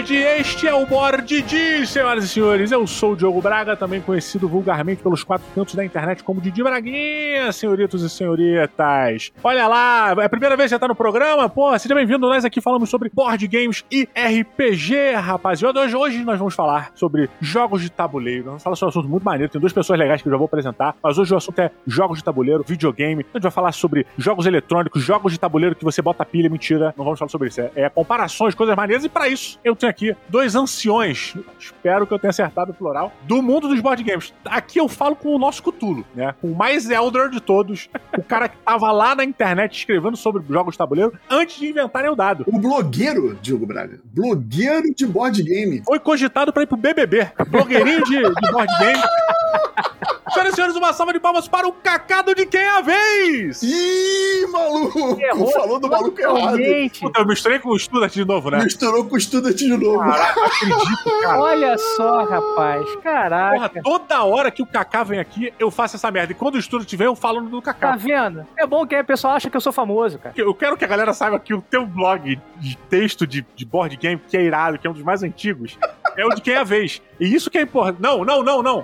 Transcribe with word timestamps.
comunidade! 0.00 0.14
Este 0.40 0.66
é 0.66 0.74
o 0.74 0.86
Mordidi, 0.86 1.86
senhoras 1.86 2.24
e 2.24 2.28
senhores. 2.28 2.72
Eu 2.72 2.86
sou 2.86 3.12
o 3.12 3.16
Diogo 3.16 3.40
Braga, 3.40 3.76
também 3.76 4.00
conhecido 4.00 4.48
vulgarmente 4.48 5.02
pelos 5.02 5.22
quatro 5.22 5.46
cantos 5.54 5.74
da 5.74 5.84
internet 5.84 6.24
como 6.24 6.40
Didi 6.40 6.62
Braguinha, 6.62 7.52
senhoritos 7.52 8.02
e 8.02 8.10
senhoritas. 8.10 9.32
Olha 9.42 9.66
lá, 9.66 10.14
é 10.18 10.24
a 10.24 10.28
primeira 10.28 10.56
vez 10.56 10.70
que 10.70 10.76
você 10.76 10.78
tá 10.78 10.88
no 10.88 10.94
programa? 10.94 11.48
Pô, 11.48 11.78
seja 11.78 11.94
bem-vindo. 11.94 12.28
Nós 12.28 12.44
aqui 12.44 12.60
falamos 12.60 12.88
sobre 12.88 13.10
board 13.12 13.46
games 13.46 13.84
e 13.90 14.08
RPG, 14.14 15.12
rapaziada. 15.16 15.80
Hoje, 15.80 15.96
hoje 15.96 16.24
nós 16.24 16.38
vamos 16.38 16.54
falar 16.54 16.90
sobre 16.94 17.28
jogos 17.40 17.82
de 17.82 17.90
tabuleiro. 17.90 18.44
Vamos 18.44 18.62
falar 18.62 18.76
sobre 18.76 18.88
um 18.88 18.98
assunto 18.98 19.10
muito 19.10 19.24
maneiro. 19.24 19.52
Tem 19.52 19.60
duas 19.60 19.72
pessoas 19.72 19.98
legais 19.98 20.22
que 20.22 20.28
eu 20.28 20.32
já 20.32 20.38
vou 20.38 20.46
apresentar, 20.46 20.96
mas 21.02 21.18
hoje 21.18 21.34
o 21.34 21.36
assunto 21.36 21.58
é 21.60 21.70
jogos 21.86 22.18
de 22.18 22.24
tabuleiro, 22.24 22.64
videogame. 22.66 23.24
A 23.34 23.38
gente 23.38 23.42
vai 23.42 23.52
falar 23.52 23.72
sobre 23.72 24.06
jogos 24.16 24.46
eletrônicos, 24.46 25.02
jogos 25.02 25.32
de 25.32 25.40
tabuleiro 25.40 25.74
que 25.74 25.84
você 25.84 26.00
bota 26.00 26.24
pilha, 26.24 26.48
mentira. 26.48 26.94
Não 26.96 27.04
vamos 27.04 27.18
falar 27.18 27.30
sobre 27.30 27.48
isso. 27.48 27.60
É, 27.60 27.70
é 27.74 27.88
comparações, 27.88 28.54
coisas 28.54 28.74
maneiras. 28.74 29.04
E 29.04 29.08
para 29.08 29.28
isso, 29.28 29.58
eu 29.62 29.76
tenho 29.76 29.89
aqui 29.90 30.16
dois 30.28 30.54
anciões, 30.54 31.34
espero 31.58 32.06
que 32.06 32.14
eu 32.14 32.18
tenha 32.18 32.30
acertado 32.30 32.72
o 32.72 32.74
plural, 32.74 33.12
do 33.22 33.42
mundo 33.42 33.68
dos 33.68 33.80
board 33.80 34.02
games. 34.02 34.32
Aqui 34.44 34.78
eu 34.78 34.88
falo 34.88 35.14
com 35.14 35.34
o 35.34 35.38
nosso 35.38 35.62
Cutulo, 35.62 36.04
né? 36.14 36.34
Com 36.40 36.48
o 36.48 36.56
mais 36.56 36.90
elder 36.90 37.28
de 37.28 37.40
todos, 37.40 37.88
o 38.16 38.22
cara 38.22 38.48
que 38.48 38.56
tava 38.58 38.90
lá 38.92 39.14
na 39.14 39.24
internet 39.24 39.76
escrevendo 39.76 40.16
sobre 40.16 40.42
jogos 40.48 40.74
de 40.74 40.78
tabuleiro 40.78 41.12
antes 41.28 41.58
de 41.58 41.68
inventarem 41.68 42.10
o 42.10 42.14
dado. 42.14 42.44
O 42.46 42.58
blogueiro, 42.58 43.38
Diogo 43.42 43.66
Braga. 43.66 44.00
Blogueiro 44.04 44.94
de 44.94 45.06
board 45.06 45.42
game. 45.42 45.82
Foi 45.84 45.98
cogitado 45.98 46.52
para 46.52 46.62
ir 46.62 46.66
pro 46.66 46.76
BBB. 46.76 47.30
Blogueirinho 47.48 48.04
de, 48.04 48.16
de 48.16 48.52
board 48.52 48.72
game. 48.78 49.00
Senhoras 50.32 50.52
e 50.52 50.54
senhores, 50.56 50.76
uma 50.76 50.92
salva 50.92 51.12
de 51.12 51.18
palmas 51.20 51.48
para 51.48 51.66
o 51.66 51.72
cacado 51.72 52.34
de 52.34 52.46
quem 52.46 52.60
é 52.60 52.68
a 52.70 52.80
vez! 52.80 53.62
Ih, 53.62 54.46
maluco! 54.50 55.20
Errou, 55.20 55.50
Falou 55.52 55.80
do 55.80 55.88
maluco 55.88 56.20
errado. 56.20 56.56
Puta, 57.00 57.20
eu 57.20 57.26
misturei 57.26 57.58
com 57.58 57.70
o 57.70 57.78
Student 57.78 58.12
de 58.12 58.24
novo, 58.24 58.50
né? 58.50 58.62
Misturou 58.62 59.04
com 59.04 59.16
o 59.16 59.20
Student 59.20 59.56
de 59.56 59.68
novo. 59.76 59.98
Caraca, 59.98 60.40
acredito, 60.46 61.20
cara. 61.22 61.40
Olha 61.40 61.78
só, 61.78 62.24
rapaz. 62.24 62.96
Caraca. 63.02 63.68
Porra, 63.68 63.82
toda 63.82 64.24
hora 64.24 64.50
que 64.50 64.62
o 64.62 64.66
Kaká 64.66 65.02
vem 65.02 65.18
aqui, 65.18 65.52
eu 65.58 65.70
faço 65.70 65.96
essa 65.96 66.10
merda. 66.10 66.32
E 66.32 66.34
quando 66.34 66.54
o 66.54 66.62
Student 66.62 66.94
vem, 66.94 67.06
eu 67.06 67.16
falo 67.16 67.40
do 67.42 67.60
Kaká. 67.60 67.90
Tá 67.90 67.96
vendo? 67.96 68.46
É 68.56 68.66
bom 68.66 68.86
que 68.86 68.94
aí 68.94 69.02
o 69.02 69.04
pessoal 69.06 69.34
acha 69.34 69.50
que 69.50 69.56
eu 69.56 69.60
sou 69.60 69.72
famoso, 69.72 70.18
cara. 70.18 70.34
Eu 70.36 70.54
quero 70.54 70.76
que 70.76 70.84
a 70.84 70.88
galera 70.88 71.12
saiba 71.12 71.40
que 71.40 71.52
o 71.52 71.60
teu 71.60 71.84
blog 71.86 72.40
de 72.56 72.76
texto 72.88 73.26
de, 73.26 73.44
de 73.56 73.64
board 73.64 73.96
game, 73.96 74.20
que 74.28 74.36
é 74.36 74.42
irado, 74.42 74.78
que 74.78 74.86
é 74.86 74.90
um 74.90 74.94
dos 74.94 75.02
mais 75.02 75.22
antigos, 75.22 75.76
é 76.16 76.24
o 76.24 76.30
de 76.30 76.40
quem 76.40 76.54
é 76.54 76.58
a 76.58 76.64
vez. 76.64 77.02
E 77.18 77.34
isso 77.34 77.50
que 77.50 77.58
é 77.58 77.62
importante. 77.62 78.00
Não, 78.00 78.24
não, 78.24 78.42
não, 78.42 78.62
não. 78.62 78.82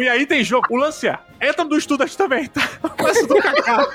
E 0.00 0.08
aí 0.08 0.26
tem 0.26 0.42
jogo. 0.42 0.66
O 0.70 0.76
lance 0.76 1.06
é, 1.08 1.18
entra 1.40 1.64
no 1.64 1.80
Student 1.80 2.14
também, 2.14 2.46
tá? 2.46 2.62
Mas 3.02 3.26
do 3.26 3.36
Kaká. 3.36 3.88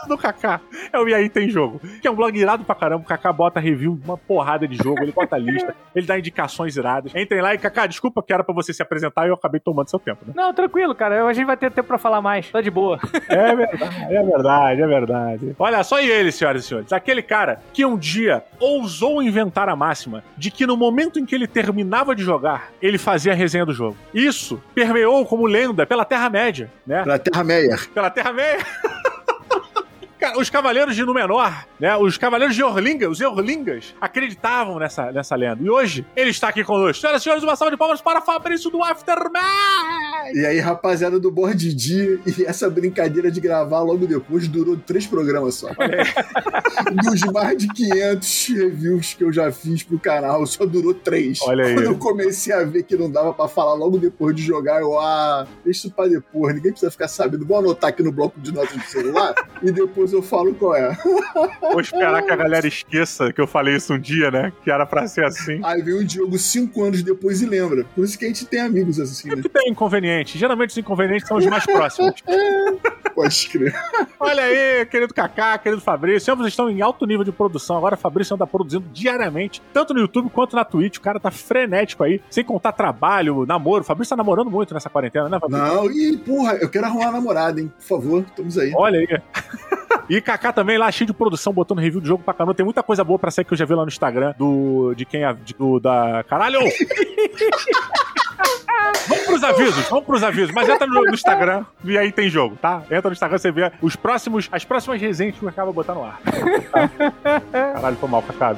Mas 0.00 0.08
do 0.08 0.16
Kaká 0.16 0.60
é 0.92 0.98
o 0.98 1.08
E 1.08 1.14
aí 1.14 1.28
tem 1.28 1.48
jogo. 1.48 1.80
Que 2.00 2.08
é 2.08 2.10
um 2.10 2.14
blog 2.14 2.36
irado 2.38 2.64
pra 2.64 2.74
caramba. 2.74 3.02
O 3.02 3.06
Kaká 3.06 3.32
bota 3.32 3.60
review, 3.60 3.98
uma 4.04 4.16
porrada 4.16 4.66
de 4.66 4.76
jogo, 4.76 5.02
ele 5.02 5.12
bota 5.12 5.36
lista, 5.36 5.74
ele 5.94 6.06
dá 6.06 6.18
indicações 6.18 6.76
iradas. 6.76 7.12
Entrem 7.14 7.40
lá 7.40 7.54
e, 7.54 7.58
Kaká, 7.58 7.86
desculpa 7.86 8.22
que 8.22 8.32
era 8.32 8.42
pra 8.44 8.54
você 8.54 8.72
se 8.72 8.82
apresentar 8.82 9.26
e 9.26 9.30
eu 9.30 9.34
acabei 9.34 9.60
tomando 9.60 9.88
seu 9.88 9.98
tempo, 9.98 10.24
né? 10.26 10.32
Não, 10.34 10.52
tranquilo, 10.54 10.94
cara. 10.94 11.26
A 11.26 11.32
gente 11.32 11.46
vai 11.46 11.56
ter 11.56 11.70
tempo 11.70 11.88
pra 11.88 11.98
falar 11.98 12.20
mais. 12.20 12.50
Tá 12.50 12.60
de 12.60 12.70
boa. 12.70 12.98
É 13.30 13.54
verdade, 13.54 14.14
é 14.14 14.22
verdade, 14.22 14.82
é 14.82 14.86
verdade. 14.86 15.56
Olha 15.58 15.84
só 15.84 16.00
e 16.00 16.10
ele, 16.10 16.32
senhoras 16.32 16.64
e 16.64 16.68
senhores. 16.68 16.92
Aquele 16.92 17.22
cara 17.22 17.60
que 17.72 17.84
um 17.84 17.96
dia 17.96 18.42
ousou 18.58 19.22
inventar 19.22 19.68
a 19.68 19.76
máxima 19.76 20.24
de 20.36 20.50
que 20.50 20.66
no 20.66 20.76
momento 20.76 21.18
em 21.18 21.24
que 21.24 21.34
ele 21.34 21.46
terminava 21.46 22.14
de 22.14 22.22
jogar, 22.22 22.70
ele 22.82 22.98
fazia 22.98 23.32
a 23.32 23.34
resenha 23.34 23.64
do 23.64 23.72
jogo. 23.72 23.96
Isso 24.12 24.60
permeou 24.74 25.24
como 25.26 25.46
lenda 25.46 25.86
pela 25.86 26.04
Terra-média, 26.04 26.70
né? 26.86 27.02
Pela 27.02 27.18
Terra-meia. 27.18 27.76
Pela 27.94 28.10
Terra-média. 28.10 28.66
Cara, 30.20 30.38
os 30.38 30.50
cavaleiros 30.50 30.94
de 30.94 31.02
Númenor, 31.02 31.50
né? 31.80 31.96
Os 31.96 32.18
cavaleiros 32.18 32.54
de 32.54 32.62
Orlinga, 32.62 33.08
os 33.08 33.22
Orlingas, 33.22 33.94
acreditavam 33.98 34.78
nessa, 34.78 35.10
nessa 35.10 35.34
lenda. 35.34 35.62
E 35.62 35.70
hoje, 35.70 36.04
ele 36.14 36.28
está 36.28 36.48
aqui 36.48 36.62
conosco. 36.62 37.00
Senhoras 37.00 37.22
e 37.22 37.24
senhores, 37.24 37.42
uma 37.42 37.56
salva 37.56 37.70
de 37.70 37.78
palmas 37.78 38.02
para 38.02 38.20
Fabrício 38.20 38.70
do 38.70 38.84
Aftermath! 38.84 39.40
E 40.34 40.44
aí, 40.44 40.58
rapaziada 40.58 41.18
do 41.18 41.30
Board 41.30 41.74
Dia, 41.74 42.20
e 42.26 42.44
essa 42.44 42.68
brincadeira 42.68 43.30
de 43.30 43.40
gravar 43.40 43.80
logo 43.80 44.06
depois 44.06 44.46
durou 44.46 44.76
três 44.76 45.06
programas 45.06 45.54
só. 45.54 45.68
Dos 47.02 47.22
mais 47.32 47.56
de 47.56 47.68
500 47.68 48.48
reviews 48.48 49.14
que 49.14 49.24
eu 49.24 49.32
já 49.32 49.50
fiz 49.50 49.82
pro 49.82 49.98
canal, 49.98 50.44
só 50.46 50.66
durou 50.66 50.92
três. 50.92 51.38
Olha 51.44 51.64
aí. 51.64 51.74
Quando 51.74 51.86
eu 51.86 51.98
comecei 51.98 52.52
a 52.52 52.62
ver 52.62 52.82
que 52.82 52.94
não 52.94 53.10
dava 53.10 53.32
pra 53.32 53.48
falar 53.48 53.72
logo 53.72 53.96
depois 53.96 54.36
de 54.36 54.42
jogar, 54.42 54.82
eu, 54.82 55.00
ah, 55.00 55.46
deixa 55.64 55.86
isso 55.86 55.90
pra 55.90 56.06
depois, 56.06 56.54
ninguém 56.54 56.72
precisa 56.72 56.90
ficar 56.90 57.08
sabendo. 57.08 57.46
Vou 57.46 57.58
anotar 57.58 57.88
aqui 57.88 58.02
no 58.02 58.12
bloco 58.12 58.38
de 58.38 58.52
notas 58.52 58.76
do 58.76 58.84
celular 58.84 59.34
e 59.62 59.72
depois 59.72 60.09
eu 60.12 60.22
falo 60.22 60.54
qual 60.54 60.74
é. 60.74 60.96
Vou 61.60 61.80
esperar 61.80 62.22
que 62.22 62.30
a 62.30 62.36
galera 62.36 62.66
esqueça 62.66 63.32
que 63.32 63.40
eu 63.40 63.46
falei 63.46 63.76
isso 63.76 63.94
um 63.94 63.98
dia, 63.98 64.30
né? 64.30 64.52
Que 64.62 64.70
era 64.70 64.86
pra 64.86 65.06
ser 65.06 65.24
assim. 65.24 65.60
Aí 65.62 65.82
vem 65.82 65.94
o 65.94 66.04
Diogo 66.04 66.38
cinco 66.38 66.82
anos 66.82 67.02
depois 67.02 67.42
e 67.42 67.46
lembra. 67.46 67.84
Por 67.94 68.04
isso 68.04 68.18
que 68.18 68.24
a 68.24 68.28
gente 68.28 68.46
tem 68.46 68.60
amigos 68.60 68.98
assim, 68.98 69.28
né? 69.28 69.36
Sempre 69.36 69.48
tem 69.48 69.70
inconveniente. 69.70 70.38
Geralmente 70.38 70.70
os 70.70 70.78
inconvenientes 70.78 71.26
são 71.26 71.36
os 71.36 71.46
mais 71.46 71.64
próximos. 71.64 72.14
Pode 73.14 73.48
crer. 73.48 73.74
Olha 74.18 74.44
aí, 74.44 74.86
querido 74.86 75.12
Kaká, 75.12 75.58
querido 75.58 75.82
Fabrício. 75.82 76.32
Ambos 76.32 76.46
estão 76.46 76.70
em 76.70 76.80
alto 76.80 77.04
nível 77.06 77.24
de 77.24 77.32
produção. 77.32 77.76
Agora 77.76 77.94
o 77.94 77.98
Fabrício 77.98 78.34
anda 78.34 78.46
produzindo 78.46 78.84
diariamente, 78.92 79.60
tanto 79.72 79.92
no 79.92 80.00
YouTube 80.00 80.30
quanto 80.30 80.56
na 80.56 80.64
Twitch. 80.64 80.98
O 80.98 81.00
cara 81.00 81.18
tá 81.18 81.30
frenético 81.30 82.04
aí, 82.04 82.20
sem 82.30 82.44
contar 82.44 82.72
trabalho, 82.72 83.44
namoro. 83.46 83.82
O 83.82 83.86
Fabrício 83.86 84.10
tá 84.10 84.16
namorando 84.16 84.50
muito 84.50 84.72
nessa 84.72 84.88
quarentena, 84.88 85.28
né, 85.28 85.38
Fabrício? 85.40 85.66
Não, 85.66 85.90
e 85.90 86.16
porra, 86.18 86.54
eu 86.54 86.68
quero 86.68 86.86
arrumar 86.86 87.06
uma 87.06 87.12
namorada, 87.12 87.60
hein? 87.60 87.72
Por 87.78 87.84
favor, 87.84 88.24
estamos 88.26 88.56
aí. 88.58 88.72
Olha 88.74 89.00
aí. 89.00 89.08
E 90.08 90.20
Kaká 90.20 90.52
também 90.52 90.78
lá, 90.78 90.90
cheio 90.90 91.06
de 91.06 91.12
produção, 91.12 91.52
botando 91.52 91.78
review 91.78 92.00
de 92.00 92.08
jogo 92.08 92.22
pra 92.22 92.34
caramba. 92.34 92.54
Tem 92.54 92.64
muita 92.64 92.82
coisa 92.82 93.04
boa 93.04 93.18
pra 93.18 93.30
sair 93.30 93.44
que 93.44 93.52
eu 93.52 93.58
já 93.58 93.64
vi 93.64 93.74
lá 93.74 93.82
no 93.82 93.88
Instagram 93.88 94.34
do. 94.38 94.94
de 94.96 95.04
quem 95.04 95.24
é. 95.24 95.32
de- 95.32 95.54
do, 95.54 95.78
da. 95.80 96.24
Caralho! 96.28 96.60
Vamos 99.08 99.24
pros 99.24 99.44
avisos, 99.44 99.88
vamos 99.88 100.04
pros 100.04 100.22
avisos. 100.22 100.50
Mas 100.52 100.68
entra 100.68 100.86
no, 100.86 101.02
no 101.04 101.14
Instagram 101.14 101.64
e 101.84 101.96
aí 101.98 102.10
tem 102.10 102.28
jogo, 102.28 102.56
tá? 102.56 102.82
Entra 102.90 103.10
no 103.10 103.12
Instagram, 103.12 103.38
você 103.38 103.50
vê 103.50 103.70
os 103.80 103.94
próximos, 103.96 104.48
as 104.50 104.64
próximas 104.64 105.00
resenhas 105.00 105.36
que 105.36 105.44
o 105.44 105.48
Kaká 105.48 105.64
vai 105.64 105.74
botar 105.74 105.94
no 105.94 106.04
ar. 106.04 106.20
Tá? 106.22 106.88
Caralho, 107.74 107.96
foi 107.96 108.08
mal, 108.08 108.22
Kaká. 108.22 108.54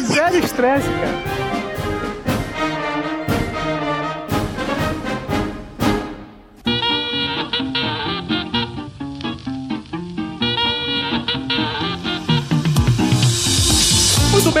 Zero 0.00 0.36
estresse, 0.36 0.88
cara. 0.88 1.59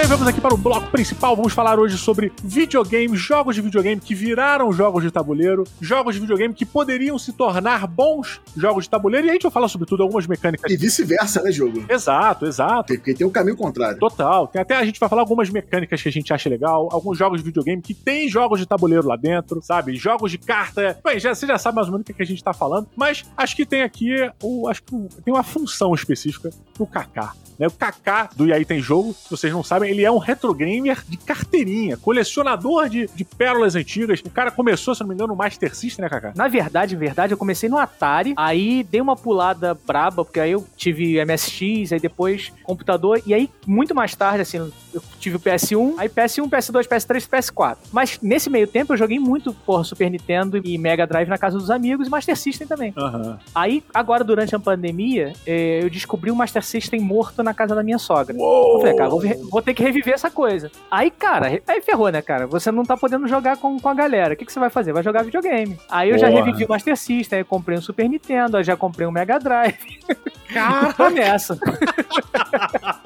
Bem, 0.00 0.08
vamos 0.08 0.26
aqui 0.26 0.40
para 0.40 0.54
o 0.54 0.56
bloco 0.56 0.90
principal. 0.90 1.36
Vamos 1.36 1.52
falar 1.52 1.78
hoje 1.78 1.98
sobre 1.98 2.32
videogame, 2.42 3.14
jogos 3.18 3.54
de 3.54 3.60
videogame 3.60 4.00
que 4.00 4.14
viraram 4.14 4.72
jogos 4.72 5.02
de 5.02 5.10
tabuleiro, 5.10 5.64
jogos 5.78 6.14
de 6.14 6.20
videogame 6.22 6.54
que 6.54 6.64
poderiam 6.64 7.18
se 7.18 7.34
tornar 7.34 7.86
bons 7.86 8.40
jogos 8.56 8.84
de 8.84 8.90
tabuleiro. 8.90 9.26
E 9.26 9.30
a 9.30 9.32
gente 9.34 9.42
vai 9.42 9.50
falar, 9.50 9.68
sobretudo, 9.68 10.02
algumas 10.02 10.26
mecânicas. 10.26 10.72
E 10.72 10.76
vice-versa, 10.76 11.42
né, 11.42 11.52
jogo? 11.52 11.84
Exato, 11.86 12.46
exato. 12.46 12.94
Porque 12.94 13.12
tem 13.12 13.26
o 13.26 13.30
caminho 13.30 13.58
contrário. 13.58 13.98
Total. 13.98 14.46
Tem 14.46 14.62
até 14.62 14.74
a 14.74 14.84
gente 14.86 14.98
vai 14.98 15.06
falar 15.06 15.20
algumas 15.20 15.50
mecânicas 15.50 16.00
que 16.00 16.08
a 16.08 16.12
gente 16.12 16.32
acha 16.32 16.48
legal, 16.48 16.88
alguns 16.90 17.18
jogos 17.18 17.40
de 17.40 17.44
videogame 17.44 17.82
que 17.82 17.92
tem 17.92 18.26
jogos 18.26 18.58
de 18.58 18.64
tabuleiro 18.64 19.06
lá 19.06 19.16
dentro, 19.16 19.60
sabe? 19.60 19.96
Jogos 19.96 20.30
de 20.30 20.38
carta. 20.38 20.98
Bem, 21.04 21.20
já, 21.20 21.34
você 21.34 21.46
já 21.46 21.58
sabe 21.58 21.76
mais 21.76 21.88
ou 21.88 21.92
menos 21.92 22.04
o 22.04 22.06
que, 22.06 22.14
que 22.14 22.22
a 22.22 22.26
gente 22.26 22.42
tá 22.42 22.54
falando, 22.54 22.88
mas 22.96 23.26
acho 23.36 23.54
que 23.54 23.66
tem 23.66 23.82
aqui 23.82 24.14
o, 24.42 24.66
acho 24.66 24.82
que 24.82 24.96
tem 25.22 25.34
uma 25.34 25.42
função 25.42 25.94
específica 25.94 26.48
pro 26.72 26.86
Kaká. 26.86 27.34
Né? 27.60 27.66
O 27.66 27.70
Kaká 27.70 28.30
do 28.34 28.48
E 28.48 28.54
aí 28.54 28.64
tem 28.64 28.80
jogo, 28.80 29.12
se 29.12 29.30
vocês 29.30 29.52
não 29.52 29.62
sabem, 29.62 29.90
ele 29.90 30.02
é 30.02 30.10
um 30.10 30.16
retro 30.16 30.54
gamer 30.54 31.04
de 31.06 31.18
carteirinha, 31.18 31.98
colecionador 31.98 32.88
de, 32.88 33.06
de 33.14 33.22
pérolas 33.22 33.76
antigas. 33.76 34.20
O 34.20 34.30
cara 34.30 34.50
começou, 34.50 34.94
se 34.94 35.02
não 35.02 35.08
me 35.08 35.14
engano, 35.14 35.34
no 35.34 35.36
Master 35.36 35.76
System, 35.76 36.02
né, 36.02 36.08
Kaká? 36.08 36.32
Na 36.34 36.48
verdade, 36.48 36.94
em 36.94 36.98
verdade, 36.98 37.34
eu 37.34 37.38
comecei 37.38 37.68
no 37.68 37.76
Atari, 37.76 38.32
aí 38.36 38.82
dei 38.82 39.00
uma 39.00 39.14
pulada 39.14 39.74
braba, 39.74 40.24
porque 40.24 40.40
aí 40.40 40.52
eu 40.52 40.66
tive 40.74 41.22
MSX, 41.22 41.92
aí 41.92 42.00
depois 42.00 42.50
computador, 42.62 43.20
e 43.26 43.34
aí 43.34 43.50
muito 43.66 43.94
mais 43.94 44.14
tarde, 44.14 44.40
assim, 44.40 44.72
eu 44.92 45.02
tive 45.18 45.36
o 45.36 45.40
PS1, 45.40 45.94
aí 45.98 46.08
PS1, 46.08 46.48
PS2, 46.48 46.86
PS3, 46.86 47.28
PS4. 47.28 47.76
Mas 47.92 48.18
nesse 48.22 48.50
meio 48.50 48.66
tempo 48.66 48.92
eu 48.92 48.96
joguei 48.96 49.18
muito, 49.18 49.52
porra, 49.52 49.84
Super 49.84 50.10
Nintendo 50.10 50.60
e 50.62 50.78
Mega 50.78 51.06
Drive 51.06 51.28
na 51.28 51.38
casa 51.38 51.58
dos 51.58 51.70
amigos 51.70 52.06
e 52.06 52.10
Master 52.10 52.36
System 52.36 52.66
também. 52.66 52.92
Aham. 52.96 53.38
Aí, 53.54 53.82
agora, 53.92 54.24
durante 54.24 54.54
a 54.54 54.58
pandemia, 54.58 55.32
eh, 55.46 55.80
eu 55.82 55.90
descobri 55.90 56.30
o 56.30 56.36
Master 56.36 56.64
System 56.64 57.00
morto 57.00 57.42
na 57.42 57.54
casa 57.54 57.74
da 57.74 57.82
minha 57.82 57.98
sogra. 57.98 58.36
Uou! 58.36 58.74
Eu 58.74 58.80
falei, 58.80 58.96
cara, 58.96 59.10
vou, 59.10 59.22
vou 59.50 59.62
ter 59.62 59.74
que 59.74 59.82
reviver 59.82 60.14
essa 60.14 60.30
coisa. 60.30 60.70
Aí, 60.90 61.10
cara, 61.10 61.60
aí 61.66 61.80
ferrou, 61.80 62.10
né, 62.10 62.22
cara? 62.22 62.46
Você 62.46 62.70
não 62.70 62.84
tá 62.84 62.96
podendo 62.96 63.26
jogar 63.28 63.56
com, 63.56 63.78
com 63.78 63.88
a 63.88 63.94
galera. 63.94 64.34
O 64.34 64.36
que, 64.36 64.44
que 64.44 64.52
você 64.52 64.60
vai 64.60 64.70
fazer? 64.70 64.92
Vai 64.92 65.02
jogar 65.02 65.22
videogame. 65.22 65.78
Aí 65.90 66.10
eu 66.10 66.18
já 66.18 66.28
Porra. 66.28 66.44
revivi 66.44 66.64
o 66.64 66.68
Master 66.68 66.96
System, 66.96 67.38
aí 67.38 67.44
comprei 67.44 67.78
um 67.78 67.82
Super 67.82 68.08
Nintendo, 68.08 68.56
aí 68.56 68.64
já 68.64 68.76
comprei 68.76 69.06
um 69.06 69.10
Mega 69.10 69.38
Drive. 69.38 70.00
Cara, 70.52 70.92
Tô 70.92 71.08
nessa. 71.10 71.58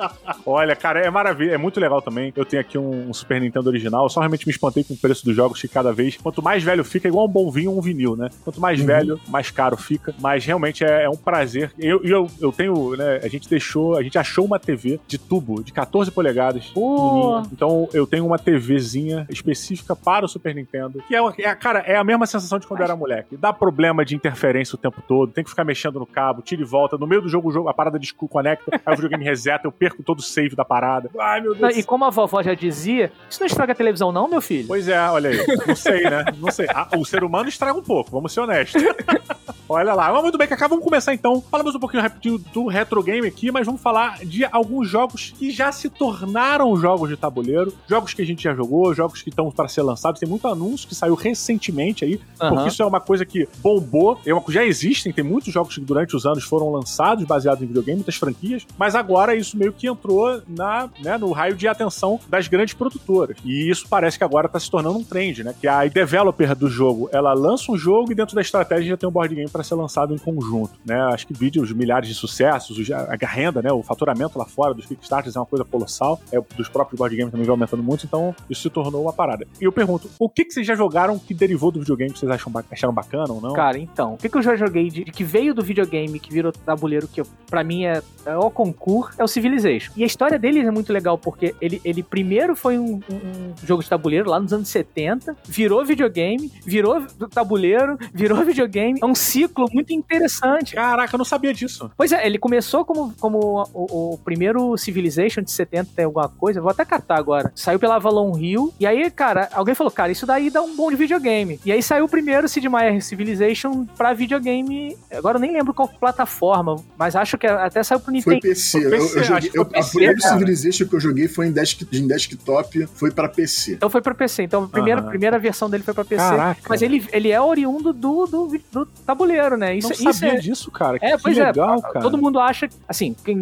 Olha, 0.46 0.74
cara, 0.76 1.00
é 1.00 1.10
maravilha, 1.10 1.52
é 1.52 1.58
muito 1.58 1.80
legal 1.80 2.00
também. 2.02 2.32
Eu 2.36 2.44
tenho 2.44 2.60
aqui 2.60 2.78
um, 2.78 3.12
Super 3.12 3.40
Nintendo 3.40 3.68
original, 3.68 4.04
eu 4.04 4.08
só 4.08 4.20
realmente 4.20 4.46
me 4.46 4.52
espantei 4.52 4.84
com 4.84 4.94
o 4.94 4.96
preço 4.96 5.24
dos 5.24 5.34
jogos 5.34 5.60
que 5.60 5.68
cada 5.68 5.92
vez, 5.92 6.16
quanto 6.16 6.42
mais 6.42 6.62
velho 6.62 6.84
fica, 6.84 7.08
é 7.08 7.10
igual 7.10 7.26
um 7.26 7.30
bom 7.30 7.50
vinho 7.50 7.70
ou 7.70 7.78
um 7.78 7.80
vinil, 7.80 8.16
né? 8.16 8.28
Quanto 8.42 8.60
mais 8.60 8.80
uhum. 8.80 8.86
velho, 8.86 9.20
mais 9.28 9.50
caro 9.50 9.76
fica. 9.76 10.14
Mas 10.20 10.44
realmente 10.44 10.84
é, 10.84 11.04
é 11.04 11.10
um 11.10 11.16
prazer. 11.16 11.72
Eu, 11.78 12.02
eu, 12.04 12.26
eu 12.40 12.52
tenho, 12.52 12.96
né? 12.96 13.20
A 13.22 13.28
gente 13.28 13.48
deixou, 13.48 13.96
a 13.96 14.02
gente 14.02 14.18
achou 14.18 14.44
uma 14.44 14.58
TV 14.58 15.00
de 15.06 15.18
tubo 15.18 15.62
de 15.62 15.72
14 15.72 16.10
polegadas. 16.10 16.72
Uh. 16.76 17.42
Então 17.52 17.88
eu 17.92 18.06
tenho 18.06 18.26
uma 18.26 18.38
TVzinha 18.38 19.26
específica 19.30 19.94
para 19.94 20.24
o 20.24 20.28
Super 20.28 20.54
Nintendo. 20.54 21.02
Que 21.06 21.14
é, 21.14 21.20
é, 21.38 21.54
cara, 21.54 21.80
é 21.80 21.96
a 21.96 22.04
mesma 22.04 22.26
sensação 22.26 22.58
de 22.58 22.66
quando 22.66 22.80
eu 22.80 22.84
era 22.84 22.96
moleque. 22.96 23.36
Dá 23.36 23.52
problema 23.52 24.04
de 24.04 24.14
interferência 24.14 24.76
o 24.76 24.78
tempo 24.78 25.02
todo, 25.06 25.32
tem 25.32 25.44
que 25.44 25.50
ficar 25.50 25.64
mexendo 25.64 25.98
no 25.98 26.06
cabo, 26.06 26.42
tira 26.42 26.62
e 26.62 26.64
volta. 26.64 26.96
No 26.96 27.06
meio 27.06 27.22
do 27.22 27.28
jogo, 27.28 27.48
o 27.48 27.52
jogo 27.52 27.68
a 27.68 27.74
parada 27.74 27.98
desconecta, 27.98 28.80
aí 28.84 28.92
o 28.92 28.96
videogame 28.96 29.24
reseta, 29.24 29.66
eu 29.66 29.72
perco 29.72 29.93
todo 30.02 30.18
o 30.18 30.22
save 30.22 30.54
da 30.54 30.64
parada. 30.64 31.10
Ai, 31.18 31.40
meu 31.40 31.54
Deus. 31.54 31.76
E 31.76 31.82
como 31.82 32.04
a 32.04 32.10
vovó 32.10 32.42
já 32.42 32.54
dizia, 32.54 33.12
isso 33.28 33.40
não 33.40 33.46
estraga 33.46 33.72
a 33.72 33.74
televisão, 33.74 34.12
não, 34.12 34.28
meu 34.28 34.40
filho? 34.40 34.66
Pois 34.66 34.88
é, 34.88 34.98
olha 35.08 35.30
aí. 35.30 35.38
Não 35.66 35.76
sei, 35.76 36.02
né? 36.02 36.24
Não 36.38 36.50
sei. 36.50 36.66
Ah, 36.74 36.88
o 36.96 37.04
ser 37.04 37.24
humano 37.24 37.48
estraga 37.48 37.78
um 37.78 37.82
pouco, 37.82 38.10
vamos 38.10 38.32
ser 38.32 38.40
honestos. 38.40 38.82
olha 39.68 39.94
lá. 39.94 40.12
Mas 40.12 40.22
muito 40.22 40.38
bem, 40.38 40.46
Cacá, 40.46 40.68
vamos 40.68 40.84
começar 40.84 41.14
então. 41.14 41.42
Falamos 41.50 41.74
um 41.74 41.78
pouquinho 41.78 42.02
rapidinho 42.02 42.38
do 42.38 42.66
retro 42.66 43.02
game 43.02 43.26
aqui, 43.26 43.50
mas 43.50 43.66
vamos 43.66 43.80
falar 43.80 44.24
de 44.24 44.44
alguns 44.44 44.88
jogos 44.88 45.34
que 45.38 45.50
já 45.50 45.72
se 45.72 45.88
tornaram 45.88 46.76
jogos 46.76 47.08
de 47.08 47.16
tabuleiro, 47.16 47.72
jogos 47.88 48.14
que 48.14 48.22
a 48.22 48.26
gente 48.26 48.42
já 48.42 48.54
jogou, 48.54 48.94
jogos 48.94 49.22
que 49.22 49.30
estão 49.30 49.50
para 49.50 49.68
ser 49.68 49.82
lançados. 49.82 50.20
Tem 50.20 50.28
muito 50.28 50.46
anúncio 50.46 50.88
que 50.88 50.94
saiu 50.94 51.14
recentemente 51.14 52.04
aí, 52.04 52.20
uhum. 52.40 52.48
porque 52.50 52.68
isso 52.68 52.82
é 52.82 52.86
uma 52.86 53.00
coisa 53.00 53.24
que 53.24 53.48
bombou. 53.58 54.20
É 54.24 54.32
uma, 54.32 54.42
já 54.48 54.64
existem, 54.64 55.12
tem 55.12 55.24
muitos 55.24 55.52
jogos 55.52 55.74
que 55.74 55.80
durante 55.80 56.14
os 56.14 56.26
anos 56.26 56.44
foram 56.44 56.70
lançados 56.70 57.24
baseados 57.24 57.62
em 57.62 57.66
videogame, 57.66 57.96
muitas 57.96 58.16
franquias, 58.16 58.66
mas 58.78 58.94
agora 58.94 59.34
isso 59.34 59.56
meio 59.56 59.72
que 59.72 59.83
entrou 59.86 60.42
na, 60.48 60.88
né, 61.02 61.18
no 61.18 61.32
raio 61.32 61.54
de 61.54 61.66
atenção 61.68 62.20
das 62.28 62.48
grandes 62.48 62.74
produtoras. 62.74 63.36
E 63.44 63.70
isso 63.70 63.86
parece 63.88 64.18
que 64.18 64.24
agora 64.24 64.46
está 64.46 64.58
se 64.58 64.70
tornando 64.70 64.98
um 64.98 65.04
trend, 65.04 65.44
né? 65.44 65.54
Que 65.58 65.66
a 65.66 65.86
developer 65.86 66.54
do 66.54 66.68
jogo, 66.68 67.08
ela 67.12 67.32
lança 67.32 67.70
um 67.70 67.76
jogo 67.76 68.12
e 68.12 68.14
dentro 68.14 68.34
da 68.34 68.40
estratégia 68.40 68.90
já 68.90 68.96
tem 68.96 69.08
um 69.08 69.12
board 69.12 69.34
game 69.34 69.50
para 69.50 69.62
ser 69.62 69.74
lançado 69.74 70.14
em 70.14 70.18
conjunto, 70.18 70.72
né? 70.84 71.00
Acho 71.12 71.26
que 71.26 71.34
vídeos 71.34 71.72
milhares 71.72 72.08
de 72.08 72.14
sucessos, 72.14 72.90
a 72.90 73.26
renda, 73.26 73.62
né, 73.62 73.72
o 73.72 73.82
faturamento 73.82 74.38
lá 74.38 74.44
fora 74.44 74.74
dos 74.74 74.86
Kickstarters 74.86 75.36
é 75.36 75.38
uma 75.38 75.46
coisa 75.46 75.64
colossal, 75.64 76.20
é, 76.32 76.40
dos 76.56 76.68
próprios 76.68 76.98
board 76.98 77.16
games 77.16 77.30
também 77.30 77.46
vai 77.46 77.52
aumentando 77.52 77.82
muito, 77.82 78.06
então 78.06 78.34
isso 78.48 78.62
se 78.62 78.70
tornou 78.70 79.02
uma 79.02 79.12
parada. 79.12 79.46
E 79.60 79.64
eu 79.64 79.72
pergunto, 79.72 80.08
o 80.18 80.28
que, 80.28 80.44
que 80.44 80.52
vocês 80.52 80.66
já 80.66 80.74
jogaram 80.74 81.18
que 81.18 81.34
derivou 81.34 81.70
do 81.70 81.80
videogame 81.80 82.12
que 82.12 82.18
vocês 82.18 82.30
acham, 82.30 82.52
acharam 82.70 82.94
bacana 82.94 83.32
ou 83.32 83.40
não? 83.40 83.52
Cara, 83.52 83.78
então, 83.78 84.14
o 84.14 84.16
que, 84.16 84.28
que 84.28 84.36
eu 84.36 84.42
já 84.42 84.56
joguei 84.56 84.88
de, 84.88 85.04
de 85.04 85.12
que 85.12 85.24
veio 85.24 85.54
do 85.54 85.62
videogame, 85.62 86.18
que 86.18 86.32
virou 86.32 86.52
tabuleiro, 86.52 87.08
que 87.08 87.22
para 87.48 87.64
mim 87.64 87.84
é, 87.84 88.02
é 88.26 88.36
o 88.36 88.50
concurso, 88.50 89.20
é 89.20 89.24
o 89.24 89.28
Civilization. 89.28 89.63
E 89.96 90.02
a 90.02 90.06
história 90.06 90.38
deles 90.38 90.66
é 90.66 90.70
muito 90.70 90.92
legal, 90.92 91.18
porque 91.18 91.54
ele, 91.60 91.80
ele 91.84 92.02
primeiro 92.02 92.54
foi 92.54 92.78
um, 92.78 93.00
um, 93.10 93.54
jogo 93.64 93.82
de 93.82 93.88
tabuleiro 93.88 94.30
lá 94.30 94.40
nos 94.40 94.52
anos 94.52 94.68
70, 94.68 95.36
virou 95.46 95.84
videogame, 95.84 96.52
virou 96.64 97.06
tabuleiro, 97.32 97.98
virou 98.12 98.44
videogame. 98.44 98.98
É 99.02 99.06
um 99.06 99.14
ciclo 99.14 99.66
muito 99.72 99.92
interessante. 99.92 100.74
Caraca, 100.74 101.14
eu 101.14 101.18
não 101.18 101.24
sabia 101.24 101.52
disso. 101.52 101.90
Pois 101.96 102.12
é, 102.12 102.26
ele 102.26 102.38
começou 102.38 102.84
como, 102.84 103.12
como 103.20 103.66
o, 103.72 104.14
o 104.14 104.18
primeiro 104.18 104.76
Civilization 104.76 105.42
de 105.42 105.50
70, 105.50 105.90
tem 105.94 106.04
alguma 106.04 106.28
coisa, 106.28 106.60
vou 106.60 106.70
até 106.70 106.84
catar 106.84 107.18
agora. 107.18 107.52
Saiu 107.54 107.78
pela 107.78 107.96
Avalon 107.96 108.36
Hill, 108.38 108.72
e 108.78 108.86
aí, 108.86 109.10
cara, 109.10 109.48
alguém 109.52 109.74
falou, 109.74 109.90
cara, 109.90 110.12
isso 110.12 110.26
daí 110.26 110.50
dá 110.50 110.62
um 110.62 110.74
bom 110.74 110.90
de 110.90 110.96
videogame. 110.96 111.60
E 111.64 111.72
aí 111.72 111.82
saiu 111.82 112.04
o 112.04 112.08
primeiro 112.08 112.48
Sid 112.48 112.68
Meier 112.68 113.02
Civilization 113.02 113.86
pra 113.96 114.12
videogame. 114.12 114.96
Agora 115.12 115.36
eu 115.36 115.40
nem 115.40 115.52
lembro 115.52 115.72
qual 115.72 115.88
plataforma, 115.88 116.76
mas 116.98 117.16
acho 117.16 117.38
que 117.38 117.46
até 117.46 117.82
saiu 117.82 118.00
pro 118.00 118.12
Nintendo. 118.12 118.40
Foi 118.40 118.50
PC. 118.50 118.80
Foi 118.82 118.90
PC 118.90 119.18
eu, 119.18 119.18
eu 119.18 119.24
joguei, 119.24 119.50
eu, 119.54 119.62
a 119.62 119.84
primeira 119.84 120.20
Civilization 120.20 120.86
que 120.86 120.94
eu 120.94 121.00
joguei 121.00 121.28
foi 121.28 121.46
em, 121.46 121.52
desk, 121.52 121.86
em 121.92 122.06
desktop, 122.06 122.86
foi 122.94 123.10
pra 123.10 123.28
PC. 123.28 123.74
Então 123.74 123.88
foi 123.88 124.02
pra 124.02 124.14
PC. 124.14 124.42
Então 124.42 124.64
a 124.64 124.68
primeira, 124.68 125.02
uhum. 125.02 125.08
primeira 125.08 125.38
versão 125.38 125.70
dele 125.70 125.82
foi 125.82 125.94
pra 125.94 126.04
PC. 126.04 126.22
Caraca. 126.22 126.60
Mas 126.68 126.82
ele, 126.82 127.06
ele 127.12 127.30
é 127.30 127.40
oriundo 127.40 127.92
do, 127.92 128.26
do, 128.26 128.60
do 128.72 128.86
tabuleiro, 129.06 129.56
né? 129.56 129.76
Isso, 129.76 129.88
Não 129.88 129.96
sabia 129.96 130.10
isso 130.10 130.24
é, 130.24 130.36
disso, 130.36 130.70
cara. 130.70 130.98
É, 131.00 131.16
que 131.16 131.22
pois 131.22 131.38
é, 131.38 131.46
legal, 131.46 131.78
é. 131.78 131.82
Cara. 131.82 132.00
Todo 132.00 132.18
mundo 132.18 132.38
acha, 132.38 132.68
assim, 132.88 133.14
quem 133.24 133.40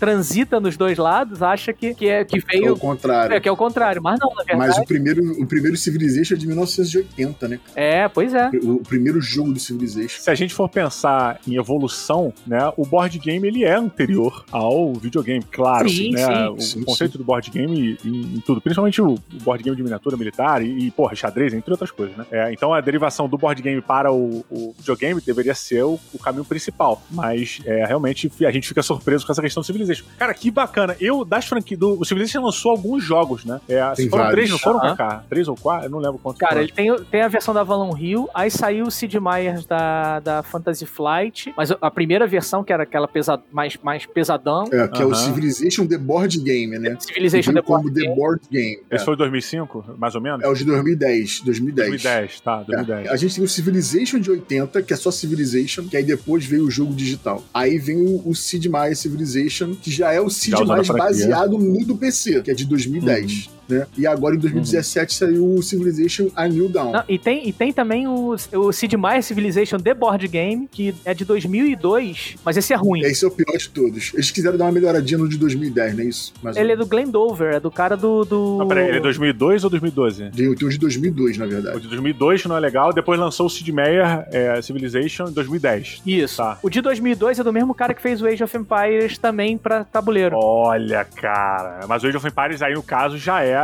transita 0.00 0.58
nos 0.58 0.78
dois 0.78 0.96
lados 0.96 1.42
acha 1.42 1.74
que, 1.74 1.94
que, 1.94 2.08
é, 2.08 2.24
que 2.24 2.40
veio. 2.40 2.68
É 2.68 2.72
o 2.72 2.76
contrário. 2.76 3.36
É, 3.36 3.40
que 3.40 3.48
é 3.48 3.52
o 3.52 3.56
contrário, 3.56 4.02
mas 4.02 4.18
não, 4.18 4.30
na 4.30 4.42
verdade. 4.42 4.70
Mas 4.70 4.78
o 4.78 4.86
primeiro, 4.86 5.22
o 5.42 5.46
primeiro 5.46 5.76
Civilization 5.76 6.34
é 6.34 6.38
de 6.38 6.46
1980, 6.46 7.48
né? 7.48 7.60
É, 7.76 8.08
pois 8.08 8.32
é. 8.32 8.50
O, 8.62 8.76
o, 8.76 8.82
primeiro 8.82 9.20
jogo 9.20 9.52
do 9.52 9.60
Civilization. 9.60 10.22
Se 10.22 10.30
a 10.30 10.34
gente 10.34 10.54
for 10.54 10.68
pensar 10.70 11.38
em 11.46 11.56
evolução, 11.56 12.32
né, 12.46 12.72
o 12.78 12.86
board 12.86 13.18
game 13.18 13.46
ele 13.46 13.62
é 13.62 13.74
anterior 13.74 14.44
ao 14.50 14.94
videogame, 14.94 15.44
claro. 15.44 15.88
Sim, 15.88 16.12
né? 16.12 16.26
Sim. 16.26 16.48
O 16.48 16.60
sim, 16.60 16.82
conceito 16.82 17.12
sim. 17.12 17.18
do 17.18 17.24
board 17.24 17.50
game 17.50 17.98
e, 18.02 18.08
e, 18.08 18.40
tudo, 18.40 18.60
principalmente 18.60 19.02
o, 19.02 19.14
o, 19.14 19.20
board 19.42 19.62
game 19.62 19.76
de 19.76 19.82
miniatura 19.82 20.16
militar 20.16 20.62
e, 20.62 20.86
e, 20.86 20.90
porra, 20.90 21.14
xadrez, 21.14 21.52
entre 21.52 21.70
outras 21.70 21.90
coisas, 21.90 22.16
né? 22.16 22.24
É, 22.30 22.52
então 22.52 22.72
a 22.72 22.80
derivação 22.80 23.28
do 23.28 23.36
board 23.36 23.60
game 23.60 23.82
para 23.82 24.10
o, 24.10 24.44
o 24.50 24.74
videogame 24.78 25.20
deveria 25.20 25.54
ser 25.54 25.82
o, 25.82 26.00
o 26.12 26.18
caminho 26.18 26.44
principal. 26.44 27.02
Mas 27.10 27.60
é, 27.66 27.84
realmente 27.84 28.30
a 28.46 28.50
gente 28.50 28.66
fica 28.66 28.82
surpreso 28.82 29.26
com 29.26 29.32
essa 29.32 29.42
questão 29.42 29.60
do 29.60 29.66
Civilization. 29.66 29.89
Cara, 30.18 30.34
que 30.34 30.50
bacana. 30.50 30.96
Eu, 31.00 31.24
das 31.24 31.46
franquias, 31.46 31.78
do, 31.78 32.00
o 32.00 32.04
Civilization 32.04 32.44
lançou 32.44 32.70
alguns 32.70 33.02
jogos, 33.02 33.44
né? 33.44 33.60
É, 33.68 33.80
tem 33.92 34.08
foram 34.08 34.24
vários. 34.24 34.34
três, 34.34 34.50
não 34.50 34.58
foram, 34.58 34.78
uh 34.78 34.96
-huh. 34.96 35.22
Três 35.28 35.48
ou 35.48 35.56
quatro? 35.56 35.86
Eu 35.86 35.90
não 35.90 35.98
lembro 35.98 36.18
quantos 36.18 36.38
Cara, 36.38 36.52
foram. 36.52 36.62
ele 36.64 36.72
tem, 36.72 37.04
tem 37.10 37.22
a 37.22 37.28
versão 37.28 37.54
da 37.54 37.60
Avalon 37.60 37.96
Hill, 37.96 38.28
aí 38.34 38.50
saiu 38.50 38.86
o 38.86 38.90
Sid 38.90 39.18
Meier's 39.20 39.66
da, 39.66 40.20
da 40.20 40.42
Fantasy 40.42 40.86
Flight, 40.86 41.52
mas 41.56 41.70
a 41.70 41.90
primeira 41.90 42.26
versão, 42.26 42.62
que 42.62 42.72
era 42.72 42.82
aquela 42.82 43.08
pesa, 43.08 43.40
mais, 43.52 43.76
mais 43.82 44.06
pesadão. 44.06 44.64
É, 44.64 44.88
que 44.88 44.98
uh 44.98 45.00
-huh. 45.00 45.02
é 45.02 45.06
o 45.06 45.14
Civilization 45.14 45.86
The 45.86 45.98
Board 45.98 46.38
Game, 46.40 46.78
né? 46.78 46.96
Civilization 47.00 47.52
The 47.52 47.62
Board, 47.62 47.92
The 47.92 48.14
Board 48.14 48.42
Game. 48.50 48.82
Esse 48.90 49.02
é. 49.02 49.04
foi 49.04 49.16
2005, 49.16 49.96
mais 49.98 50.14
ou 50.14 50.20
menos? 50.20 50.42
É 50.42 50.48
o 50.48 50.54
de 50.54 50.64
2010. 50.64 51.40
2010, 51.40 51.88
2010 51.90 52.40
tá, 52.40 52.62
2010. 52.62 53.06
É. 53.06 53.10
A 53.10 53.16
gente 53.16 53.34
tem 53.34 53.44
o 53.44 53.48
Civilization 53.48 54.18
de 54.18 54.30
80, 54.30 54.82
que 54.82 54.92
é 54.92 54.96
só 54.96 55.10
Civilization, 55.10 55.84
que 55.84 55.96
aí 55.96 56.02
depois 56.02 56.44
veio 56.44 56.64
o 56.66 56.70
jogo 56.70 56.92
digital. 56.94 57.42
Aí 57.52 57.78
vem 57.78 57.96
o, 57.96 58.28
o 58.28 58.34
Sid 58.34 58.68
Meier 58.68 58.96
Civilization, 58.96 59.74
que 59.80 59.90
já 59.90 60.12
é 60.12 60.20
o 60.20 60.28
Sid 60.28 60.64
mais 60.64 60.86
baseado 60.86 61.56
baseado 61.56 61.58
no 61.58 61.84
do 61.84 61.96
PC, 61.96 62.42
que 62.42 62.50
é 62.50 62.54
de 62.54 62.64
2010. 62.64 63.46
Uhum 63.46 63.59
né? 63.70 63.86
E 63.96 64.06
agora 64.06 64.34
em 64.34 64.38
2017 64.38 65.00
uhum. 65.00 65.28
saiu 65.28 65.54
o 65.54 65.62
Civilization 65.62 66.28
A 66.34 66.46
New 66.48 66.68
Dawn. 66.68 66.92
Não, 66.92 67.04
e, 67.08 67.18
tem, 67.18 67.48
e 67.48 67.52
tem 67.52 67.72
também 67.72 68.06
o, 68.06 68.36
o 68.54 68.72
Sid 68.72 68.96
Meier's 68.96 69.26
Civilization 69.26 69.78
The 69.78 69.94
Board 69.94 70.26
Game, 70.28 70.68
que 70.70 70.94
é 71.04 71.14
de 71.14 71.24
2002, 71.24 72.36
mas 72.44 72.56
esse 72.56 72.72
é 72.72 72.76
ruim. 72.76 73.00
Esse 73.02 73.24
é 73.24 73.28
o 73.28 73.30
pior 73.30 73.56
de 73.56 73.68
todos. 73.68 74.12
Eles 74.14 74.30
quiseram 74.30 74.56
dar 74.56 74.64
uma 74.64 74.72
melhoradinha 74.72 75.18
no 75.18 75.28
de 75.28 75.36
2010, 75.38 75.94
não 75.94 76.02
é 76.02 76.06
isso? 76.06 76.32
Mais 76.42 76.56
ele 76.56 76.72
é 76.72 76.76
do 76.76 76.86
Glendover, 76.86 77.54
é 77.54 77.60
do 77.60 77.70
cara 77.70 77.96
do... 77.96 78.24
do... 78.24 78.58
Não, 78.58 78.68
peraí, 78.68 78.88
ele 78.88 78.98
é 78.98 79.00
2002 79.00 79.64
ou 79.64 79.70
2012? 79.70 80.30
Tem, 80.30 80.54
tem 80.54 80.68
o 80.68 80.70
de 80.70 80.78
2002, 80.78 81.38
na 81.38 81.46
verdade. 81.46 81.76
O 81.76 81.80
de 81.80 81.88
2002 81.88 82.44
não 82.46 82.56
é 82.56 82.60
legal, 82.60 82.92
depois 82.92 83.18
lançou 83.18 83.46
o 83.46 83.50
Sid 83.50 83.70
Meier 83.72 84.26
é, 84.30 84.60
Civilization 84.62 85.28
em 85.28 85.32
2010. 85.32 86.02
Isso. 86.06 86.36
Tá. 86.36 86.58
O 86.62 86.70
de 86.70 86.80
2002 86.80 87.38
é 87.38 87.44
do 87.44 87.52
mesmo 87.52 87.74
cara 87.74 87.94
que 87.94 88.02
fez 88.02 88.22
o 88.22 88.26
Age 88.26 88.42
of 88.42 88.56
Empires 88.56 89.18
também 89.18 89.56
pra 89.56 89.84
tabuleiro. 89.84 90.36
Olha, 90.36 91.04
cara. 91.04 91.86
Mas 91.88 92.02
o 92.02 92.06
Age 92.06 92.16
of 92.16 92.26
Empires 92.26 92.62
aí, 92.62 92.74
no 92.74 92.82
caso, 92.82 93.18
já 93.18 93.42
é 93.42 93.54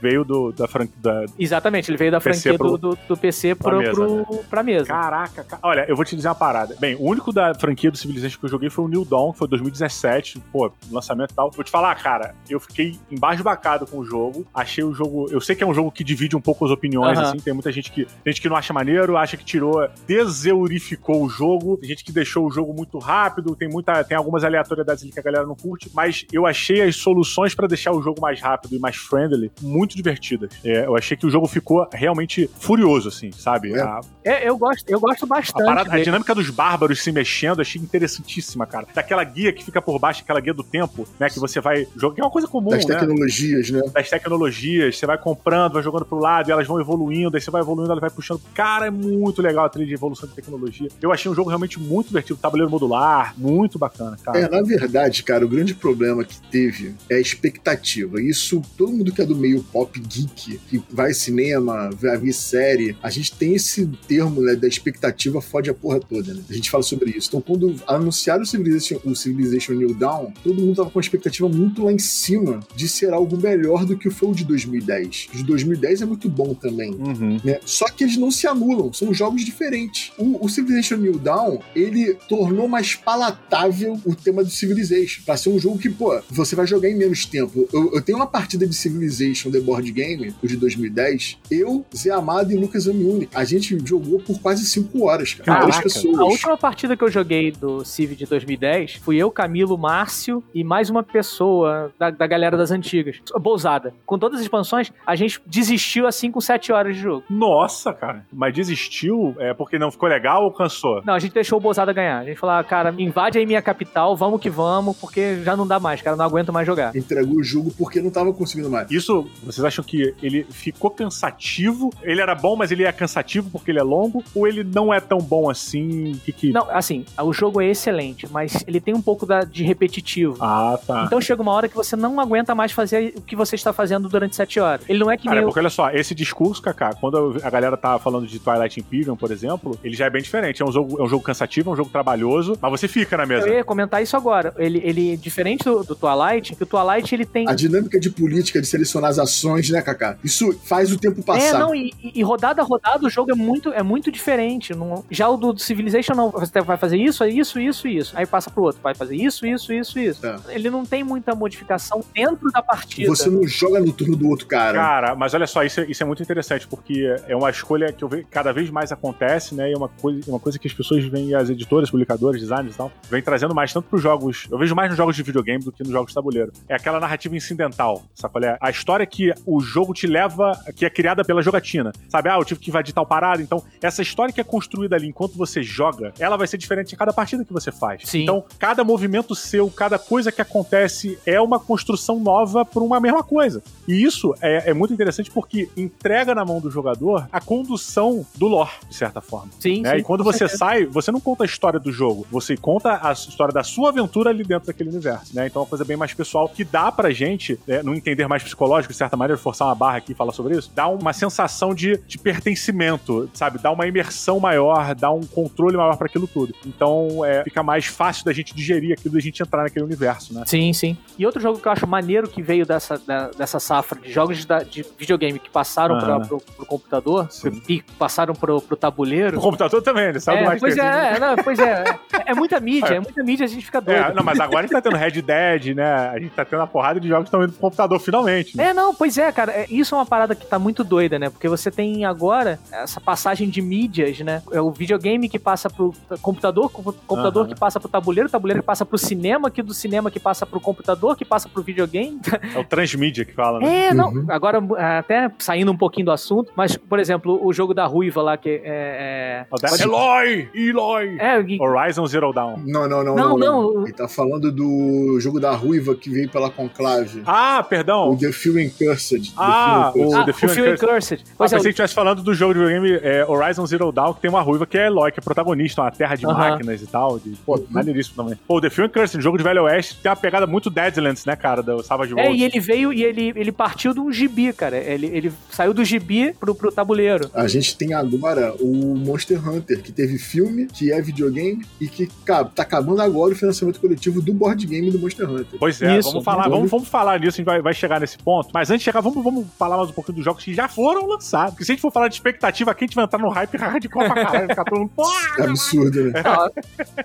veio 0.00 0.24
do, 0.24 0.52
da 0.52 0.66
franquia. 0.66 0.94
Exatamente, 1.38 1.90
ele 1.90 1.98
veio 1.98 2.10
da 2.10 2.20
franquia 2.20 2.56
pro, 2.56 2.76
do, 2.76 2.98
do, 3.08 3.16
PC 3.16 3.54
pro, 3.54 3.70
pra, 3.70 3.78
mesa, 3.78 3.92
pro, 3.92 4.16
né? 4.16 4.44
pra 4.50 4.62
mesa. 4.62 4.86
Caraca, 4.86 5.46
olha, 5.62 5.84
eu 5.88 5.96
vou 5.96 6.04
te 6.04 6.16
dizer 6.16 6.28
uma 6.28 6.34
parada. 6.34 6.76
Bem, 6.78 6.94
o 6.96 7.02
único 7.02 7.32
da 7.32 7.54
franquia 7.54 7.90
do 7.90 7.96
Civilization 7.96 8.38
que 8.38 8.44
eu 8.44 8.50
joguei 8.50 8.70
foi 8.70 8.84
o 8.84 8.88
New 8.88 9.04
Dawn, 9.04 9.32
que 9.32 9.38
foi 9.38 9.48
2017, 9.48 10.40
pô, 10.52 10.70
lançamento 10.90 11.30
e 11.30 11.34
tal. 11.34 11.50
Vou 11.50 11.64
te 11.64 11.70
falar, 11.70 11.94
cara, 11.96 12.34
eu 12.48 12.60
fiquei 12.60 12.98
embasbacado 13.10 13.86
com 13.86 13.98
o 13.98 14.04
jogo. 14.04 14.46
Achei 14.54 14.84
o 14.84 14.92
jogo. 14.92 15.28
Eu 15.30 15.40
sei 15.40 15.54
que 15.54 15.62
é 15.62 15.66
um 15.66 15.74
jogo 15.74 15.90
que 15.90 16.04
divide 16.04 16.36
um 16.36 16.40
pouco 16.40 16.64
as 16.64 16.70
opiniões, 16.70 17.18
assim. 17.18 17.38
Tem 17.38 17.52
muita 17.52 17.72
gente 17.72 17.90
que. 17.90 18.06
Gente 18.24 18.40
que 18.40 18.48
não 18.48 18.56
acha 18.56 18.72
maneiro, 18.72 19.16
acha 19.16 19.36
que 19.36 19.44
tirou, 19.44 19.88
deseurificou 20.06 21.24
o 21.24 21.28
jogo. 21.28 21.76
Tem 21.76 21.88
gente 21.88 22.04
que 22.04 22.12
deixou 22.12 22.46
o 22.46 22.50
jogo 22.50 22.72
muito 22.72 22.98
rápido. 22.98 23.54
Tem 23.54 23.68
muita. 23.68 24.02
Tem 24.04 24.16
algumas 24.16 24.44
aleatoriedades 24.44 25.02
ali 25.02 25.12
que 25.12 25.20
a 25.20 25.22
galera 25.22 25.46
não 25.46 25.54
curte. 25.54 25.90
Mas 25.94 26.24
eu 26.32 26.46
achei 26.46 26.82
as 26.82 26.96
soluções 26.96 27.54
para 27.54 27.66
deixar 27.66 27.92
o 27.92 28.02
jogo 28.02 28.20
mais 28.20 28.40
rápido 28.40 28.74
e 28.74 28.78
mais 28.78 28.96
friendly 28.96 29.43
muito 29.60 29.96
divertidas. 29.96 30.50
É, 30.64 30.86
eu 30.86 30.96
achei 30.96 31.16
que 31.16 31.26
o 31.26 31.30
jogo 31.30 31.46
ficou 31.46 31.86
realmente 31.92 32.48
furioso, 32.58 33.08
assim, 33.08 33.30
sabe? 33.32 33.72
É, 33.72 33.80
a... 33.80 34.00
é 34.24 34.48
eu, 34.48 34.56
gosto, 34.56 34.88
eu 34.88 35.00
gosto 35.00 35.26
bastante. 35.26 35.62
A, 35.62 35.66
parada, 35.66 35.94
a, 35.94 36.02
dinâmica 36.02 36.34
dos 36.34 36.50
bárbaros 36.50 37.02
se 37.02 37.12
mexendo, 37.12 37.60
achei 37.60 37.80
interessantíssima, 37.80 38.66
cara. 38.66 38.86
Daquela 38.94 39.24
guia 39.24 39.52
que 39.52 39.64
fica 39.64 39.80
por 39.80 39.98
baixo, 39.98 40.22
aquela 40.22 40.40
guia 40.40 40.54
do 40.54 40.62
tempo, 40.62 41.06
né? 41.18 41.28
Que 41.28 41.38
você 41.38 41.60
vai 41.60 41.86
jogar, 41.96 42.14
que 42.14 42.20
é 42.20 42.24
uma 42.24 42.30
coisa 42.30 42.48
comum, 42.48 42.70
Das 42.70 42.84
né? 42.86 42.98
tecnologias, 42.98 43.70
né? 43.70 43.82
Das 43.92 44.10
tecnologias, 44.10 44.98
você 44.98 45.06
vai 45.06 45.18
comprando, 45.18 45.74
vai 45.74 45.82
jogando 45.82 46.04
pro 46.04 46.18
lado 46.18 46.48
e 46.48 46.52
elas 46.52 46.66
vão 46.66 46.80
evoluindo, 46.80 47.36
aí 47.36 47.42
você 47.42 47.50
vai 47.50 47.60
evoluindo, 47.60 47.90
ela 47.90 48.00
vai 48.00 48.10
puxando. 48.10 48.40
Cara, 48.54 48.86
é 48.86 48.90
muito 48.90 49.42
legal 49.42 49.64
a 49.64 49.68
trilha 49.68 49.86
de 49.86 49.94
evolução 49.94 50.28
de 50.28 50.34
tecnologia. 50.34 50.88
Eu 51.00 51.12
achei 51.12 51.30
um 51.30 51.34
jogo 51.34 51.48
realmente 51.48 51.78
muito 51.78 52.08
divertido, 52.08 52.38
tabuleiro 52.38 52.70
modular, 52.70 53.34
muito 53.36 53.78
bacana, 53.78 54.16
cara. 54.22 54.38
É, 54.38 54.48
na 54.48 54.62
verdade, 54.62 55.22
cara, 55.22 55.44
o 55.44 55.48
grande 55.48 55.74
problema 55.74 56.24
que 56.24 56.40
teve 56.50 56.94
é 57.08 57.16
a 57.16 57.20
expectativa. 57.20 58.20
Isso, 58.20 58.62
todo 58.76 58.92
mundo 58.92 59.12
que 59.12 59.20
do 59.26 59.36
meio 59.36 59.62
pop 59.64 59.98
geek, 59.98 60.58
que 60.68 60.82
vai 60.90 61.12
cinema, 61.14 61.90
vai 61.90 62.16
ver 62.18 62.32
série, 62.32 62.96
a 63.02 63.10
gente 63.10 63.32
tem 63.32 63.54
esse 63.54 63.86
termo 64.06 64.42
né, 64.42 64.54
da 64.54 64.68
expectativa 64.68 65.40
fode 65.40 65.70
a 65.70 65.74
porra 65.74 66.00
toda, 66.00 66.34
né? 66.34 66.42
A 66.48 66.52
gente 66.52 66.70
fala 66.70 66.82
sobre 66.82 67.10
isso. 67.10 67.28
Então, 67.28 67.40
quando 67.40 67.74
anunciaram 67.86 68.42
o 68.42 68.46
Civilization, 68.46 69.00
o 69.04 69.14
Civilization 69.14 69.72
New 69.74 69.94
Dawn, 69.94 70.32
todo 70.42 70.60
mundo 70.60 70.76
tava 70.76 70.90
com 70.90 70.98
uma 70.98 71.02
expectativa 71.02 71.48
muito 71.48 71.84
lá 71.84 71.92
em 71.92 71.98
cima 71.98 72.60
de 72.74 72.88
ser 72.88 73.12
algo 73.12 73.36
melhor 73.36 73.84
do 73.84 73.96
que 73.96 74.10
foi 74.10 74.30
o 74.30 74.34
de 74.34 74.44
2010. 74.44 75.28
O 75.32 75.36
de 75.36 75.44
2010 75.44 76.02
é 76.02 76.06
muito 76.06 76.28
bom 76.28 76.54
também. 76.54 76.92
Uhum. 76.92 77.40
Né? 77.44 77.60
Só 77.64 77.86
que 77.86 78.04
eles 78.04 78.16
não 78.16 78.30
se 78.30 78.46
anulam, 78.46 78.92
são 78.92 79.12
jogos 79.12 79.44
diferentes. 79.44 80.12
O, 80.18 80.44
o 80.44 80.48
Civilization 80.48 80.96
New 80.96 81.18
Dawn, 81.18 81.58
ele 81.74 82.14
tornou 82.28 82.68
mais 82.68 82.94
palatável 82.94 84.00
o 84.04 84.14
tema 84.14 84.42
do 84.42 84.50
Civilization, 84.50 85.22
pra 85.24 85.36
ser 85.36 85.50
um 85.50 85.58
jogo 85.58 85.78
que, 85.78 85.90
pô, 85.90 86.20
você 86.30 86.54
vai 86.54 86.66
jogar 86.66 86.88
em 86.88 86.96
menos 86.96 87.24
tempo. 87.24 87.68
Eu, 87.72 87.94
eu 87.94 88.02
tenho 88.02 88.18
uma 88.18 88.26
partida 88.26 88.66
de 88.66 88.74
Civilization 88.74 89.13
The 89.18 89.60
Board 89.60 89.90
Game, 89.92 90.34
o 90.42 90.46
de 90.46 90.56
2010, 90.56 91.38
eu, 91.50 91.84
Zé 91.94 92.10
Amado 92.10 92.52
e 92.52 92.56
Lucas 92.56 92.88
Amiuni, 92.88 93.28
a 93.34 93.44
gente 93.44 93.78
jogou 93.84 94.18
por 94.18 94.40
quase 94.40 94.64
5 94.66 95.04
horas, 95.04 95.34
cara. 95.34 95.44
Caraca. 95.44 95.80
Três 95.80 95.94
pessoas. 95.94 96.18
A 96.18 96.24
última 96.24 96.56
partida 96.56 96.96
que 96.96 97.04
eu 97.04 97.10
joguei 97.10 97.50
do 97.50 97.84
Civ 97.84 98.14
de 98.14 98.26
2010 98.26 98.96
fui 98.96 99.16
eu, 99.16 99.30
Camilo, 99.30 99.76
Márcio 99.78 100.42
e 100.54 100.64
mais 100.64 100.90
uma 100.90 101.02
pessoa 101.02 101.92
da, 101.98 102.10
da 102.10 102.26
galera 102.26 102.56
das 102.56 102.70
antigas. 102.70 103.20
Bousada. 103.40 103.94
Com 104.06 104.18
todas 104.18 104.38
as 104.38 104.44
expansões, 104.44 104.92
a 105.06 105.16
gente 105.16 105.40
desistiu 105.46 106.06
assim 106.06 106.30
com 106.30 106.40
7 106.40 106.72
horas 106.72 106.96
de 106.96 107.02
jogo. 107.02 107.24
Nossa, 107.28 107.92
cara. 107.92 108.26
Mas 108.32 108.54
desistiu 108.54 109.34
é 109.38 109.52
porque 109.54 109.78
não 109.78 109.90
ficou 109.90 110.08
legal 110.08 110.44
ou 110.44 110.52
cansou? 110.52 111.02
Não, 111.04 111.14
a 111.14 111.18
gente 111.18 111.32
deixou 111.32 111.58
o 111.58 111.60
Bousada 111.60 111.92
ganhar. 111.92 112.18
A 112.18 112.24
gente 112.24 112.38
falou, 112.38 112.56
ah, 112.56 112.64
cara, 112.64 112.94
invade 112.98 113.38
aí 113.38 113.46
minha 113.46 113.62
capital, 113.62 114.16
vamos 114.16 114.40
que 114.40 114.50
vamos, 114.50 114.96
porque 114.96 115.42
já 115.42 115.56
não 115.56 115.66
dá 115.66 115.78
mais, 115.78 116.00
cara, 116.02 116.16
não 116.16 116.24
aguento 116.24 116.52
mais 116.52 116.66
jogar. 116.66 116.94
Entregou 116.94 117.36
o 117.36 117.42
jogo 117.42 117.72
porque 117.76 118.00
não 118.00 118.10
tava 118.10 118.32
conseguindo 118.32 118.70
mais. 118.70 118.90
Isso, 118.90 119.03
vocês 119.42 119.64
acham 119.64 119.84
que 119.84 120.14
ele 120.22 120.44
ficou 120.50 120.90
cansativo? 120.90 121.90
Ele 122.02 122.20
era 122.20 122.34
bom, 122.34 122.56
mas 122.56 122.70
ele 122.70 122.84
é 122.84 122.92
cansativo 122.92 123.50
porque 123.50 123.70
ele 123.70 123.78
é 123.78 123.82
longo? 123.82 124.22
Ou 124.34 124.46
ele 124.46 124.64
não 124.64 124.92
é 124.92 125.00
tão 125.00 125.18
bom 125.18 125.50
assim? 125.50 126.20
Que, 126.24 126.32
que... 126.32 126.52
Não, 126.52 126.68
assim, 126.70 127.04
o 127.22 127.32
jogo 127.32 127.60
é 127.60 127.66
excelente, 127.66 128.26
mas 128.30 128.64
ele 128.66 128.80
tem 128.80 128.94
um 128.94 129.02
pouco 129.02 129.26
da- 129.26 129.44
de 129.44 129.62
repetitivo. 129.62 130.36
Ah, 130.40 130.78
tá. 130.86 131.04
Então 131.06 131.20
chega 131.20 131.40
uma 131.42 131.52
hora 131.52 131.68
que 131.68 131.74
você 131.74 131.96
não 131.96 132.18
aguenta 132.20 132.54
mais 132.54 132.72
fazer 132.72 133.14
o 133.16 133.20
que 133.20 133.36
você 133.36 133.54
está 133.54 133.72
fazendo 133.72 134.08
durante 134.08 134.36
7 134.36 134.60
horas. 134.60 134.84
Ele 134.88 134.98
não 134.98 135.10
é 135.10 135.16
que 135.16 135.24
Cara, 135.28 135.40
é 135.40 135.42
porque 135.42 135.58
olha 135.58 135.70
só, 135.70 135.90
esse 135.90 136.14
discurso, 136.14 136.60
Kaká, 136.62 136.94
quando 136.94 137.36
a 137.42 137.50
galera 137.50 137.76
tá 137.76 137.98
falando 137.98 138.26
de 138.26 138.38
Twilight 138.38 138.80
Imperium, 138.80 139.16
por 139.16 139.30
exemplo, 139.30 139.78
ele 139.82 139.94
já 139.96 140.06
é 140.06 140.10
bem 140.10 140.22
diferente. 140.22 140.62
É 140.62 140.64
um 140.64 140.72
jogo, 140.72 141.00
é 141.00 141.02
um 141.04 141.08
jogo 141.08 141.22
cansativo, 141.24 141.70
é 141.70 141.72
um 141.72 141.76
jogo 141.76 141.90
trabalhoso, 141.90 142.58
mas 142.60 142.70
você 142.70 142.88
fica 142.88 143.16
na 143.16 143.26
mesa. 143.26 143.46
Eu 143.48 143.54
ia 143.54 143.64
comentar 143.64 144.02
isso 144.02 144.16
agora. 144.16 144.54
Ele, 144.58 144.80
ele 144.84 145.16
diferente 145.16 145.64
do, 145.64 145.82
do 145.82 145.94
Twilight, 145.94 146.54
que 146.54 146.62
o 146.62 146.66
Twilight 146.66 147.14
ele 147.14 147.24
tem. 147.24 147.48
A 147.48 147.54
dinâmica 147.54 147.98
de 147.98 148.10
política, 148.10 148.60
de 148.60 148.66
selecionar 148.94 149.10
as 149.10 149.18
ações, 149.18 149.68
né, 149.70 149.82
Kaká? 149.82 150.16
Isso 150.22 150.52
faz 150.64 150.92
o 150.92 150.98
tempo 150.98 151.20
É, 151.20 151.24
passar. 151.24 151.58
não, 151.58 151.74
e, 151.74 151.92
e 152.02 152.22
rodada 152.22 152.62
a 152.62 152.64
rodada 152.64 153.04
o 153.06 153.10
jogo 153.10 153.30
é 153.30 153.34
muito, 153.34 153.72
é 153.72 153.82
muito 153.82 154.10
diferente. 154.10 154.74
Não- 154.74 155.04
já 155.10 155.28
o 155.28 155.36
do, 155.36 155.52
do 155.52 155.60
Civilization 155.60 156.14
não, 156.14 156.30
você 156.30 156.60
vai 156.60 156.76
fazer 156.76 156.96
isso, 156.96 157.24
isso, 157.24 157.58
isso, 157.58 157.88
isso. 157.88 158.12
Aí 158.16 158.26
passa 158.26 158.50
pro 158.50 158.62
outro, 158.62 158.80
vai 158.82 158.94
fazer 158.94 159.16
isso, 159.16 159.46
isso, 159.46 159.72
isso, 159.72 159.98
isso. 159.98 160.26
É. 160.26 160.36
Ele 160.48 160.70
não 160.70 160.84
tem 160.84 161.02
muita 161.02 161.34
modificação 161.34 162.02
dentro 162.14 162.50
da 162.50 162.62
partida. 162.62 163.08
Você 163.08 163.28
não 163.28 163.46
joga 163.46 163.80
no 163.80 163.92
turno 163.92 164.16
do 164.16 164.28
outro 164.28 164.46
cara. 164.46 164.78
Cara, 164.78 165.14
mas 165.14 165.34
olha 165.34 165.46
só, 165.46 165.62
isso 165.64 165.80
é, 165.80 165.86
isso 165.90 166.02
é 166.02 166.06
muito 166.06 166.22
interessante, 166.22 166.66
porque 166.66 167.14
é 167.26 167.34
uma 167.36 167.50
escolha 167.50 167.92
que 167.92 168.04
eu 168.04 168.08
vejo 168.08 168.26
cada 168.30 168.52
vez 168.52 168.70
mais 168.70 168.92
acontece, 168.92 169.54
né? 169.54 169.70
E 169.70 169.72
é 169.72 169.76
uma 169.76 169.88
coisa, 169.88 170.20
uma 170.30 170.38
coisa 170.40 170.58
que 170.58 170.66
as 170.68 170.74
pessoas 170.74 171.04
vêm, 171.04 171.34
as 171.34 171.50
editoras, 171.50 171.90
publicadores, 171.90 172.40
designers 172.40 172.74
e 172.74 172.78
tal, 172.78 172.92
vêm 173.10 173.22
trazendo 173.22 173.54
mais 173.54 173.72
tanto 173.72 173.88
pros 173.88 174.02
jogos. 174.02 174.46
Eu 174.50 174.58
vejo 174.58 174.74
mais 174.74 174.88
nos 174.90 174.96
jogos 174.96 175.16
de 175.16 175.22
videogame 175.22 175.64
do 175.64 175.72
que 175.72 175.82
nos 175.82 175.92
jogos 175.92 176.08
de 176.10 176.14
tabuleiro. 176.14 176.52
É 176.68 176.74
aquela 176.74 177.00
narrativa 177.00 177.36
incidental, 177.36 178.02
sabe 178.14 178.32
qual 178.32 178.44
é? 178.44 178.56
A 178.60 178.70
história 178.84 179.06
que 179.06 179.32
o 179.46 179.60
jogo 179.60 179.94
te 179.94 180.06
leva, 180.06 180.52
que 180.76 180.84
é 180.84 180.90
criada 180.90 181.24
pela 181.24 181.40
jogatina. 181.40 181.90
Sabe, 182.06 182.28
ah, 182.28 182.36
eu 182.36 182.44
tive 182.44 182.60
que 182.60 182.68
invadir 182.68 182.92
tal 182.92 183.06
parada. 183.06 183.40
Então, 183.40 183.62
essa 183.80 184.02
história 184.02 184.32
que 184.32 184.40
é 184.40 184.44
construída 184.44 184.94
ali 184.94 185.08
enquanto 185.08 185.38
você 185.38 185.62
joga, 185.62 186.12
ela 186.18 186.36
vai 186.36 186.46
ser 186.46 186.58
diferente 186.58 186.94
em 186.94 186.98
cada 186.98 187.12
partida 187.12 187.44
que 187.44 187.52
você 187.52 187.72
faz. 187.72 188.02
Sim. 188.04 188.22
Então, 188.22 188.44
cada 188.58 188.84
movimento 188.84 189.34
seu, 189.34 189.70
cada 189.70 189.98
coisa 189.98 190.30
que 190.30 190.42
acontece 190.42 191.18
é 191.24 191.40
uma 191.40 191.58
construção 191.58 192.20
nova 192.20 192.62
por 192.62 192.82
uma 192.82 193.00
mesma 193.00 193.22
coisa. 193.22 193.62
E 193.88 194.02
isso 194.02 194.34
é, 194.42 194.70
é 194.70 194.74
muito 194.74 194.92
interessante 194.92 195.30
porque 195.30 195.68
entrega 195.76 196.34
na 196.34 196.44
mão 196.44 196.60
do 196.60 196.70
jogador 196.70 197.26
a 197.32 197.40
condução 197.40 198.26
do 198.34 198.46
lore, 198.46 198.70
de 198.88 198.96
certa 198.96 199.22
forma. 199.22 199.50
Sim, 199.58 199.80
né? 199.80 199.92
sim, 199.92 199.96
e 199.96 200.02
quando 200.02 200.22
você 200.22 200.40
certeza. 200.40 200.58
sai, 200.58 200.84
você 200.84 201.10
não 201.10 201.20
conta 201.20 201.44
a 201.44 201.46
história 201.46 201.80
do 201.80 201.90
jogo, 201.90 202.26
você 202.30 202.54
conta 202.54 203.00
a 203.02 203.12
história 203.12 203.54
da 203.54 203.62
sua 203.62 203.88
aventura 203.88 204.28
ali 204.28 204.44
dentro 204.44 204.66
daquele 204.66 204.90
universo, 204.90 205.34
né? 205.34 205.46
Então 205.46 205.60
é 205.60 205.62
uma 205.62 205.68
coisa 205.68 205.84
bem 205.84 205.96
mais 205.96 206.12
pessoal 206.12 206.48
que 206.48 206.64
dá 206.64 206.92
pra 206.92 207.10
gente, 207.12 207.58
né, 207.66 207.82
no 207.82 207.94
entender 207.94 208.26
mais 208.28 208.42
psicológico, 208.42 208.73
de 208.82 208.94
certa 208.94 209.16
maneira, 209.16 209.40
forçar 209.40 209.68
uma 209.68 209.74
barra 209.74 209.98
aqui 209.98 210.12
e 210.12 210.14
falar 210.14 210.32
sobre 210.32 210.56
isso, 210.56 210.70
dá 210.74 210.86
uma 210.88 211.12
sensação 211.12 211.74
de, 211.74 211.98
de 212.06 212.18
pertencimento, 212.18 213.28
sabe? 213.34 213.58
Dá 213.58 213.70
uma 213.70 213.86
imersão 213.86 214.38
maior, 214.40 214.94
dá 214.94 215.10
um 215.10 215.22
controle 215.22 215.76
maior 215.76 215.96
pra 215.96 216.06
aquilo 216.06 216.26
tudo. 216.26 216.54
Então 216.66 217.24
é, 217.24 217.42
fica 217.44 217.62
mais 217.62 217.86
fácil 217.86 218.24
da 218.24 218.32
gente 218.32 218.54
digerir 218.54 218.92
aquilo, 218.92 219.14
da 219.14 219.20
gente 219.20 219.42
entrar 219.42 219.62
naquele 219.64 219.84
universo, 219.84 220.32
né? 220.34 220.42
Sim, 220.46 220.72
sim. 220.72 220.96
E 221.18 221.26
outro 221.26 221.40
jogo 221.40 221.58
que 221.58 221.66
eu 221.68 221.72
acho 221.72 221.86
maneiro 221.86 222.28
que 222.28 222.42
veio 222.42 222.64
dessa, 222.66 222.98
da- 222.98 223.30
dessa 223.30 223.58
safra 223.60 224.00
de 224.00 224.10
jogos 224.12 224.44
da- 224.44 224.62
de 224.62 224.84
videogame 224.98 225.38
que 225.38 225.50
passaram 225.50 225.98
pra- 225.98 226.16
Aham. 226.16 226.26
pro, 226.26 226.40
pro 226.40 226.66
computador 226.66 227.26
Sim. 227.30 227.60
e 227.68 227.82
passaram 227.98 228.34
pro, 228.34 228.60
pro 228.60 228.76
tabuleiro. 228.76 229.38
O 229.38 229.40
computador 229.40 229.82
também, 229.82 230.04
ele 230.06 230.20
saiu 230.20 230.38
do 230.38 230.44
É, 230.44 230.46
mais 230.46 230.60
pois 230.60 230.76
é, 230.76 231.14
é, 231.16 231.18
não, 231.20 231.36
pois 231.36 231.58
é, 231.58 231.84
é. 232.12 232.32
É 232.32 232.34
muita 232.34 232.58
mídia, 232.60 232.94
é 232.94 233.00
muita 233.00 233.22
mídia, 233.22 233.44
a 233.44 233.48
gente 233.48 233.64
fica 233.64 233.80
doido. 233.80 233.98
É, 233.98 234.14
não, 234.14 234.22
mas 234.22 234.38
agora 234.40 234.60
a 234.60 234.62
gente 234.62 234.72
tá 234.72 234.80
tendo 234.80 234.96
Red 234.96 235.22
Dead, 235.22 235.74
né? 235.76 235.84
A 236.08 236.18
gente 236.18 236.30
tá 236.32 236.44
tendo 236.44 236.62
a 236.62 236.66
porrada 236.66 236.98
de 237.00 237.08
jogos 237.08 237.24
que 237.24 237.28
estão 237.28 237.42
indo 237.42 237.52
pro 237.52 237.60
computador 237.60 237.98
finalmente. 238.00 238.56
Né? 238.56 238.63
É, 238.64 238.72
não, 238.74 238.94
pois 238.94 239.18
é, 239.18 239.30
cara. 239.32 239.52
é- 239.52 239.66
isso 239.70 239.94
é 239.94 239.98
uma 239.98 240.06
parada 240.06 240.34
que 240.34 240.46
tá 240.46 240.58
muito 240.58 240.82
doida, 240.84 241.18
né? 241.18 241.30
Porque 241.30 241.48
você 241.48 241.70
tem 241.70 242.04
agora 242.04 242.58
essa 242.72 243.00
passagem 243.00 243.48
de 243.48 243.60
mídias, 243.60 244.18
né? 244.20 244.42
É 244.52 244.60
o 244.60 244.70
videogame 244.70 245.28
que 245.28 245.38
passa 245.38 245.68
pro 245.68 245.92
computador, 246.22 246.66
o 246.66 246.68
computador 246.70 247.44
Aham. 247.44 247.52
que 247.54 247.58
passa 247.58 247.78
pro 247.80 247.88
tabuleiro, 247.88 248.28
o 248.28 248.32
tabuleiro 248.32 248.60
que 248.62 248.66
passa 248.66 248.84
pro 248.84 248.98
cinema, 248.98 249.50
que 249.50 249.62
do 249.62 249.74
cinema 249.74 250.10
que 250.10 250.20
passa 250.20 250.46
pro 250.46 250.60
computador, 250.60 251.16
que 251.16 251.24
passa 251.24 251.48
pro 251.48 251.62
videogame. 251.62 252.20
É 252.54 252.58
o 252.58 252.64
transmídia 252.64 253.24
que 253.24 253.32
fala, 253.32 253.58
né? 253.60 253.86
É, 253.88 253.94
não. 253.94 254.10
Uhum. 254.10 254.26
Agora, 254.28 254.58
até 254.98 255.30
saindo 255.38 255.70
um 255.72 255.76
pouquinho 255.76 256.06
do 256.06 256.12
assunto, 256.12 256.52
mas, 256.56 256.76
por 256.76 256.98
exemplo, 256.98 257.38
o 257.44 257.52
jogo 257.52 257.74
da 257.74 257.86
Ruiva 257.86 258.22
lá, 258.22 258.36
que 258.36 258.60
é. 258.64 259.46
O 259.50 259.56
da- 259.56 259.68
Eloy! 259.78 260.48
Eloy! 260.54 261.16
É, 261.18 261.36
é 261.36 261.40
e- 261.42 261.58
Horizon 261.60 262.06
Zero 262.06 262.32
Dawn. 262.32 262.56
Não, 262.64 262.88
não, 262.88 263.04
não, 263.04 263.14
Não, 263.14 263.36
não, 263.38 263.72
não. 263.74 263.82
Ele 263.84 263.92
tá 263.92 264.08
falando 264.08 264.50
do 264.52 265.18
jogo 265.20 265.38
da 265.40 265.52
Ruiva 265.52 265.94
que 265.94 266.08
veio 266.10 266.28
pela 266.30 266.50
Conclave. 266.50 267.22
Ah, 267.26 267.60
O 267.60 267.68
perdão. 267.68 268.16
The 268.16 268.32
Cursed. 268.70 269.30
The 269.30 269.34
Ah, 269.36 269.90
Feeling 269.92 270.08
Cursed. 270.10 270.16
o 270.16 270.20
ah, 270.20 270.24
The 270.24 270.30
o 270.30 270.34
Feeling 270.34 270.54
Feeling 270.54 270.76
Cursed. 270.76 270.88
Cursed. 271.18 271.24
Ah, 271.30 271.34
Pois 271.38 271.52
é, 271.52 271.56
pensei 271.56 271.70
que 271.70 271.74
estivesse 271.74 271.94
falando 271.94 272.22
do 272.22 272.34
jogo 272.34 272.54
de 272.54 272.60
videogame 272.60 273.00
é, 273.02 273.24
Horizon 273.26 273.66
Zero 273.66 273.90
Dawn, 273.92 274.14
que 274.14 274.20
tem 274.20 274.30
uma 274.30 274.40
ruiva 274.42 274.66
que 274.66 274.78
é 274.78 274.86
Eloy, 274.86 275.10
que 275.12 275.20
é 275.20 275.22
protagonista, 275.22 275.82
uma 275.82 275.90
terra 275.90 276.14
de 276.16 276.26
Aham. 276.26 276.34
máquinas 276.38 276.82
e 276.82 276.86
tal. 276.86 277.18
De, 277.18 277.30
pô, 277.44 277.62
maneiríssimo 277.70 278.16
também. 278.16 278.38
Pô, 278.46 278.56
o 278.58 278.60
The 278.60 278.70
Feeling 278.70 278.90
Curse, 278.90 279.20
jogo 279.20 279.36
de 279.38 279.44
Velho 279.44 279.64
Oeste, 279.64 279.96
tem 280.02 280.10
uma 280.10 280.16
pegada 280.16 280.46
muito 280.46 280.70
Deadlands, 280.70 281.24
né, 281.24 281.36
cara, 281.36 281.62
do 281.62 281.82
Savage 281.82 282.12
É, 282.12 282.16
Worlds. 282.16 282.40
e 282.40 282.44
ele 282.44 282.60
veio 282.60 282.92
e 282.92 283.02
ele, 283.04 283.32
ele 283.36 283.52
partiu 283.52 283.92
de 283.92 284.00
um 284.00 284.12
gibi, 284.12 284.52
cara. 284.52 284.76
Ele, 284.76 285.06
ele 285.06 285.32
saiu 285.50 285.72
do 285.74 285.84
gibi 285.84 286.32
pro, 286.38 286.54
pro 286.54 286.70
tabuleiro. 286.72 287.30
A 287.34 287.46
gente 287.48 287.76
tem 287.76 287.92
agora 287.94 288.54
o 288.60 288.94
Monster 288.96 289.46
Hunter, 289.48 289.80
que 289.82 289.92
teve 289.92 290.18
filme, 290.18 290.66
que 290.66 290.92
é 290.92 291.00
videogame, 291.00 291.64
e 291.80 291.86
que, 291.88 292.06
cara, 292.24 292.44
tá 292.44 292.62
acabando 292.62 293.00
agora 293.02 293.32
o 293.32 293.36
financiamento 293.36 293.80
coletivo 293.80 294.20
do 294.20 294.32
board 294.32 294.66
game 294.66 294.90
do 294.90 294.98
Monster 294.98 295.28
Hunter. 295.28 295.58
Pois 295.58 295.80
é, 295.82 295.98
Isso, 295.98 296.10
vamos 296.10 296.24
falar, 296.24 296.40
então- 296.46 296.52
vamos, 296.58 296.70
vamos 296.70 296.88
falar 296.88 297.18
nisso, 297.18 297.36
a 297.36 297.38
gente 297.38 297.46
vai, 297.46 297.60
vai 297.62 297.74
chegar 297.74 298.00
nesse 298.00 298.18
ponto. 298.18 298.33
Mas 298.52 298.70
antes 298.70 298.80
de 298.80 298.84
chegar, 298.84 299.00
vamos, 299.00 299.22
vamos 299.22 299.46
falar 299.58 299.76
mais 299.76 299.90
um 299.90 299.92
pouquinho 299.92 300.16
dos 300.16 300.24
jogos 300.24 300.42
que 300.44 300.54
já 300.54 300.68
foram 300.68 301.06
lançados. 301.06 301.50
Porque 301.50 301.64
se 301.64 301.72
a 301.72 301.74
gente 301.74 301.82
for 301.82 301.92
falar 301.92 302.08
de 302.08 302.14
expectativa 302.14 302.70
aqui, 302.70 302.84
a 302.84 302.86
gente 302.86 302.96
vai 302.96 303.04
entrar 303.04 303.18
no 303.18 303.28
hype 303.28 303.56
hardcore 303.56 304.06
pra 304.06 304.14
caralho, 304.24 304.48
ficar 304.48 304.64
todo 304.64 304.78
mundo. 304.80 304.90
"Pô, 304.94 305.04
É 305.38 305.42
absurdo, 305.44 306.04
né? 306.10 306.22
Ó, 306.26 306.50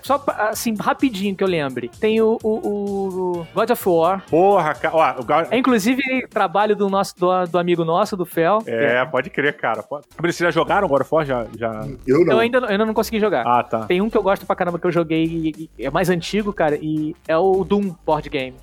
Só 0.02 0.18
pra- 0.18 0.48
assim, 0.50 0.74
rapidinho 0.78 1.34
que 1.36 1.42
eu 1.44 1.48
lembre. 1.48 1.90
Tem 2.00 2.20
o, 2.20 2.38
o- 2.42 3.40
o 3.42 3.46
God 3.54 3.70
of 3.70 3.88
War. 3.88 4.24
Porra, 4.28 4.74
cara. 4.74 4.94
Ó, 4.96 5.20
o 5.20 5.24
Gal- 5.24 5.46
É 5.50 5.56
inclusive 5.58 6.02
trabalho 6.28 6.74
do 6.76 6.88
nosso 6.88 7.14
do, 7.18 7.46
do 7.46 7.58
amigo 7.58 7.84
nosso, 7.84 8.16
do 8.16 8.24
Fel. 8.26 8.62
É, 8.66 9.04
pode 9.04 9.30
crer, 9.30 9.56
cara. 9.56 9.82
Pode... 9.82 10.06
Vocês 10.18 10.36
já 10.38 10.50
jogaram 10.50 10.88
God 10.88 11.02
of 11.02 11.14
War? 11.14 11.24
Já, 11.24 11.46
já... 11.58 11.86
Eu 12.06 12.24
não. 12.24 12.34
Eu 12.34 12.38
ainda, 12.40 12.58
eu 12.58 12.64
ainda 12.68 12.86
não 12.86 12.94
consegui 12.94 13.20
jogar. 13.20 13.46
Ah, 13.46 13.62
tá. 13.62 13.80
Tem 13.86 14.00
um 14.00 14.08
que 14.10 14.16
eu 14.16 14.22
gosto 14.22 14.46
pra 14.46 14.56
caramba 14.56 14.78
que 14.78 14.86
eu 14.86 14.92
joguei, 14.92 15.24
e- 15.24 15.70
e 15.78 15.84
é 15.86 15.90
mais 15.90 16.08
antigo, 16.08 16.52
cara, 16.52 16.76
e 16.80 17.14
é 17.28 17.36
o 17.36 17.64
Doom 17.64 17.94
Board 18.04 18.28
Game. 18.28 18.54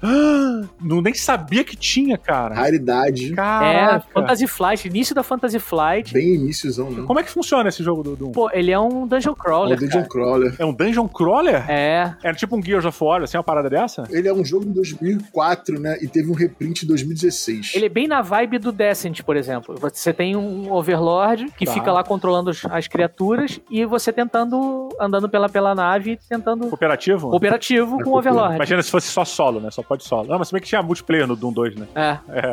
Não 0.82 1.02
nem 1.02 1.14
sabia 1.14 1.64
que 1.64 1.76
tinha, 1.76 2.18
cara. 2.18 2.56
Raridade. 2.58 3.32
É, 3.32 3.36
Caraca. 3.36 4.06
Fantasy 4.14 4.48
Flight, 4.48 4.88
início 4.88 5.14
da 5.16 5.24
Fantasy 5.24 5.60
Flight. 5.60 6.14
Bem 6.14 6.36
iníciozão, 6.36 6.90
né? 6.92 7.04
Como 7.06 7.20
é 7.20 7.24
que 7.24 7.30
funciona 7.30 7.70
esse 7.70 7.84
jogo 7.84 8.04
do 8.04 8.16
Doom? 8.16 8.32
Pô, 8.32 8.50
ele 8.52 8.72
é 8.72 8.80
um 8.80 9.08
dungeon 9.08 9.30
É 9.30 9.34
o 9.34 9.36
crawler. 9.36 9.78
Dungeon 9.80 9.90
cara. 10.00 10.08
Crawler. 10.10 10.56
É 10.60 10.66
um 10.66 10.74
dungeon 10.74 11.08
crawler? 11.08 11.70
É. 11.70 12.14
É 12.24 12.34
tipo 12.34 12.56
um 12.58 12.64
Gears 12.64 12.86
of 12.86 13.04
War, 13.04 13.22
assim, 13.24 13.38
uma 13.38 13.44
parada 13.44 13.70
dessa? 13.70 14.04
Ele 14.10 14.28
é 14.28 14.34
um 14.34 14.44
jogo 14.44 14.66
em 14.66 14.72
2004, 14.72 15.80
né? 15.80 15.98
E 16.02 16.08
teve 16.08 16.30
um 16.30 16.34
reprint 16.34 16.84
em 16.84 16.88
2016. 16.88 17.72
Ele 17.76 17.86
é 17.86 17.90
bem 17.90 18.08
na 18.08 18.22
vibe 18.22 18.58
do 18.60 18.72
Descent, 18.72 19.22
por 19.24 19.36
exemplo. 19.36 19.76
Você 19.80 20.14
tem 20.14 20.36
um 20.36 20.72
Overlord 20.72 21.52
que 21.58 21.66
Tá. 21.66 21.74
fica 21.74 21.92
lá 21.92 22.04
controlando 22.04 22.50
as- 22.50 22.64
as 22.66 22.88
criaturas 22.88 23.60
e 23.70 23.86
você 23.86 24.12
tentando, 24.14 24.90
andando 25.00 25.28
pela, 25.30 25.50
pela 25.50 25.74
nave, 25.76 26.20
tentando 26.30 26.68
Cooperativo? 26.68 27.30
cooperativo 27.30 28.00
É 28.02 28.04
com 28.04 28.12
o. 28.12 28.18
Overlord. 28.18 28.56
Imagina 28.56 28.82
se 28.82 28.90
fosse 28.92 29.08
só 29.08 29.24
solo, 29.26 29.60
né? 29.60 29.70
Só 29.72 29.82
pode 29.84 30.04
solo. 30.04 30.28
Não, 30.28 30.40
mas 30.40 30.48
se 30.48 30.54
bem 30.54 30.62
que 30.62 30.68
tinha 30.68 30.82
multiplayer 30.82 31.28
no 31.28 31.36
Doom 31.36 31.52
2, 31.54 31.76
né? 31.76 31.88
É, 31.96 32.18
É. 32.30 32.47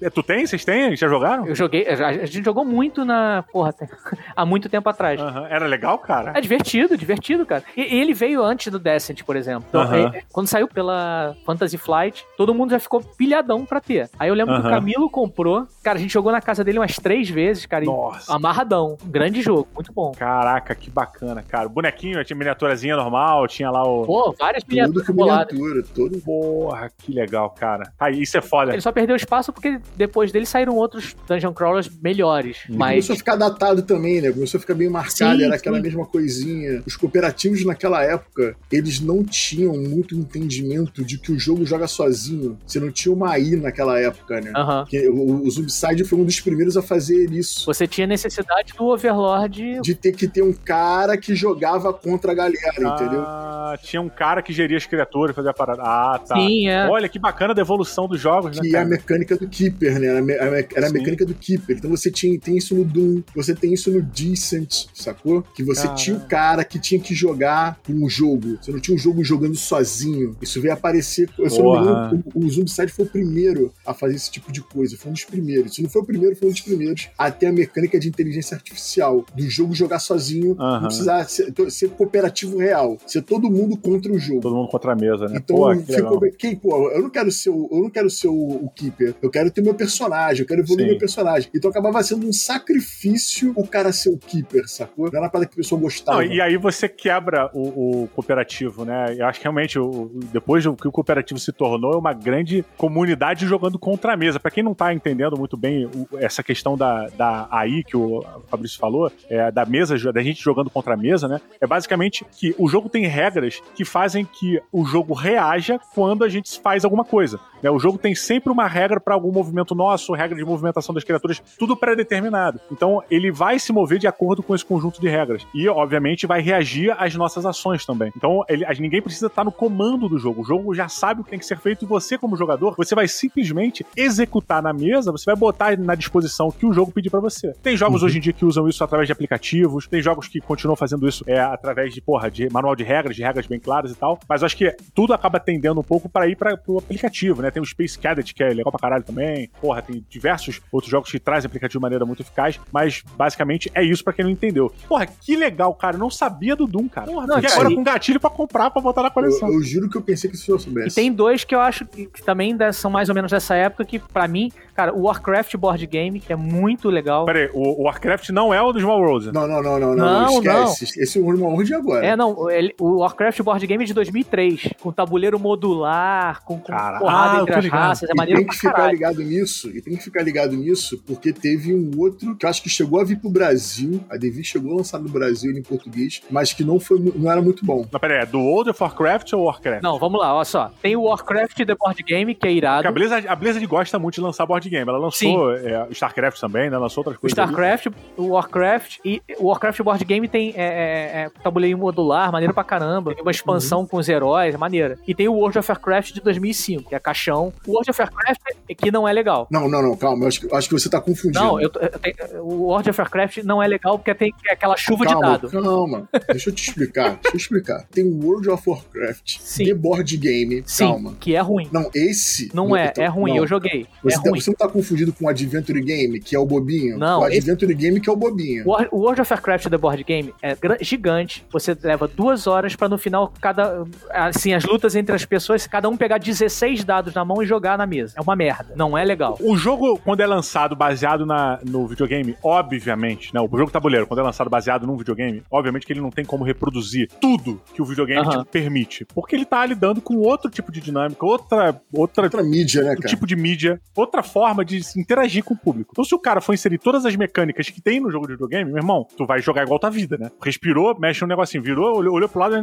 É, 0.00 0.10
tu 0.10 0.22
tem? 0.22 0.46
Vocês 0.46 0.64
têm? 0.64 0.96
Já 0.96 1.08
jogaram? 1.08 1.46
eu 1.46 1.54
joguei, 1.54 1.86
a 1.86 2.26
gente 2.26 2.44
jogou 2.44 2.64
muito 2.64 3.04
na, 3.04 3.44
porra, 3.52 3.72
tem- 3.72 3.88
há 4.34 4.44
muito 4.46 4.68
tempo 4.68 4.88
atrás. 4.88 5.20
Era 5.48 5.66
legal, 5.66 5.98
cara? 5.98 6.32
É 6.36 6.40
divertido, 6.40 6.96
divertido, 6.96 7.46
cara. 7.46 7.62
E 7.76 7.84
e 7.94 8.00
ele 8.00 8.12
veio 8.14 8.42
antes 8.42 8.72
do 8.72 8.78
Descent, 8.78 9.22
por 9.24 9.36
exemplo. 9.36 9.66
Então, 9.68 9.82
Aham. 9.82 10.12
é- 10.14 10.22
quando 10.32 10.46
saiu 10.48 10.66
pela 10.66 11.36
Fantasy 11.46 11.76
Flight, 11.78 12.24
todo 12.36 12.54
mundo 12.54 12.70
já 12.70 12.80
ficou 12.80 13.00
pilhadão 13.02 13.64
pra 13.64 13.80
ter. 13.80 14.08
Aí 14.18 14.28
eu 14.28 14.34
lembro 14.34 14.54
que 14.60 14.66
o. 14.66 14.70
Camilo 14.70 15.08
comprou. 15.10 15.66
Cara, 15.82 15.98
a 15.98 16.00
gente 16.00 16.12
jogou 16.12 16.32
na 16.32 16.40
casa 16.40 16.64
dele 16.64 16.78
umas 16.78 16.96
três 16.96 17.28
vezes, 17.30 17.66
cara. 17.66 17.84
e 17.84 17.86
Nossa. 17.86 18.34
Amarradão. 18.34 18.96
Grande 19.04 19.40
jogo, 19.42 19.68
muito 19.74 19.92
bom. 19.92 20.12
Caraca, 20.12 20.74
que 20.74 20.90
bacana, 20.90 21.42
cara. 21.42 21.66
O 21.66 21.70
bonequinho, 21.70 22.24
tinha 22.24 22.36
miniaturazinha 22.36 22.96
normal, 22.96 23.46
tinha 23.46 23.70
lá 23.70 23.84
o. 23.86 24.04
Pô, 24.04 24.34
várias 24.38 24.64
Tudo 24.64 24.72
miniaturas 24.74 25.06
com 25.06 25.12
boladas. 25.12 25.52
miniatura, 25.58 25.84
todo. 25.94 26.20
Porra, 26.22 26.90
que 26.98 27.12
legal, 27.12 27.50
cara. 27.50 27.92
Ah, 28.00 28.10
isso 28.10 28.36
é 28.36 28.40
foda. 28.40 28.73
Ele 28.74 28.82
só 28.82 28.90
perdeu 28.90 29.14
espaço 29.14 29.52
porque 29.52 29.78
depois 29.96 30.32
dele 30.32 30.46
saíram 30.46 30.74
outros 30.76 31.14
Dungeon 31.28 31.52
Crawlers 31.52 31.88
melhores. 32.02 32.58
E 32.68 32.76
Mas. 32.76 33.06
Começou 33.06 33.14
a 33.14 33.18
ficar 33.18 33.36
datado 33.36 33.82
também, 33.82 34.20
né? 34.20 34.32
Começou 34.32 34.58
a 34.58 34.60
ficar 34.60 34.74
bem 34.74 34.88
marcado, 34.88 35.38
Sim, 35.38 35.44
era 35.44 35.54
aquela 35.54 35.76
sim. 35.76 35.82
mesma 35.82 36.04
coisinha. 36.04 36.82
Os 36.86 36.96
cooperativos 36.96 37.64
naquela 37.64 38.02
época, 38.02 38.56
eles 38.70 39.00
não 39.00 39.22
tinham 39.24 39.74
muito 39.74 40.14
entendimento 40.14 41.04
de 41.04 41.18
que 41.18 41.32
o 41.32 41.38
jogo 41.38 41.64
joga 41.64 41.86
sozinho. 41.86 42.58
Você 42.66 42.80
não 42.80 42.90
tinha 42.90 43.14
uma 43.14 43.30
AI 43.30 43.56
naquela 43.56 43.98
época, 43.98 44.40
né? 44.40 44.52
Aham. 44.56 44.84
Que 44.88 45.08
o, 45.08 45.42
o 45.42 45.50
Zombicide 45.50 46.04
foi 46.04 46.18
um 46.18 46.24
dos 46.24 46.40
primeiros 46.40 46.76
a 46.76 46.82
fazer 46.82 47.30
isso. 47.30 47.64
Você 47.66 47.86
tinha 47.86 48.06
necessidade 48.06 48.72
do 48.76 48.84
Overlord. 48.84 49.80
De 49.82 49.94
ter 49.94 50.12
que 50.12 50.26
ter 50.26 50.42
um 50.42 50.52
cara 50.52 51.16
que 51.16 51.34
jogava 51.34 51.92
contra 51.92 52.32
a 52.32 52.34
galera, 52.34 52.74
entendeu? 52.76 53.22
Ah, 53.24 53.78
tinha 53.82 54.02
um 54.02 54.08
cara 54.08 54.42
que 54.42 54.52
geria 54.52 54.76
as 54.76 54.86
criaturas, 54.86 55.34
fazia 55.34 55.50
a 55.50 55.54
parada. 55.54 55.82
Ah, 55.82 56.20
tá. 56.26 56.34
Sim, 56.34 56.68
é. 56.68 56.88
Olha 56.88 57.08
que 57.08 57.18
bacana 57.18 57.54
da 57.54 57.60
evolução 57.60 58.08
dos 58.08 58.20
jogos, 58.20 58.56
né? 58.56 58.63
Que 58.70 58.76
é 58.76 58.80
a 58.80 58.84
mecânica 58.84 59.36
do 59.36 59.48
Keeper, 59.48 59.98
né? 60.00 60.06
Era 60.06 60.18
a, 60.18 60.22
me- 60.22 60.32
a 60.32 60.44
era 60.74 60.88
a 60.88 60.90
mecânica 60.90 61.24
do 61.26 61.34
Keeper. 61.34 61.76
Então 61.76 61.90
você 61.90 62.10
tinha, 62.10 62.38
tem 62.38 62.56
isso 62.56 62.74
no 62.74 62.84
Doom, 62.84 63.22
você 63.34 63.54
tem 63.54 63.72
isso 63.72 63.90
no 63.90 64.02
Decent, 64.02 64.86
sacou? 64.94 65.42
Que 65.54 65.62
você 65.62 65.82
Caramba. 65.82 66.00
tinha 66.00 66.16
o 66.16 66.20
cara 66.26 66.64
que 66.64 66.78
tinha 66.78 67.00
que 67.00 67.14
jogar 67.14 67.78
o 67.88 68.08
jogo. 68.08 68.58
Você 68.60 68.70
não 68.72 68.80
tinha 68.80 68.94
um 68.94 68.98
jogo 68.98 69.22
jogando 69.24 69.54
sozinho. 69.56 70.36
Isso 70.40 70.60
veio 70.60 70.74
aparecer. 70.74 71.28
Eu 71.38 71.50
só 71.50 71.62
não 71.62 71.72
lembro, 72.10 72.24
o, 72.34 72.44
o 72.44 72.50
Zombicide 72.50 72.92
foi 72.92 73.04
o 73.04 73.08
primeiro 73.08 73.72
a 73.86 73.92
fazer 73.94 74.14
esse 74.16 74.30
tipo 74.30 74.50
de 74.52 74.60
coisa. 74.60 74.96
Foi 74.96 75.10
um 75.10 75.14
dos 75.14 75.24
primeiros. 75.24 75.74
Se 75.74 75.82
não 75.82 75.90
foi 75.90 76.02
o 76.02 76.04
primeiro, 76.04 76.36
foi 76.36 76.48
um 76.48 76.52
dos 76.52 76.60
primeiros 76.60 77.08
a 77.18 77.30
ter 77.30 77.46
a 77.46 77.52
mecânica 77.52 77.98
de 77.98 78.08
inteligência 78.08 78.54
artificial. 78.54 79.24
Do 79.34 79.48
jogo 79.48 79.74
jogar 79.74 79.98
sozinho, 79.98 80.54
não 80.58 80.82
precisar 80.84 81.24
ser, 81.28 81.52
ser 81.70 81.88
cooperativo 81.90 82.58
real. 82.58 82.98
Ser 83.06 83.22
todo 83.22 83.50
mundo 83.50 83.76
contra 83.76 84.12
o 84.12 84.18
jogo. 84.18 84.40
Todo 84.40 84.54
mundo 84.54 84.68
contra 84.68 84.92
a 84.92 84.96
mesa, 84.96 85.28
né? 85.28 85.36
Então 85.42 85.56
Pô, 85.56 85.70
que 85.76 85.92
ficou 85.94 86.20
legal. 86.20 86.36
Quem, 86.38 86.56
pô, 86.56 86.90
eu 86.90 87.02
não 87.02 87.10
quero 87.10 87.30
ser 87.30 87.50
o, 87.50 87.68
eu 87.70 87.80
não 87.82 87.90
quero 87.90 88.08
ser 88.10 88.28
o, 88.28 88.53
o 88.56 88.68
Keeper. 88.68 89.14
Eu 89.22 89.30
quero 89.30 89.50
ter 89.50 89.62
meu 89.62 89.74
personagem, 89.74 90.42
eu 90.42 90.46
quero 90.46 90.60
evoluir 90.60 90.86
Sim. 90.86 90.90
meu 90.90 90.98
personagem. 90.98 91.50
Então 91.54 91.70
acabava 91.70 92.02
sendo 92.02 92.26
um 92.26 92.32
sacrifício 92.32 93.52
o 93.56 93.66
cara 93.66 93.92
ser 93.92 94.10
o 94.10 94.18
Keeper, 94.18 94.68
sacou? 94.68 95.10
Não 95.10 95.20
era 95.20 95.28
para 95.28 95.46
que 95.46 95.54
a 95.54 95.56
pessoa 95.56 95.80
gostava. 95.80 96.24
Não, 96.24 96.32
e 96.32 96.40
aí 96.40 96.56
você 96.56 96.88
quebra 96.88 97.50
o, 97.52 98.04
o 98.04 98.08
cooperativo, 98.08 98.84
né? 98.84 99.14
Eu 99.16 99.26
acho 99.26 99.38
que 99.38 99.44
realmente, 99.44 99.78
o, 99.78 100.10
depois 100.32 100.64
do 100.64 100.76
que 100.76 100.88
o 100.88 100.92
cooperativo 100.92 101.38
se 101.38 101.52
tornou, 101.52 101.92
é 101.92 101.96
uma 101.96 102.12
grande 102.12 102.64
comunidade 102.76 103.46
jogando 103.46 103.78
contra 103.78 104.14
a 104.14 104.16
mesa. 104.16 104.40
Pra 104.40 104.50
quem 104.50 104.62
não 104.62 104.74
tá 104.74 104.92
entendendo 104.92 105.36
muito 105.36 105.56
bem 105.56 105.88
essa 106.18 106.42
questão 106.42 106.76
da, 106.76 107.08
da 107.08 107.48
AI 107.50 107.82
que 107.84 107.96
o 107.96 108.24
Fabrício 108.48 108.78
falou, 108.78 109.10
é, 109.28 109.50
da 109.50 109.64
mesa, 109.64 109.96
da 110.12 110.22
gente 110.22 110.42
jogando 110.42 110.70
contra 110.70 110.94
a 110.94 110.96
mesa, 110.96 111.28
né? 111.28 111.40
É 111.60 111.66
basicamente 111.66 112.24
que 112.38 112.54
o 112.58 112.68
jogo 112.68 112.88
tem 112.88 113.06
regras 113.06 113.60
que 113.74 113.84
fazem 113.84 114.24
que 114.24 114.60
o 114.72 114.84
jogo 114.84 115.14
reaja 115.14 115.78
quando 115.94 116.24
a 116.24 116.28
gente 116.28 116.60
faz 116.60 116.84
alguma 116.84 117.04
coisa. 117.04 117.38
né? 117.62 117.70
O 117.70 117.78
jogo 117.78 117.98
tem 117.98 118.14
sempre 118.14 118.43
uma 118.52 118.66
regra 118.66 119.00
pra 119.00 119.14
algum 119.14 119.32
movimento 119.32 119.74
nosso, 119.74 120.12
regra 120.12 120.36
de 120.36 120.44
movimentação 120.44 120.94
das 120.94 121.04
criaturas, 121.04 121.42
tudo 121.58 121.76
pré-determinado. 121.76 122.60
Então 122.70 123.02
ele 123.10 123.30
vai 123.30 123.58
se 123.58 123.72
mover 123.72 123.98
de 123.98 124.06
acordo 124.06 124.42
com 124.42 124.54
esse 124.54 124.64
conjunto 124.64 125.00
de 125.00 125.08
regras. 125.08 125.46
E, 125.54 125.68
obviamente, 125.68 126.26
vai 126.26 126.40
reagir 126.40 126.94
às 126.98 127.14
nossas 127.14 127.46
ações 127.46 127.84
também. 127.84 128.12
Então 128.16 128.44
ele, 128.48 128.64
ninguém 128.80 129.02
precisa 129.02 129.26
estar 129.26 129.44
no 129.44 129.52
comando 129.52 130.08
do 130.08 130.18
jogo. 130.18 130.42
O 130.42 130.44
jogo 130.44 130.74
já 130.74 130.88
sabe 130.88 131.20
o 131.20 131.24
que 131.24 131.30
tem 131.30 131.38
que 131.38 131.46
ser 131.46 131.58
feito 131.58 131.84
e 131.84 131.88
você, 131.88 132.18
como 132.18 132.36
jogador, 132.36 132.74
você 132.76 132.94
vai 132.94 133.08
simplesmente 133.08 133.84
executar 133.96 134.62
na 134.62 134.72
mesa, 134.72 135.12
você 135.12 135.24
vai 135.26 135.36
botar 135.36 135.78
na 135.78 135.94
disposição 135.94 136.50
que 136.50 136.66
o 136.66 136.72
jogo 136.72 136.92
pedir 136.92 137.10
pra 137.10 137.20
você. 137.20 137.52
Tem 137.62 137.76
jogos 137.76 138.02
hoje 138.02 138.18
em 138.18 138.20
dia 138.20 138.32
que 138.32 138.44
usam 138.44 138.68
isso 138.68 138.82
através 138.82 139.06
de 139.06 139.12
aplicativos, 139.12 139.86
tem 139.86 140.02
jogos 140.02 140.28
que 140.28 140.40
continuam 140.40 140.76
fazendo 140.76 141.08
isso 141.08 141.24
é, 141.26 141.40
através 141.40 141.92
de, 141.94 142.00
porra, 142.00 142.30
de 142.30 142.50
manual 142.50 142.74
de 142.74 142.84
regras, 142.84 143.16
de 143.16 143.22
regras 143.22 143.46
bem 143.46 143.58
claras 143.58 143.90
e 143.90 143.94
tal. 143.94 144.18
Mas 144.28 144.42
acho 144.42 144.56
que 144.56 144.74
tudo 144.94 145.12
acaba 145.12 145.38
tendendo 145.40 145.80
um 145.80 145.84
pouco 145.84 146.08
pra 146.08 146.26
ir 146.28 146.36
para 146.36 146.56
pro 146.56 146.78
aplicativo, 146.78 147.42
né? 147.42 147.50
Tem 147.50 147.62
o 147.62 147.66
Space 147.66 147.98
Cadet, 147.98 148.33
que 148.34 148.42
é 148.42 148.48
legal 148.48 148.70
pra 148.72 148.80
caralho 148.80 149.04
também. 149.04 149.48
Porra, 149.60 149.80
tem 149.82 150.04
diversos 150.10 150.60
outros 150.72 150.90
jogos 150.90 151.10
que 151.10 151.18
trazem 151.18 151.46
aplicativo 151.46 151.78
de 151.78 151.82
maneira 151.82 152.04
muito 152.04 152.22
eficaz, 152.22 152.60
mas 152.72 153.02
basicamente 153.16 153.70
é 153.74 153.82
isso 153.82 154.02
pra 154.02 154.12
quem 154.12 154.24
não 154.24 154.30
entendeu. 154.32 154.72
Porra, 154.88 155.06
que 155.06 155.36
legal, 155.36 155.72
cara. 155.74 155.96
Eu 155.96 156.00
não 156.00 156.10
sabia 156.10 156.56
do 156.56 156.66
Doom, 156.66 156.88
cara. 156.88 157.06
Porra, 157.06 157.26
Não, 157.26 157.40
cara, 157.40 157.54
agora 157.54 157.70
e- 157.72 157.74
com 157.76 157.84
gatilho 157.84 158.18
pra 158.20 158.30
comprar, 158.30 158.70
pra 158.70 158.82
botar 158.82 159.02
na 159.02 159.08
eu, 159.08 159.12
coleção. 159.12 159.52
eu 159.52 159.62
juro 159.62 159.88
que 159.88 159.96
eu 159.96 160.02
pensei 160.02 160.28
que 160.28 160.36
isso 160.36 160.50
eu 160.50 160.56
E 160.56 160.60
soubesse. 160.60 160.94
tem 160.96 161.12
dois 161.12 161.44
que 161.44 161.54
eu 161.54 161.60
acho 161.60 161.86
que, 161.86 162.06
também 162.24 162.56
são 162.72 162.90
mais 162.90 163.08
ou 163.08 163.14
menos 163.14 163.30
dessa 163.30 163.54
época, 163.54 163.84
que 163.84 163.98
pra 163.98 164.26
mim, 164.26 164.50
cara, 164.74 164.92
o 164.94 165.02
Warcraft 165.02 165.56
Board 165.56 165.86
Game, 165.86 166.20
que 166.20 166.32
é 166.32 166.36
muito 166.36 166.88
legal. 166.90 167.24
Pera 167.24 167.38
aí, 167.40 167.50
o, 167.54 167.80
o 167.80 167.84
Warcraft 167.84 168.30
não 168.30 168.52
é 168.52 168.60
o 168.60 168.72
do 168.72 168.80
Small 168.80 169.00
Worlds. 169.00 169.32
Não, 169.32 169.46
não, 169.46 169.62
não, 169.62 169.78
não, 169.78 169.94
não, 169.94 170.22
Não, 170.22 170.38
esquece. 170.40 171.00
Esse 171.00 171.18
é 171.18 171.22
o 171.22 171.30
Irmão 171.30 171.62
de 171.62 171.74
agora. 171.74 172.04
É, 172.04 172.16
não, 172.16 172.50
ele- 172.50 172.74
o 172.80 172.98
Warcraft 172.98 173.40
Board 173.42 173.66
Game 173.66 173.82
é 173.84 173.86
de 173.86 173.94
2003, 173.94 174.70
com 174.80 174.92
tabuleiro 174.92 175.38
modular, 175.38 176.42
com, 176.44 176.58
com 176.58 176.72
Cara, 176.72 176.98
porrada 176.98 177.38
ah, 177.38 177.42
entre 177.42 177.54
as 177.56 177.66
raças, 177.66 178.08
é 178.08 178.12
E 178.12 178.16
maneiro 178.16 178.38
tem 178.40 178.46
pra 178.46 178.54
que 178.54 178.60
ficar 178.60 178.72
caralho. 178.72 178.92
ligado 178.92 179.22
nisso, 179.22 179.70
e 179.70 179.80
tem 179.82 179.96
que 179.96 180.02
ficar 180.04 180.22
ligado 180.22 180.56
nisso, 180.56 181.02
porque 181.06 181.32
teve 181.32 181.74
um 181.74 181.90
outro 181.98 182.36
que 182.36 182.44
eu 182.46 182.50
acho 182.50 182.62
que 182.62 182.68
chegou 182.68 183.00
a 183.00 183.04
vir 183.04 183.18
pro 183.18 183.30
Brasil, 183.30 184.00
a 184.10 184.16
Devi 184.16 184.44
chegou 184.44 184.72
a 184.72 184.76
lançar 184.78 184.98
no 184.98 185.08
Brasil 185.08 185.50
ele 185.50 185.60
em 185.60 185.62
português, 185.62 186.22
mas 186.30 186.52
que 186.52 186.64
não 186.64 186.78
foi, 186.80 186.98
não 187.14 187.30
era 187.30 187.40
muito 187.42 187.64
bom. 187.64 187.84
Não, 187.90 188.00
pera 188.00 188.14
aí, 188.14 188.20
é 188.22 188.26
do 188.26 188.40
World 188.40 188.70
of 188.70 188.82
Warcraft 188.82 189.32
ou 189.32 189.44
Warcraft? 189.44 189.82
Não, 189.82 189.98
vamos 189.98 190.20
lá, 190.20 190.34
olha 190.34 190.44
só. 190.44 190.70
Tem 190.82 190.96
o 190.96 191.02
Warcraft 191.02 191.56
The 191.64 191.74
Board 191.74 192.02
Game, 192.02 192.34
que 192.34 192.46
é 192.46 192.50
Porque 192.50 192.56
irado. 192.58 192.88
a 192.88 192.92
Blizzard, 192.92 193.28
a 193.28 193.36
Blizzard 193.36 193.66
gosta 193.66 193.98
muito 193.98 194.14
de 194.16 194.20
lançar 194.20 194.46
board 194.46 194.63
game. 194.68 194.88
Ela 194.88 194.98
lançou 194.98 195.52
é, 195.54 195.86
StarCraft 195.90 196.38
também, 196.40 196.70
né? 196.70 196.78
Lançou 196.78 197.00
outras 197.02 197.16
coisas. 197.18 197.32
StarCraft, 197.36 197.86
o 198.16 198.28
Warcraft 198.28 198.98
e 199.04 199.22
o 199.38 199.46
Warcraft 199.48 199.80
Board 199.82 200.04
Game 200.04 200.26
tem 200.28 200.52
é, 200.56 200.62
é, 200.64 201.20
é, 201.22 201.30
tabuleiro 201.42 201.78
modular, 201.78 202.30
maneiro 202.32 202.52
pra 202.54 202.64
caramba. 202.64 203.14
Tem 203.14 203.22
uma 203.22 203.30
expansão 203.30 203.80
Uhum. 203.80 203.86
com 203.86 203.96
os 203.98 204.08
heróis, 204.08 204.54
é 204.54 204.58
maneira. 204.58 204.98
E 205.06 205.14
tem 205.14 205.28
o 205.28 205.32
World 205.34 205.58
of 205.58 205.70
Warcraft 205.70 206.12
de 206.14 206.20
2005, 206.20 206.88
que 206.90 206.94
é 206.94 206.98
caixão. 206.98 207.52
O 207.66 207.72
World 207.72 207.90
of 207.90 208.00
Warcraft 208.00 208.40
é 208.68 208.74
que 208.74 208.90
não 208.90 209.06
é 209.08 209.12
legal. 209.12 209.46
Não, 209.50 209.68
não, 209.68 209.82
não, 209.82 209.96
calma, 209.96 210.24
eu 210.24 210.28
acho 210.28 210.40
que, 210.40 210.46
eu 210.46 210.56
acho 210.56 210.68
que 210.68 210.74
você 210.74 210.88
tá 210.88 211.00
confundindo. 211.00 211.44
Não, 211.44 211.60
eu, 211.60 211.68
tô- 211.70 211.80
eu 211.80 211.88
tenho- 211.90 212.14
o 212.42 212.64
World 212.64 212.90
of 212.90 213.00
Warcraft 213.00 213.38
não 213.44 213.62
é 213.62 213.66
legal 213.66 213.98
porque 213.98 214.14
tem 214.14 214.32
aquela 214.50 214.76
chuva 214.76 215.04
calma, 215.04 215.20
de 215.38 215.42
dado. 215.48 215.50
Calma, 215.50 216.08
deixa 216.28 216.50
eu 216.50 216.54
te 216.54 216.68
explicar, 216.68 217.18
deixa 217.22 217.36
eu 217.36 217.36
explicar. 217.36 217.84
Tem 217.90 218.04
o 218.04 218.24
World 218.24 218.48
of 218.50 218.68
Warcraft, 218.68 219.38
Sim. 219.40 219.64
The 219.64 219.74
Board 219.74 220.16
Game, 220.16 220.62
Sim, 220.66 220.86
calma. 220.86 221.14
que 221.20 221.34
é 221.34 221.40
ruim. 221.40 221.68
Não, 221.72 221.90
esse... 221.94 222.50
Não 222.54 222.74
é, 222.76 222.86
então, 222.88 223.04
é 223.04 223.06
ruim, 223.08 223.30
não. 223.32 223.38
eu 223.38 223.46
joguei. 223.46 223.86
Você, 224.02 224.16
é 224.16 224.30
ruim. 224.30 224.40
você 224.40 224.53
não 224.58 224.66
tá 224.66 224.72
confundido 224.72 225.12
com 225.12 225.26
o 225.26 225.28
Adventure 225.28 225.80
Game, 225.82 226.20
que 226.20 226.34
é 226.34 226.38
o 226.38 226.44
bobinho? 226.46 226.98
Não, 226.98 227.20
O 227.20 227.26
esse- 227.28 227.38
Adventure 227.38 227.74
Game 227.74 228.00
que 228.00 228.08
é 228.08 228.12
o 228.12 228.16
bobinho. 228.16 228.64
O 228.90 228.98
World 228.98 229.20
of 229.20 229.32
Warcraft 229.32 229.68
The 229.68 229.78
Board 229.78 230.04
Game 230.04 230.34
é 230.42 230.56
gigante. 230.80 231.44
Você 231.52 231.76
leva 231.82 232.06
duas 232.08 232.46
horas 232.46 232.74
pra 232.76 232.88
no 232.88 232.98
final 232.98 233.32
cada 233.40 233.84
assim 234.10 234.52
as 234.54 234.64
lutas 234.64 234.94
entre 234.94 235.14
as 235.14 235.24
pessoas, 235.24 235.66
cada 235.66 235.88
um 235.88 235.96
pegar 235.96 236.18
16 236.18 236.84
dados 236.84 237.14
na 237.14 237.24
mão 237.24 237.42
e 237.42 237.46
jogar 237.46 237.76
na 237.78 237.86
mesa. 237.86 238.14
É 238.16 238.20
uma 238.20 238.36
merda. 238.36 238.72
Não 238.76 238.96
é 238.96 239.04
legal. 239.04 239.36
O 239.40 239.56
jogo, 239.56 239.98
quando 240.04 240.20
é 240.20 240.26
lançado 240.26 240.76
baseado 240.76 241.26
na, 241.26 241.58
no 241.64 241.86
videogame, 241.86 242.36
obviamente, 242.42 243.32
né? 243.34 243.40
O 243.40 243.56
jogo 243.56 243.70
tabuleiro, 243.70 244.06
quando 244.06 244.20
é 244.20 244.22
lançado 244.22 244.50
baseado 244.50 244.86
num 244.86 244.96
videogame, 244.96 245.42
obviamente 245.50 245.86
que 245.86 245.92
ele 245.92 246.00
não 246.00 246.10
tem 246.10 246.24
como 246.24 246.44
reproduzir 246.44 247.08
tudo 247.20 247.60
que 247.74 247.80
o 247.82 247.84
videogame 247.84 248.20
Aham. 248.26 248.42
te 248.44 248.48
permite. 248.50 249.04
Porque 249.14 249.34
ele 249.36 249.44
tá 249.44 249.64
lidando 249.64 250.00
com 250.00 250.16
outro 250.18 250.50
tipo 250.50 250.70
de 250.72 250.80
dinâmica, 250.80 251.24
outra, 251.24 251.80
outra, 251.92 252.24
Outra 252.24 252.42
mídia, 252.42 252.82
né, 252.82 252.88
outro 252.90 253.02
cara? 253.02 253.14
tipo 253.14 253.26
de 253.26 253.36
mídia, 253.36 253.80
outra 253.94 254.22
forma 254.22 254.43
forma 254.44 254.62
de 254.62 254.82
interagir 254.98 255.42
com 255.42 255.54
o 255.54 255.56
público. 255.56 255.92
Então, 255.92 256.04
se 256.04 256.14
o 256.14 256.18
cara 256.18 256.38
for 256.38 256.52
inserir 256.52 256.76
todas 256.76 257.06
as 257.06 257.16
mecânicas 257.16 257.70
que 257.70 257.80
tem 257.80 257.98
no 257.98 258.10
jogo 258.10 258.26
de 258.26 258.34
videogame, 258.34 258.70
meu 258.70 258.76
irmão, 258.76 259.06
tu 259.16 259.24
vai 259.24 259.40
jogar 259.40 259.62
igual 259.62 259.78
tua 259.78 259.88
vida, 259.88 260.18
né? 260.18 260.30
Respirou, 260.42 260.94
mexe 261.00 261.24
um 261.24 261.26
negocinho, 261.26 261.62
virou, 261.62 261.96
olhou, 261.96 262.14
olhou 262.14 262.28
pro 262.28 262.40
lado, 262.40 262.54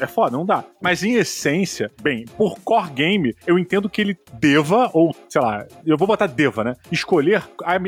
é 0.00 0.06
foda, 0.06 0.36
não 0.36 0.46
dá. 0.46 0.62
Mas 0.80 1.02
em 1.02 1.14
essência, 1.14 1.90
bem, 2.00 2.24
por 2.38 2.60
core 2.60 2.90
game, 2.90 3.34
eu 3.48 3.58
entendo 3.58 3.90
que 3.90 4.00
ele 4.00 4.16
deva, 4.34 4.88
ou 4.92 5.12
sei 5.28 5.42
lá, 5.42 5.66
eu 5.84 5.96
vou 5.96 6.06
botar 6.06 6.28
deva, 6.28 6.62
né? 6.62 6.76
Escolher 6.92 7.42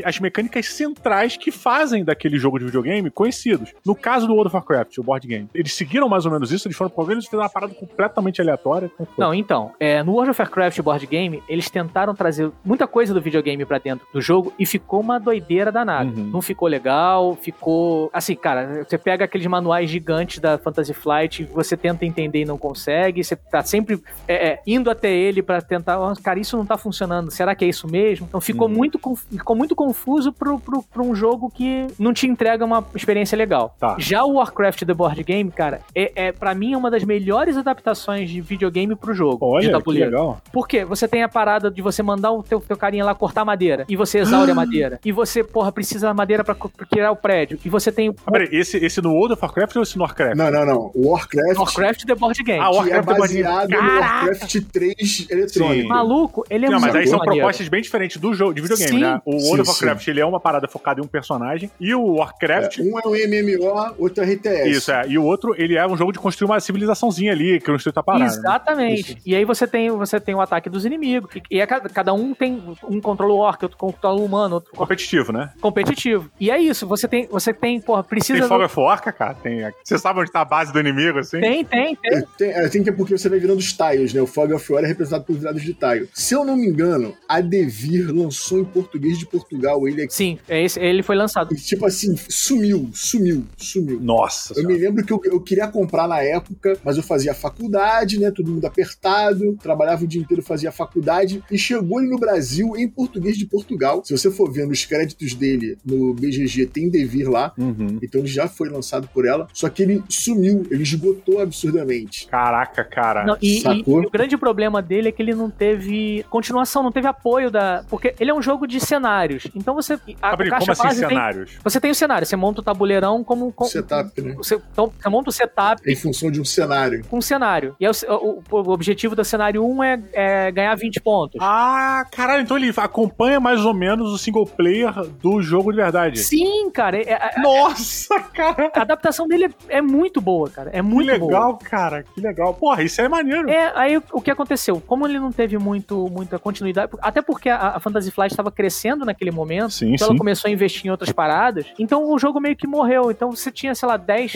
as 0.05 0.19
mecânicas 0.19 0.67
centrais 0.67 1.37
que 1.37 1.53
fazem 1.53 2.05
daquele 2.05 2.39
jogo 2.39 2.59
de 2.59 2.65
videogame 2.65 3.13
conhecidos. 3.13 3.73
No 3.85 3.95
caso 3.95 4.27
do 4.27 4.33
World 4.33 4.49
of 4.49 4.57
Warcraft, 4.57 4.99
o 4.99 5.05
board 5.05 5.25
game, 5.25 5.49
eles 5.55 5.73
seguiram 5.73 6.09
mais 6.09 6.27
ou 6.27 6.33
menos 6.33 6.51
isso, 6.51 6.67
eles 6.67 6.77
foram 6.77 6.91
pro 6.91 7.13
eles 7.13 7.27
fizeram 7.27 7.45
uma 7.45 7.49
parada 7.49 7.73
completamente 7.75 8.41
aleatória. 8.41 8.91
Não, 9.17 9.33
então, 9.33 9.71
é, 9.79 10.03
no 10.03 10.15
World 10.15 10.33
of 10.33 10.43
Warcraft 10.43 10.81
board 10.81 11.07
game, 11.07 11.41
eles 11.49 11.71
tentaram 11.71 12.13
trazer 12.13 12.51
muita 12.65 12.89
coisa 12.89 13.15
do 13.15 13.21
videogame 13.21 13.36
para 13.67 13.79
dentro 13.79 14.07
do 14.13 14.21
jogo 14.21 14.53
e 14.59 14.67
ficou 14.67 15.01
uma 15.01 15.19
doideira 15.19 15.71
danada. 15.73 16.09
Uhum. 16.09 16.31
Não 16.33 16.43
ficou 16.43 16.69
legal, 16.69 17.37
ficou. 17.37 18.11
Assim, 18.13 18.35
cara, 18.35 18.85
você 18.85 18.99
pega 18.99 19.25
aqueles 19.25 19.47
manuais 19.47 19.91
gigantes 19.91 20.39
da 20.39 20.59
Fantasy 20.59 20.95
Flight, 20.95 21.45
você 21.45 21.77
tenta 21.77 22.05
entender 22.05 22.43
e 22.43 22.45
não 22.45 22.59
consegue, 22.59 23.23
você 23.23 23.37
tá 23.37 23.63
sempre 23.63 24.01
é, 24.27 24.49
é, 24.49 24.61
indo 24.67 24.91
até 24.91 25.13
ele 25.13 25.43
para 25.43 25.61
tentar. 25.61 26.01
Oh, 26.01 26.15
cara, 26.23 26.39
isso 26.39 26.57
não 26.57 26.67
tá 26.67 26.77
funcionando, 26.77 27.31
será 27.31 27.55
que 27.55 27.65
é 27.65 27.69
isso 27.69 27.87
mesmo? 27.87 28.27
Então 28.29 28.41
ficou, 28.41 28.69
uhum. 28.69 28.75
muito, 28.75 29.01
ficou 29.31 29.57
muito 29.57 29.75
confuso 29.75 30.33
pro, 30.33 30.59
pro, 30.59 30.83
pro, 30.83 31.05
um 31.05 31.15
jogo 31.15 31.51
que 31.51 31.87
não 31.99 32.13
te 32.13 32.27
entrega 32.27 32.65
uma 32.65 32.85
experiência 32.95 33.37
legal. 33.37 33.75
Tá. 33.79 33.97
Já 33.99 34.25
o 34.25 34.35
Warcraft 34.35 34.85
The 34.85 34.95
Board 34.95 35.23
Game, 35.23 35.51
cara, 35.51 35.81
é, 35.95 36.13
é 36.29 36.33
para 36.33 36.55
mim 36.55 36.73
é 36.73 36.77
uma 36.77 36.91
das 36.91 37.05
melhores 37.05 37.57
adaptações 37.57 38.29
de 38.31 38.41
videogame 38.41 38.95
pro 38.97 39.15
jogo. 39.15 39.47
Olha, 39.47 39.67
de 39.67 39.73
tabuleiro. 39.73 40.11
que 40.11 40.17
legal. 40.17 40.41
Por 40.53 40.67
quê? 40.67 40.85
Você 40.85 41.07
tem 41.07 41.23
a 41.23 41.29
parada 41.29 41.71
de 41.71 41.83
você 41.83 42.03
mandar 42.03 42.33
o 42.33 42.43
teu, 42.43 42.61
teu 42.61 42.77
carinha 42.77 43.05
lá 43.05 43.15
cortar 43.27 43.45
madeira 43.45 43.85
e 43.89 43.97
você 43.97 44.19
exaure 44.19 44.51
a 44.51 44.55
madeira. 44.55 45.01
E 45.05 45.11
você, 45.11 45.43
porra, 45.43 45.73
precisa 45.73 46.07
da 46.07 46.15
madeira 46.15 46.45
pra, 46.45 46.55
criar 46.55 47.11
o 47.11 47.17
prédio. 47.17 47.59
E 47.65 47.69
você 47.69 47.91
tem. 47.91 48.15
Ah, 48.25 48.31
peraí, 48.31 48.49
esse, 48.53 48.77
esse 48.77 49.03
no 49.03 49.13
World 49.13 49.35
of 49.35 49.43
Warcraft 49.43 49.77
ou 49.77 49.83
esse 49.83 49.97
no 49.97 50.05
Warcraft? 50.05 50.37
Não, 50.37 50.51
não, 50.51 50.65
não. 50.65 50.91
O 50.95 51.09
Warcraft. 51.11 51.59
Warcraft 51.59 52.05
The 52.05 52.15
Board 52.15 52.43
Game. 52.43 52.61
Ah, 52.61 52.71
Warcraft 52.71 53.07
que 53.07 53.13
é 53.13 53.19
baseado 53.19 53.71
no 53.71 54.01
Warcraft 54.01 54.57
3 54.73 55.27
eletrônico. 55.31 55.89
Maluco, 55.89 56.45
ele 56.49 56.67
é 56.67 56.71
não, 56.71 56.79
muito 56.79 56.93
Mas 56.93 57.03
aí 57.03 57.07
são 57.09 57.19
maneiro. 57.19 57.41
propostas 57.41 57.69
bem 57.69 57.83
diferentes 57.83 58.17
do 58.19 58.33
jogo 58.33 58.55
de 58.55 58.61
videogame, 58.61 58.91
sim. 58.91 59.01
né? 59.01 59.21
O 59.25 59.33
World 59.33 59.47
sim, 59.47 59.61
of 59.61 59.71
Warcraft 59.71 60.05
sim. 60.05 60.11
ele 60.13 60.21
é 60.21 60.27
uma 60.27 60.39
parada 60.41 60.69
focada 60.69 61.01
em 61.01 61.05
um 61.05 61.09
personagem 61.09 61.71
e 61.81 61.95
o 61.95 62.15
Warcraft. 62.15 62.79
É, 62.79 62.83
um 62.83 62.99
é 62.99 63.09
um 63.09 63.13
MMO, 63.13 63.95
outro 63.99 64.23
é 64.23 64.33
RTS. 64.33 64.71
Isso, 64.71 64.93
é. 64.93 65.09
E 65.09 65.19
o 65.19 65.25
outro, 65.25 65.55
ele 65.59 65.77
é 65.77 65.87
um 65.87 65.97
jogo 65.97 66.13
de 66.13 66.19
construir 66.19 66.47
uma 66.47 66.61
civilizaçãozinha 66.61 67.33
ali, 67.33 67.61
que 67.61 67.69
não 67.69 67.77
está 67.77 68.03
parado. 68.03 68.25
Né? 68.25 68.31
Exatamente. 68.31 69.15
Né? 69.15 69.21
E 69.27 69.35
aí 69.35 69.45
você 69.45 69.67
tem, 69.67 69.91
você 69.91 70.21
tem 70.21 70.35
o 70.35 70.41
ataque 70.41 70.71
dos 70.71 70.85
inimigos. 70.85 71.35
E, 71.35 71.43
e 71.51 71.61
é, 71.61 71.67
cada 71.67 72.13
um 72.13 72.35
tem. 72.35 72.63
Um 72.89 73.01
controla 73.17 73.33
o 73.33 73.39
orc, 73.39 73.63
outro 73.63 73.79
controla 73.79 74.21
o 74.21 74.25
humano, 74.25 74.57
outro. 74.57 74.73
Competitivo, 74.73 75.33
né? 75.33 75.51
Competitivo. 75.61 76.31
E 76.39 76.51
é 76.51 76.59
isso, 76.59 76.87
você 76.87 77.09
tem, 77.09 77.27
você 77.27 77.53
tem, 77.53 77.81
porra, 77.81 78.05
precisa. 78.05 78.39
Tem 78.41 78.49
Fog 78.49 78.69
Forca, 78.69 79.13
cara? 79.13 79.35
Tem. 79.35 79.61
Você 79.83 79.99
sabe 79.99 80.21
onde 80.21 80.31
tá 80.31 80.43
a 80.43 80.45
base 80.45 80.73
do 80.73 80.79
inimigo, 80.79 81.19
assim? 81.19 81.41
Tem, 81.41 81.65
tem, 81.65 81.97
tem. 81.97 82.25
Tem, 82.37 82.51
é, 82.51 82.69
tem 82.69 82.83
que 82.83 82.91
é 82.91 82.93
porque 82.93 83.17
você 83.17 83.29
vai 83.29 83.39
virando 83.39 83.59
os 83.59 83.73
tiles, 83.73 84.13
né? 84.13 84.21
O 84.21 84.27
Fog 84.27 84.53
of 84.53 84.73
War 84.73 84.85
é 84.85 84.87
representado 84.87 85.25
por 85.25 85.37
virados 85.37 85.63
de 85.63 85.73
tile. 85.73 86.09
Se 86.13 86.35
eu 86.35 86.45
não 86.45 86.57
me 86.57 86.67
engano, 86.67 87.15
a 87.29 87.41
Devir 87.41 88.15
lançou 88.15 88.59
em 88.59 88.65
português 88.65 89.19
de 89.19 89.27
Portugal 89.27 89.89
ele 89.89 90.03
aqui. 90.03 90.15
Sim, 90.15 90.39
é 90.49 90.63
esse, 90.63 90.79
ele 90.79 91.03
foi 91.03 91.17
lançado. 91.17 91.55
E, 91.55 91.57
tipo 91.57 91.87
assim, 91.87 92.17
sumiu, 92.29 92.91
sumiu, 92.93 93.45
sumiu. 93.57 94.01
Nossa. 94.01 94.53
Eu 94.53 94.57
senhora. 94.57 94.75
me 94.75 94.81
lembro 94.81 95.05
que 95.05 95.13
eu, 95.13 95.21
eu 95.25 95.41
queria 95.41 95.69
comprar 95.69 96.07
na 96.07 96.23
época, 96.23 96.79
mas 96.85 96.97
eu 96.97 97.03
fazia 97.03 97.35
faculdade, 97.35 98.19
né? 98.19 98.31
Todo 98.31 98.51
mundo 98.51 98.65
apertado, 98.65 99.57
trabalhava 99.63 100.05
o 100.05 100.07
dia 100.07 100.21
inteiro, 100.21 100.43
fazia 100.43 100.71
faculdade, 100.71 101.43
e 101.51 101.59
chegou 101.59 102.01
ele 102.01 102.11
no 102.11 102.19
Brasil 102.19 102.77
em 102.77 102.89
português 102.89 103.06
de 103.09 103.47
Portugal. 103.47 104.03
Se 104.05 104.17
você 104.17 104.31
for 104.31 104.51
vendo 104.53 104.71
os 104.71 104.85
créditos 104.85 105.35
dele 105.35 105.77
no 105.85 106.15
BGG, 106.15 106.67
tem 106.67 106.89
Devir 106.89 107.29
lá, 107.29 107.53
uhum. 107.59 107.99
então 108.03 108.21
ele 108.21 108.29
já 108.29 108.49
foi 108.49 108.69
lançado 108.69 109.09
por 109.09 109.27
ela, 109.27 109.49
só 109.53 109.69
que 109.69 109.83
ele 109.83 110.03
sumiu, 110.09 110.67
ele 110.71 110.83
esgotou 110.83 111.41
absurdamente. 111.41 112.27
Caraca, 112.29 112.85
cara. 112.85 113.25
Não, 113.25 113.37
e, 113.41 113.63
e, 113.67 113.81
e, 113.81 113.85
o 113.87 114.11
grande 114.11 114.37
problema 114.37 114.81
dele 114.81 115.09
é 115.09 115.13
que 115.13 115.23
ele 115.23 115.35
não 115.35 115.51
teve 115.51 116.25
continuação, 116.31 116.83
não 116.83 116.93
teve 116.93 117.07
apoio 117.07 117.51
da. 117.51 117.85
Porque 117.89 118.15
ele 118.19 118.31
é 118.31 118.35
um 118.35 118.43
jogo 118.43 118.67
de 118.67 118.81
cenários. 118.81 119.49
Então 119.55 119.75
você. 119.75 119.99
A, 120.21 120.31
Abri, 120.31 120.51
como 120.51 120.73
assim 120.73 120.91
cenários? 120.91 121.51
Tem, 121.51 121.61
você 121.63 121.81
tem 121.81 121.91
o 121.91 121.95
cenário, 121.95 122.27
você 122.27 122.37
monta 122.37 122.61
o 122.61 122.65
tabuleirão 122.65 123.23
como. 123.25 123.53
como 123.53 123.71
setup, 123.71 124.21
né? 124.21 124.35
Você, 124.35 124.55
então, 124.73 124.93
você 124.99 125.09
monta 125.09 125.31
o 125.31 125.33
setup. 125.33 125.91
Em 125.91 125.97
função 125.97 126.31
de 126.31 126.41
um 126.41 126.45
cenário. 126.45 127.05
Um 127.13 127.21
cenário. 127.21 127.75
E 127.81 127.87
é 127.87 127.91
o, 127.91 127.95
o, 128.09 128.43
o 128.51 128.71
objetivo 128.71 129.15
do 129.15 129.25
cenário 129.25 129.65
1 129.65 129.83
é, 129.83 130.03
é, 130.13 130.53
ganhar 130.53 130.75
20 130.75 131.01
pontos. 131.01 131.41
Ah, 131.41 132.05
caralho, 132.11 132.43
então 132.43 132.57
ele 132.57 132.73
acompanha 132.87 133.39
mais 133.39 133.65
ou 133.65 133.75
menos 133.75 134.13
o 134.13 134.19
single 134.19 134.47
player 134.47 134.93
do 135.23 135.43
jogo 135.43 135.71
de 135.71 135.77
verdade. 135.77 136.19
Sim, 136.19 136.71
cara. 136.71 136.97
É, 136.97 137.13
é, 137.13 137.31
é 137.37 137.41
Nossa, 137.41 138.19
cara. 138.35 138.71
A 138.75 138.81
adaptação 138.81 139.27
dele 139.29 139.49
é, 139.69 139.81
muito 139.81 140.21
boa, 140.21 140.49
cara. 140.51 140.71
É 140.73 140.83
muito 140.83 141.07
boa. 141.07 141.19
Que 141.19 141.25
legal, 141.25 141.53
boa. 141.53 141.59
cara. 141.59 142.03
Que 142.03 142.21
legal. 142.21 142.55
Porra, 142.55 142.83
isso 142.83 143.01
é 143.01 143.09
maneiro. 143.09 143.49
É, 143.51 143.73
aí 143.75 144.01
o 144.13 144.21
que 144.21 144.31
aconteceu? 144.31 144.83
Como 144.87 145.07
ele 145.07 145.19
não 145.19 145.31
teve 145.31 145.59
muito, 145.59 146.09
muita 146.11 146.39
continuidade, 146.39 146.91
até 147.01 147.23
porque 147.23 147.49
a, 147.49 147.77
a 147.77 147.81
Fantasy 147.81 148.11
Flight 148.11 148.33
estava 148.33 148.51
crescendo 148.51 149.05
naquele 149.05 149.31
momento, 149.31 149.73
sim, 149.73 149.87
então 149.87 150.07
sim. 150.07 150.13
ela 150.13 150.19
começou 150.19 150.49
a 150.49 150.53
investir 150.53 150.87
em 150.87 150.91
outras 150.91 151.13
paradas, 151.13 151.67
então 151.79 152.11
o 152.11 152.19
jogo 152.19 152.41
meio 152.41 152.57
que 152.57 152.67
morreu. 152.67 153.11
Então 153.11 153.31
você 153.31 153.51
tinha, 153.51 153.75
sei 153.75 153.89
lá, 153.89 153.97
10 153.97 154.33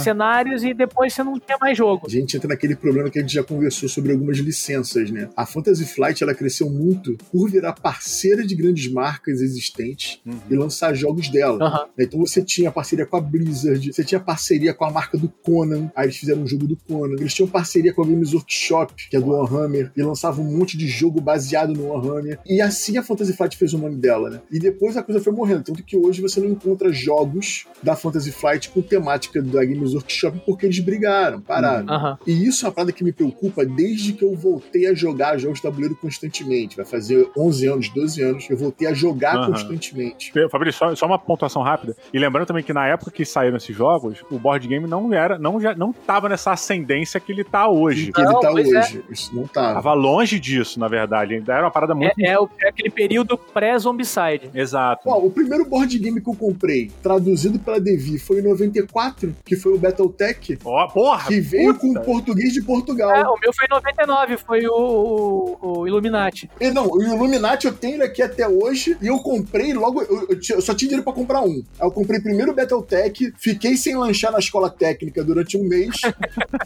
cenários 0.00 0.64
e 0.64 0.72
depois 0.74 1.12
você 1.12 1.22
não 1.22 1.38
tinha 1.38 1.58
mais 1.60 1.76
jogo. 1.76 2.06
A 2.06 2.10
gente 2.10 2.36
entra 2.36 2.48
naquele 2.48 2.76
problema 2.76 3.10
que 3.10 3.18
a 3.18 3.22
gente 3.22 3.34
já 3.34 3.42
conversou 3.42 3.88
sobre 3.88 4.12
algumas 4.12 4.38
licenças, 4.38 5.10
né? 5.10 5.28
A 5.36 5.46
Fantasy 5.46 5.84
Flight 5.86 6.22
ela 6.22 6.34
cresceu 6.34 6.68
muito 6.70 7.16
por 7.30 7.50
virar 7.50 7.72
parceira 7.80 8.46
de 8.46 8.54
grandes 8.54 8.90
marcas 8.90 9.40
existentes 9.40 10.20
uhum. 10.26 10.38
e 10.50 10.54
lançar 10.54 10.94
jogos 10.94 11.28
dela. 11.28 11.58
Uhum. 11.58 11.88
Então 11.98 12.20
você 12.20 12.42
tinha 12.42 12.70
parceria 12.70 13.06
com 13.06 13.16
a 13.16 13.20
Blizzard, 13.20 13.92
você 13.92 14.04
tinha 14.04 14.20
parceria 14.20 14.74
com 14.74 14.84
a 14.84 14.90
marca 14.90 15.16
do 15.16 15.28
Conan, 15.28 15.90
aí 15.94 16.06
eles 16.06 16.16
fizeram 16.16 16.42
um 16.42 16.46
jogo 16.46 16.66
do 16.66 16.76
Conan. 16.76 17.16
Eles 17.18 17.34
tinham 17.34 17.48
parceria 17.48 17.92
com 17.92 18.02
a 18.02 18.06
Games 18.06 18.32
Workshop, 18.32 19.08
que 19.08 19.16
é 19.16 19.20
do 19.20 19.30
Warhammer, 19.30 19.92
e 19.96 20.02
lançavam 20.02 20.44
um 20.44 20.58
monte 20.58 20.76
de 20.76 20.86
jogo 20.86 21.20
baseado 21.20 21.72
no 21.72 21.88
Warhammer. 21.88 22.38
E 22.46 22.60
assim 22.60 22.96
a 22.98 23.02
Fantasy 23.02 23.32
Flight 23.32 23.56
fez 23.56 23.72
o 23.74 23.78
nome 23.78 23.96
dela, 23.96 24.30
né? 24.30 24.40
E 24.50 24.58
depois 24.58 24.96
a 24.96 25.02
coisa 25.02 25.20
foi 25.20 25.32
morrendo. 25.32 25.64
Tanto 25.64 25.82
que 25.82 25.96
hoje 25.96 26.20
você 26.20 26.40
não 26.40 26.48
encontra 26.48 26.92
jogos 26.92 27.66
da 27.82 27.94
Fantasy 27.94 28.32
Flight 28.32 28.70
com 28.70 28.82
temática 28.82 29.42
da 29.42 29.64
Games 29.64 29.94
Workshop 29.94 30.42
porque 30.44 30.66
eles 30.66 30.78
brigaram, 30.78 31.40
pararam. 31.40 31.86
Uhum. 31.86 32.16
E 32.26 32.46
isso 32.46 32.64
é 32.64 32.68
uma 32.68 32.74
parada 32.74 32.92
que 32.92 33.04
me 33.04 33.12
preocupa 33.12 33.64
desde 33.64 34.12
que 34.12 34.24
eu 34.24 34.34
voltei 34.34 34.86
a 34.86 34.94
jogar 34.94 35.38
jogos 35.38 35.58
de 35.58 35.62
tabuleiro 35.62 35.96
constantemente. 35.96 36.76
Vai 36.76 36.86
fazer 36.86 37.28
11 37.36 37.67
anos, 37.68 37.88
12 37.88 38.22
anos, 38.22 38.50
eu 38.50 38.56
voltei 38.56 38.88
a 38.88 38.92
jogar 38.92 39.36
uhum. 39.36 39.46
constantemente. 39.52 40.32
Fabrício, 40.50 40.78
só, 40.78 40.94
só, 40.94 41.06
uma 41.06 41.18
pontuação 41.18 41.62
rápida. 41.62 41.96
E 42.12 42.18
lembrando 42.18 42.46
também 42.46 42.62
que 42.62 42.72
na 42.72 42.86
época 42.86 43.10
que 43.10 43.24
saíram 43.24 43.56
esses 43.56 43.74
jogos, 43.74 44.24
o 44.30 44.38
board 44.38 44.66
game 44.66 44.86
não 44.86 45.12
era, 45.12 45.38
não 45.38 45.60
já 45.60 45.74
não 45.74 45.92
tava 45.92 46.28
nessa 46.28 46.52
ascendência 46.52 47.20
que 47.20 47.32
ele 47.32 47.44
tá 47.44 47.68
hoje. 47.68 48.12
Que 48.12 48.20
ele 48.20 48.32
tá 48.40 48.48
é. 48.48 48.50
hoje. 48.50 49.04
É. 49.08 49.12
Isso 49.12 49.34
não 49.34 49.46
tava. 49.46 49.74
Tava 49.74 49.94
longe 49.94 50.38
disso, 50.38 50.78
na 50.78 50.88
verdade. 50.88 51.34
Ainda 51.34 51.52
era 51.52 51.64
uma 51.64 51.70
parada 51.70 51.94
muito. 51.94 52.18
É, 52.18 52.32
é, 52.32 52.36
é 52.62 52.68
aquele 52.68 52.90
período 52.90 53.36
pré-zombicide. 53.36 54.50
Exato. 54.54 55.08
Ó, 55.08 55.18
o 55.18 55.30
primeiro 55.30 55.64
board 55.64 55.98
game 55.98 56.20
que 56.20 56.28
eu 56.28 56.34
comprei, 56.34 56.90
traduzido 57.02 57.58
pela 57.58 57.80
Devi, 57.80 58.18
foi 58.18 58.40
em 58.40 58.42
94, 58.42 59.34
que 59.44 59.56
foi 59.56 59.72
o 59.72 59.78
Battletech. 59.78 60.58
Ó, 60.64 60.84
oh, 60.84 60.88
porra! 60.88 61.28
Que 61.28 61.40
veio 61.40 61.74
puta. 61.74 62.00
com 62.00 62.04
português 62.04 62.52
de 62.52 62.62
Portugal. 62.62 63.10
É, 63.14 63.28
o 63.28 63.36
meu 63.40 63.52
foi 63.52 63.66
em 63.66 63.74
99, 63.74 64.36
foi 64.36 64.66
o, 64.66 65.58
o, 65.60 65.80
o 65.80 65.86
Illuminati. 65.86 66.50
E 66.60 66.70
não, 66.70 66.86
o 66.86 67.02
Illuminati 67.02 67.57
eu 67.66 67.72
tenho 67.72 67.96
ele 67.96 68.04
aqui 68.04 68.22
até 68.22 68.48
hoje 68.48 68.96
e 69.00 69.06
eu 69.06 69.18
comprei 69.18 69.72
logo. 69.72 70.02
Eu, 70.02 70.28
eu, 70.30 70.38
eu 70.50 70.62
só 70.62 70.74
tinha 70.74 70.88
dinheiro 70.88 71.02
pra 71.02 71.12
comprar 71.12 71.42
um. 71.42 71.62
Aí 71.78 71.86
eu 71.86 71.90
comprei 71.90 72.20
primeiro 72.20 72.52
o 72.52 72.54
Battletech, 72.54 73.32
fiquei 73.38 73.76
sem 73.76 73.96
lanchar 73.96 74.32
na 74.32 74.38
escola 74.38 74.70
técnica 74.70 75.22
durante 75.24 75.56
um 75.56 75.64
mês, 75.64 75.96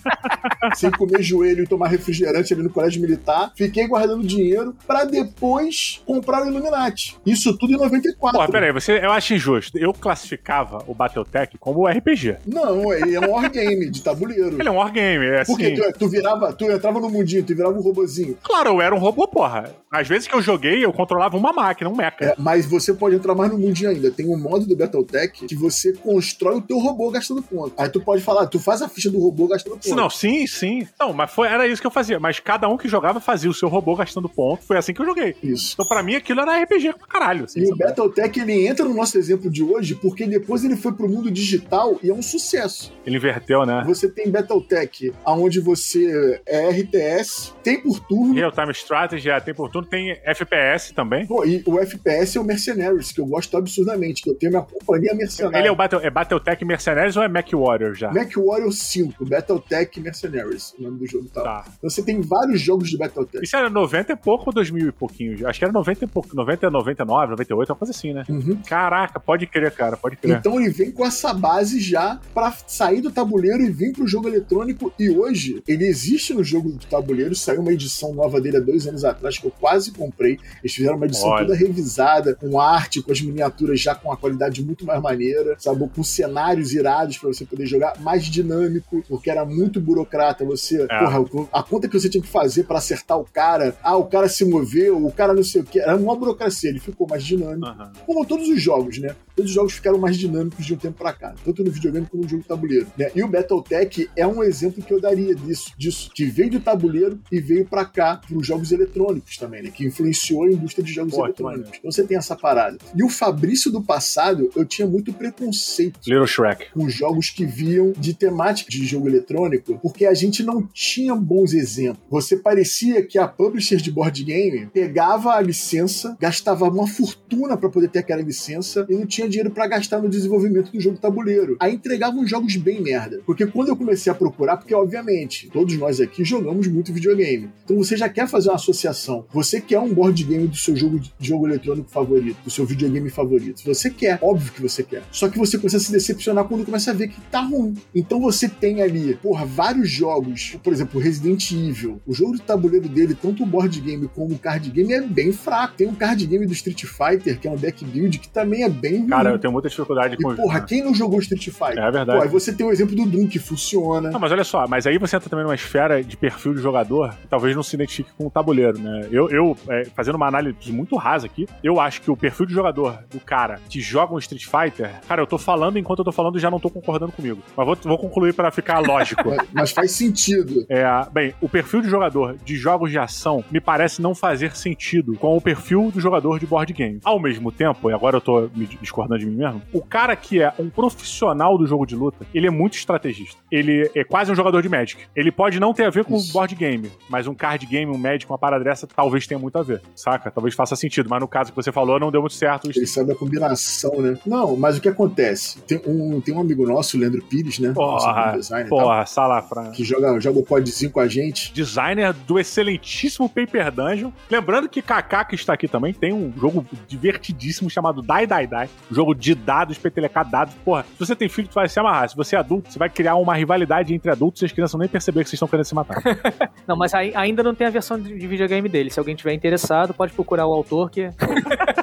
sem 0.76 0.90
comer 0.90 1.22
joelho 1.22 1.64
e 1.64 1.66
tomar 1.66 1.88
refrigerante 1.88 2.52
ali 2.52 2.62
no 2.62 2.70
colégio 2.70 3.00
militar. 3.00 3.52
Fiquei 3.57 3.87
guardando 3.87 4.26
dinheiro 4.26 4.74
para 4.87 5.05
depois 5.05 6.02
comprar 6.07 6.44
o 6.44 6.48
Illuminati. 6.48 7.16
Isso 7.24 7.57
tudo 7.57 7.72
em 7.72 7.76
94. 7.76 8.38
Pô, 8.38 8.52
peraí, 8.52 8.72
você, 8.72 8.98
eu 8.98 9.12
acho 9.12 9.35
injusto. 9.35 9.78
Eu 9.78 9.92
classificava 9.92 10.85
o 10.87 10.94
Battletech 10.94 11.57
como 11.59 11.87
RPG. 11.87 12.37
Não, 12.46 12.92
ele 12.92 13.14
é 13.14 13.20
um 13.20 13.31
wargame 13.33 13.90
de 13.90 14.02
tabuleiro. 14.02 14.61
Ele 14.61 14.68
é 14.68 14.70
um 14.70 14.76
wargame, 14.76 15.26
é 15.26 15.40
assim. 15.40 15.52
Porque 15.52 15.72
tu, 15.72 15.98
tu, 15.98 16.09
virava, 16.09 16.52
tu 16.52 16.70
entrava 16.70 17.00
no 17.00 17.09
mundinho, 17.09 17.44
tu 17.44 17.55
virava 17.55 17.76
um 17.76 17.83
robozinho. 17.83 18.37
Claro, 18.42 18.70
eu 18.70 18.81
era 18.81 18.94
um 18.94 18.98
robô, 18.98 19.26
porra. 19.26 19.74
Às 19.90 20.09
vezes 20.09 20.26
que 20.26 20.35
eu 20.35 20.42
joguei, 20.42 20.82
eu 20.83 20.92
controlava 20.92 21.37
uma 21.37 21.53
máquina, 21.53 21.90
um 21.90 21.97
mecha. 21.97 22.16
É, 22.21 22.35
mas 22.38 22.66
você 22.66 22.92
pode 22.92 23.16
entrar 23.16 23.35
mais 23.35 23.51
no 23.51 23.59
mundinho 23.59 23.90
ainda. 23.90 24.11
Tem 24.11 24.27
um 24.27 24.38
modo 24.38 24.66
do 24.66 24.77
Battletech 24.77 25.47
que 25.47 25.55
você 25.55 25.92
constrói 25.92 26.57
o 26.57 26.61
teu 26.61 26.79
robô 26.79 27.11
gastando 27.11 27.42
ponto. 27.42 27.75
Aí 27.77 27.88
tu 27.88 28.01
pode 28.01 28.23
falar, 28.23 28.47
tu 28.47 28.59
faz 28.59 28.83
a 28.83 28.88
ficha 28.88 29.11
do 29.11 29.18
robô 29.18 29.47
gastando 29.47 29.77
ponto. 29.77 29.95
Não, 29.95 30.11
sim, 30.11 30.47
sim. 30.47 30.87
Não, 30.99 31.12
mas 31.12 31.31
foi, 31.31 31.49
era 31.49 31.66
isso 31.66 31.81
que 31.81 31.87
eu 31.87 31.90
fazia. 31.90 32.18
Mas 32.18 32.40
cada 32.40 32.68
um 32.68 32.77
que 32.77 32.88
jogava 32.88 33.21
fazia 33.21 33.51
o 33.51 33.55
seu 33.55 33.68
robô 33.68 33.95
gastando 33.97 34.29
ponto. 34.29 34.62
Foi 34.62 34.77
assim 34.77 34.92
que 34.92 35.01
eu 35.01 35.07
joguei. 35.07 35.37
Isso. 35.42 35.75
Então, 35.75 35.87
pra 35.87 36.03
mim, 36.03 36.14
aquilo 36.14 36.40
era 36.40 36.62
RPG 36.62 36.95
pra 36.95 37.07
caralho. 37.07 37.45
Assim, 37.45 37.61
e 37.61 37.66
sabe? 37.66 37.83
o 37.83 37.87
Battletech, 37.87 38.40
ele 38.40 38.66
entra 38.66 38.85
no 38.85 38.95
nosso 38.95 39.18
exemplo 39.18 39.51
de 39.51 39.62
hoje 39.62 39.95
porque 39.95 40.27
depois 40.27 40.64
ele 40.64 40.77
foi 40.77 40.92
pro 40.92 41.09
mundo 41.09 41.31
digital 41.31 41.99
e 42.03 42.11
é 42.11 42.14
um 42.14 42.23
sucesso. 42.23 42.92
Ele 43.07 43.16
inverteu, 43.16 43.64
né? 43.64 43.83
Você 43.87 44.09
tem 44.09 44.31
Battletech, 44.31 45.12
onde 45.27 45.61
você 45.61 46.40
é 46.47 46.71
RTS, 46.71 47.55
tem 47.62 47.81
por 47.81 48.01
turno. 48.01 48.35
Real 48.35 48.53
Time 48.53 48.73
Strategy, 48.73 49.31
é, 49.31 49.40
tem 49.40 49.55
por 49.55 49.71
turno, 49.71 49.88
tem 49.88 50.12
FPS 50.25 50.72
FPS 50.73 50.93
também. 50.95 51.27
Pô, 51.27 51.45
e 51.45 51.63
o 51.67 51.79
FPS 51.79 52.37
é 52.37 52.41
o 52.41 52.45
Mercenaries, 52.45 53.13
que 53.13 53.21
eu 53.21 53.27
gosto 53.27 53.57
absurdamente, 53.57 54.23
que 54.23 54.31
eu 54.31 54.35
tenho 54.35 54.53
minha 54.53 54.63
companhia 54.63 55.15
mercenária. 55.15 55.59
Ele 55.59 55.69
é 55.69 55.73
o 55.73 55.77
Battle, 55.77 56.01
é 56.03 56.11
Battletech 56.11 56.65
Mercenaries 56.65 57.17
ou 57.17 57.23
é 57.23 57.29
Mac 57.29 57.51
Warrior 57.53 57.95
já? 57.95 58.13
Mac 58.13 58.33
Warrior 58.37 58.73
5, 58.73 59.25
Battletech 59.25 60.01
Mercenaries, 60.01 60.75
o 60.79 60.83
nome 60.83 60.99
do 60.99 61.07
jogo 61.07 61.29
tá. 61.29 61.43
Tá. 61.43 61.65
Então 61.79 61.91
você 61.91 62.03
tem 62.03 62.21
vários 62.21 62.61
jogos 62.61 62.89
de 62.89 62.97
Battletech. 62.97 63.45
Isso 63.45 63.57
era 63.57 63.69
90 63.69 64.13
e 64.13 64.17
pouco 64.17 64.45
ou 64.49 64.53
2000 64.55 64.89
e 64.89 64.93
pouquinho? 64.93 65.49
Acho 65.49 65.59
que 65.59 65.65
era 65.65 65.73
90 65.73 66.05
e 66.05 66.09
pouco. 66.09 66.35
90, 66.35 66.71
99, 66.71 67.31
98, 67.31 67.71
uma 67.71 67.77
coisa 67.77 67.93
assim, 67.93 68.13
né? 68.13 68.25
Uhum. 68.29 68.59
Caraca, 68.67 69.21
pode 69.21 69.47
crer, 69.47 69.71
cara, 69.73 69.97
pode 69.97 70.17
crer. 70.17 70.39
Então 70.39 70.61
ele 70.61 70.71
vem 70.71 70.91
com 70.91 71.05
essa 71.05 71.33
base 71.35 71.81
já 71.81 72.21
pra 72.33 72.53
sair 72.67 73.01
do 73.01 73.11
tabuleiro 73.11 73.63
e 73.63 73.71
vir 73.71 73.93
pro 73.93 74.07
jogo 74.07 74.29
eletrônico. 74.29 74.93
E 74.99 75.11
hoje 75.11 75.63
ele 75.67 75.87
existe 75.87 76.33
no 76.33 76.43
jogo 76.43 76.71
do 76.71 76.87
tabuleiro. 76.87 77.35
Saiu 77.35 77.61
uma 77.61 77.73
edição 77.73 78.15
nova 78.15 78.41
dele 78.41 78.57
há 78.57 78.61
dois 78.61 78.87
anos 78.87 79.05
atrás 79.05 79.39
que 79.39 79.47
eu 79.47 79.53
quase 79.61 79.93
comprei. 79.93 80.39
Eles 80.62 80.75
fizeram 80.75 80.96
uma 80.96 81.07
edição 81.07 81.29
Olha. 81.31 81.44
toda 81.46 81.57
revisada, 81.59 82.35
com 82.35 82.61
arte, 82.61 83.03
com 83.03 83.11
as 83.12 83.20
miniaturas 83.20 83.81
já 83.81 83.94
com 83.94 84.09
uma 84.09 84.16
qualidade 84.16 84.62
muito 84.64 84.85
mais 84.87 85.01
maneira, 85.03 85.57
sabe? 85.59 85.88
Com 85.94 86.03
cenários 86.05 86.72
irados 86.72 87.18
pra 87.18 87.29
você 87.33 87.44
poder 87.44 87.66
jogar, 87.66 87.98
mais 88.01 88.25
dinâmico, 88.25 89.03
porque 89.09 89.31
era 89.31 89.44
muito 89.44 89.81
burocrata. 89.81 90.44
Você, 90.44 90.83
É. 90.88 90.98
porra, 90.98 91.48
a 91.53 91.62
conta 91.62 91.88
que 91.88 91.98
você 91.98 92.09
tinha 92.09 92.22
que 92.22 92.29
fazer 92.29 92.64
pra 92.64 92.79
acertar 92.79 93.18
o 93.18 93.25
cara, 93.25 93.75
ah, 93.83 93.96
o 93.96 94.05
cara 94.07 94.29
se 94.29 94.44
moveu, 94.44 95.05
o 95.05 95.12
cara 95.12 95.35
não 95.35 95.42
sei 95.44 95.62
o 95.62 95.64
que, 95.64 95.81
era 95.81 95.96
uma 95.96 96.14
burocracia. 96.16 96.70
Ele 96.70 96.79
ficou 96.81 97.07
mais 97.09 97.25
dinâmico 97.25 97.66
Aham. 97.66 97.92
como 98.07 98.25
todos 98.25 98.48
os 98.48 98.61
jogos, 98.61 98.98
né? 98.98 99.14
Todos 99.35 99.51
os 99.51 99.55
jogos 99.55 99.73
ficaram 99.73 99.99
mais 99.99 100.16
dinâmicos 100.16 100.64
de 100.64 100.75
um 100.75 100.77
tempo 100.77 100.99
pra 100.99 101.12
cá, 101.12 101.35
tanto 101.45 101.64
no 101.64 101.71
videogame 101.71 102.07
como 102.07 102.23
no 102.23 102.29
jogo 102.29 102.45
tabuleiro. 102.45 102.87
Né? 102.97 103.11
E 103.14 103.23
o 103.23 103.29
Battletech 103.29 104.09
é 104.16 104.27
um 104.27 104.42
exemplo 104.42 104.83
que 104.83 104.92
eu 104.92 105.01
daria 105.01 105.35
disso, 105.35 105.73
disso 105.77 106.11
que 106.14 106.25
veio 106.25 106.51
do 106.51 106.61
tabuleiro 106.61 107.18
e 107.31 107.40
veio 107.40 107.66
pra 107.66 107.85
cá 107.85 108.16
pros 108.16 108.47
jogos 108.47 108.73
eletrônicos 108.73 109.37
também, 109.37 109.62
né? 109.62 109.71
Que 109.71 109.87
influenciou 109.87 110.45
a 110.45 110.51
indústria 110.51 110.85
de 110.85 110.92
jogos 110.92 111.14
Pô, 111.14 111.25
eletrônicos. 111.25 111.79
Então 111.79 111.90
você 111.90 112.05
tem 112.05 112.16
essa 112.16 112.37
parada. 112.37 112.79
E 112.95 113.03
o 113.03 113.09
Fabrício 113.09 113.71
do 113.71 113.83
passado, 113.83 114.51
eu 114.55 114.64
tinha 114.64 114.87
muito 114.87 115.12
preconceito 115.12 116.01
Little 116.07 116.27
Shrek. 116.27 116.71
com 116.73 116.88
jogos 116.88 117.31
que 117.31 117.45
viam 117.45 117.92
de 117.97 118.14
temática 118.14 118.71
de 118.71 118.85
jogo 118.85 119.09
eletrônico, 119.09 119.79
porque 119.81 120.07
a 120.07 120.14
gente 120.14 120.42
não 120.42 120.62
tinha 120.62 121.14
bons 121.14 121.53
exemplos. 121.53 122.05
Você 122.11 122.37
parecia 122.37 123.03
que 123.05 123.18
a 123.18 123.27
publisher 123.27 123.77
de 123.77 123.90
board 123.90 124.25
game 124.25 124.66
pegava 124.66 125.35
a 125.35 125.40
licença, 125.40 126.16
gastava 126.21 126.68
uma 126.68 126.87
fortuna 126.87 127.57
para 127.57 127.68
poder 127.68 127.88
ter 127.88 128.01
aquela 128.01 128.23
licença 128.23 128.87
e 128.88 128.95
não 128.95 129.07
tinha 129.07 129.22
dinheiro 129.29 129.51
para 129.51 129.67
gastar 129.67 130.01
no 130.01 130.09
desenvolvimento 130.09 130.71
do 130.71 130.81
jogo 130.81 130.99
tabuleiro. 130.99 131.57
Aí 131.61 131.75
entregava 131.75 132.17
uns 132.17 132.29
jogos 132.29 132.57
bem 132.57 132.81
merda. 132.81 133.21
Porque 133.27 133.47
quando 133.47 133.69
eu 133.69 133.77
comecei 133.77 134.11
a 134.11 134.15
procurar, 134.15 134.57
porque 134.57 134.75
obviamente 134.75 135.49
todos 135.53 135.77
nós 135.77 136.01
aqui 136.01 136.25
jogamos 136.25 136.67
muito 136.67 136.93
videogame. 136.93 137.51
Então 137.65 137.77
você 137.77 137.97
já 137.97 138.09
quer 138.09 138.29
fazer 138.29 138.49
uma 138.49 138.57
associação. 138.57 139.25
Você 139.33 139.61
quer 139.61 139.79
um 139.79 139.93
board 139.93 140.23
game 140.25 140.47
do 140.47 140.57
seu 140.57 140.77
jogo, 140.77 141.01
jogo 141.19 141.47
eletrônico 141.47 141.91
favorito, 141.91 142.39
do 142.45 142.51
seu 142.51 142.65
videogame 142.65 143.11
favorito. 143.11 143.63
Você 143.65 143.91
quer, 143.91 144.19
óbvio 144.23 144.53
que 144.53 144.63
você 144.63 144.83
quer. 144.83 145.03
Só 145.11 145.29
que 145.29 145.39
você 145.39 145.59
começa 145.59 145.77
a 145.77 145.81
se 145.81 145.93
decepcionar 145.93 146.45
quando 146.45 146.65
começa 146.65 146.91
a 146.91 146.95
ver 146.95 147.09
que 147.09 147.21
tá 147.31 147.41
ruim. 147.41 147.75
Então 147.95 148.21
você 148.21 148.49
tem 148.49 148.83
ali, 148.83 149.15
porra, 149.17 149.45
vários 149.45 149.91
jogos, 149.91 150.57
por 150.63 150.73
exemplo, 150.73 151.01
Resident 151.01 151.51
Evil. 151.53 152.01
O 152.07 152.15
jogo 152.15 152.35
de 152.35 152.43
tabuleiro 152.43 152.89
dele, 152.89 153.15
tanto 153.15 153.43
o 153.43 153.47
board 153.47 153.81
game 153.81 154.09
como 154.15 154.35
o 154.35 154.39
card 154.39 154.71
game, 154.71 154.93
é 154.93 155.01
bem 155.01 155.33
fraco. 155.33 155.75
Tem 155.77 155.89
um 155.89 155.95
card 155.95 156.27
game 156.27 156.47
do 156.47 156.53
Street 156.53 156.85
Fighter, 156.85 157.39
que 157.39 157.49
é 157.49 157.51
um 157.51 157.57
deck 157.57 157.85
build, 157.85 158.19
que 158.19 158.29
também 158.29 158.63
é 158.63 158.69
bem. 158.69 159.07
Cara, 159.16 159.31
eu 159.31 159.38
tenho 159.38 159.53
muita 159.53 159.68
dificuldade 159.68 160.14
e, 160.14 160.22
com 160.22 160.35
porra, 160.35 160.61
quem 160.61 160.83
não 160.83 160.94
jogou 160.94 161.18
Street 161.20 161.48
Fighter? 161.51 161.79
É 161.79 161.90
verdade. 161.90 162.18
Pô, 162.18 162.25
aí 162.25 162.29
você 162.29 162.53
tem 162.53 162.66
o 162.66 162.70
exemplo 162.70 162.94
do 162.96 163.05
Doom, 163.07 163.27
que 163.27 163.38
funciona. 163.38 164.11
Não, 164.11 164.18
mas 164.20 164.33
olha 164.33 164.44
só, 164.44 164.66
mas 164.68 164.87
aí 164.87 164.98
você 164.98 165.16
entra 165.16 165.29
também 165.29 165.44
numa 165.44 165.55
esfera 165.55 166.03
de 166.03 166.16
perfil 166.16 166.55
de 166.55 166.61
jogador 166.61 167.14
que 167.20 167.27
talvez 167.29 167.55
não 167.57 167.62
se 167.62 167.75
identifique 167.77 168.11
com 168.16 168.27
o 168.27 168.31
tabuleiro, 168.31 168.79
né? 168.79 169.07
Eu, 169.11 169.29
eu 169.31 169.57
é, 169.68 169.85
fazendo 169.94 170.14
uma 170.16 170.27
análise 170.27 170.72
muito 170.72 170.96
rasa 170.96 171.27
aqui, 171.27 171.46
eu 171.62 171.81
acho 171.81 172.01
que 172.03 172.11
o 172.11 172.16
perfil 172.16 172.46
de 172.46 172.53
jogador 172.55 172.98
do 173.11 173.20
cara 173.20 173.61
que 173.68 173.81
joga 173.81 174.14
um 174.14 174.18
Street 174.18 174.44
Fighter, 174.46 174.90
cara, 175.09 175.20
eu 175.22 175.27
tô 175.27 175.38
falando 175.38 175.79
enquanto 175.79 176.01
eu 176.01 176.05
tô 176.05 176.12
falando 176.12 176.37
e 176.38 176.40
já 176.40 176.51
não 176.51 176.61
tô 176.61 176.70
concordando 176.70 177.12
comigo. 177.12 177.40
Mas 177.57 177.66
vou, 177.66 177.77
vou 177.83 177.98
concluir 177.98 178.35
pra 178.35 178.51
ficar 178.51 178.79
lógico. 178.81 179.29
Mas- 179.53 179.62
Mas 179.62 179.70
faz 179.72 179.92
sentido. 179.92 180.64
É, 180.68 180.85
bem, 181.12 181.35
o 181.40 181.48
perfil 181.48 181.81
de 181.83 181.88
jogador 181.88 182.37
de 182.44 182.57
jogos 182.57 182.90
de 182.90 182.98
ação 182.98 183.44
me 183.51 183.61
parece 183.61 184.01
não 184.03 184.14
fazer 184.14 184.55
sentido 184.57 185.16
com 185.16 185.37
o 185.37 185.40
perfil 185.40 185.90
do 185.92 186.01
jogador 186.01 186.38
de 186.38 186.46
board 186.46 186.72
game. 186.72 186.98
Ao 187.05 187.18
mesmo 187.18 187.51
tempo, 187.53 187.90
e 187.90 187.94
agora 187.94 188.16
eu 188.16 188.20
tô 188.20 188.48
me 188.55 188.66
discordando 188.81 189.02
de 189.19 189.27
mim 189.27 189.37
mesmo, 189.37 189.62
o 189.73 189.83
cara 189.83 190.15
que 190.17 190.43
é 190.43 190.53
um 190.59 190.69
profissional 190.69 191.57
do 191.59 191.67
jogo 191.67 191.87
de 191.87 191.95
luta, 191.95 192.27
ele 192.35 192.47
é 192.47 192.51
muito 192.51 192.75
estrategista. 192.75 193.41
Ele 193.51 193.91
é 193.95 194.05
quase 194.05 194.31
um 194.31 194.35
jogador 194.35 194.62
de 194.62 194.69
Magic. 194.69 195.03
Ele 195.15 195.31
pode 195.31 195.59
não 195.61 195.73
ter 195.73 195.85
a 195.85 195.91
ver 195.91 196.05
com 196.05 196.17
Isso. 196.17 196.31
o 196.31 196.33
board 196.33 196.55
game, 196.55 196.91
mas 197.09 197.27
um 197.27 197.35
card 197.35 197.65
game, 197.67 197.91
um 197.91 197.99
Magic, 197.99 198.31
uma 198.31 198.38
parada 198.38 198.65
dessa, 198.65 198.87
talvez 198.87 199.27
tenha 199.27 199.38
muito 199.38 199.57
a 199.59 199.62
ver, 199.62 199.83
saca? 199.95 200.31
Talvez 200.31 200.55
faça 200.55 200.77
sentido, 200.77 201.09
mas 201.09 201.21
no 201.21 201.29
caso 201.29 201.51
que 201.51 201.57
você 201.57 201.73
falou, 201.73 201.99
não 201.99 202.11
deu 202.11 202.21
muito 202.21 202.35
certo. 202.35 202.71
Ele 202.71 202.87
sabe 202.87 203.12
a 203.12 203.15
combinação, 203.15 204.01
né? 204.01 204.19
Não, 204.27 204.57
mas 204.57 204.79
o 204.79 204.81
que 204.81 204.88
acontece? 204.88 205.61
Tem 205.62 205.81
um, 205.87 206.21
tem 206.21 206.35
um 206.35 206.41
amigo 206.41 206.67
nosso, 206.67 206.97
o 206.97 207.01
Leandro 207.01 207.23
Pires, 207.23 207.59
né? 207.59 207.73
Porra, 207.73 208.33
designer 208.37 208.69
porra, 208.69 209.07
salafra. 209.07 209.71
que 209.71 209.85
joga, 209.85 210.19
joga 210.21 210.38
o 210.38 210.43
podzinho 210.45 210.91
com 210.91 211.01
a 211.01 211.09
gente. 211.09 211.53
designer 211.53 212.12
do 212.12 212.38
excelentíssimo 212.38 213.29
Paper 213.29 213.71
Dungeon. 213.71 214.11
Lembrando 214.31 214.69
que 214.69 214.83
Kaká, 214.83 215.25
que 215.25 215.35
está 215.35 215.53
aqui 215.55 215.69
também, 215.69 215.93
tem 215.93 216.12
um 216.12 216.33
jogo 216.38 216.65
divertidíssimo 216.88 217.71
chamado 217.71 218.03
Die 218.03 218.27
Die 218.27 218.47
Die. 218.47 218.71
Jogo 218.92 219.14
de 219.14 219.35
dados, 219.35 219.78
petelecar 219.78 220.28
dados. 220.28 220.55
Porra, 220.64 220.85
se 220.85 220.98
você 220.98 221.16
tem 221.16 221.28
filho, 221.28 221.48
tu 221.48 221.55
vai 221.55 221.68
se 221.68 221.78
amarrar. 221.81 222.09
Se 222.09 222.16
você 222.16 222.37
é 222.37 222.38
adulto, 222.38 222.70
você 222.72 222.78
vai 222.78 222.88
criar 222.90 223.16
uma 223.16 223.35
rivalidade 223.35 223.94
entre 223.94 224.11
adultos 224.11 224.42
e 224.42 224.44
as 224.44 224.52
crianças 224.52 224.72
vão 224.72 224.81
nem 224.81 224.88
perceber 224.88 225.22
que 225.24 225.31
vocês 225.31 225.35
estão 225.35 225.48
querendo 225.48 225.64
se 225.66 225.74
matar. 225.74 226.02
Não, 226.66 226.76
mas 226.76 226.94
aí- 226.94 227.12
ainda 227.16 227.42
não 227.42 227.55
tem 227.55 227.66
a 227.66 227.70
versão 227.70 227.98
de 228.00 228.12
de 228.12 228.26
videogame 228.26 228.68
dele. 228.68 228.90
Se 228.90 228.98
alguém 229.00 229.16
tiver 229.16 229.33
interessado, 229.33 229.92
pode 229.94 230.12
procurar 230.12 230.46
o 230.46 230.52
autor 230.52 230.90
que 230.90 231.11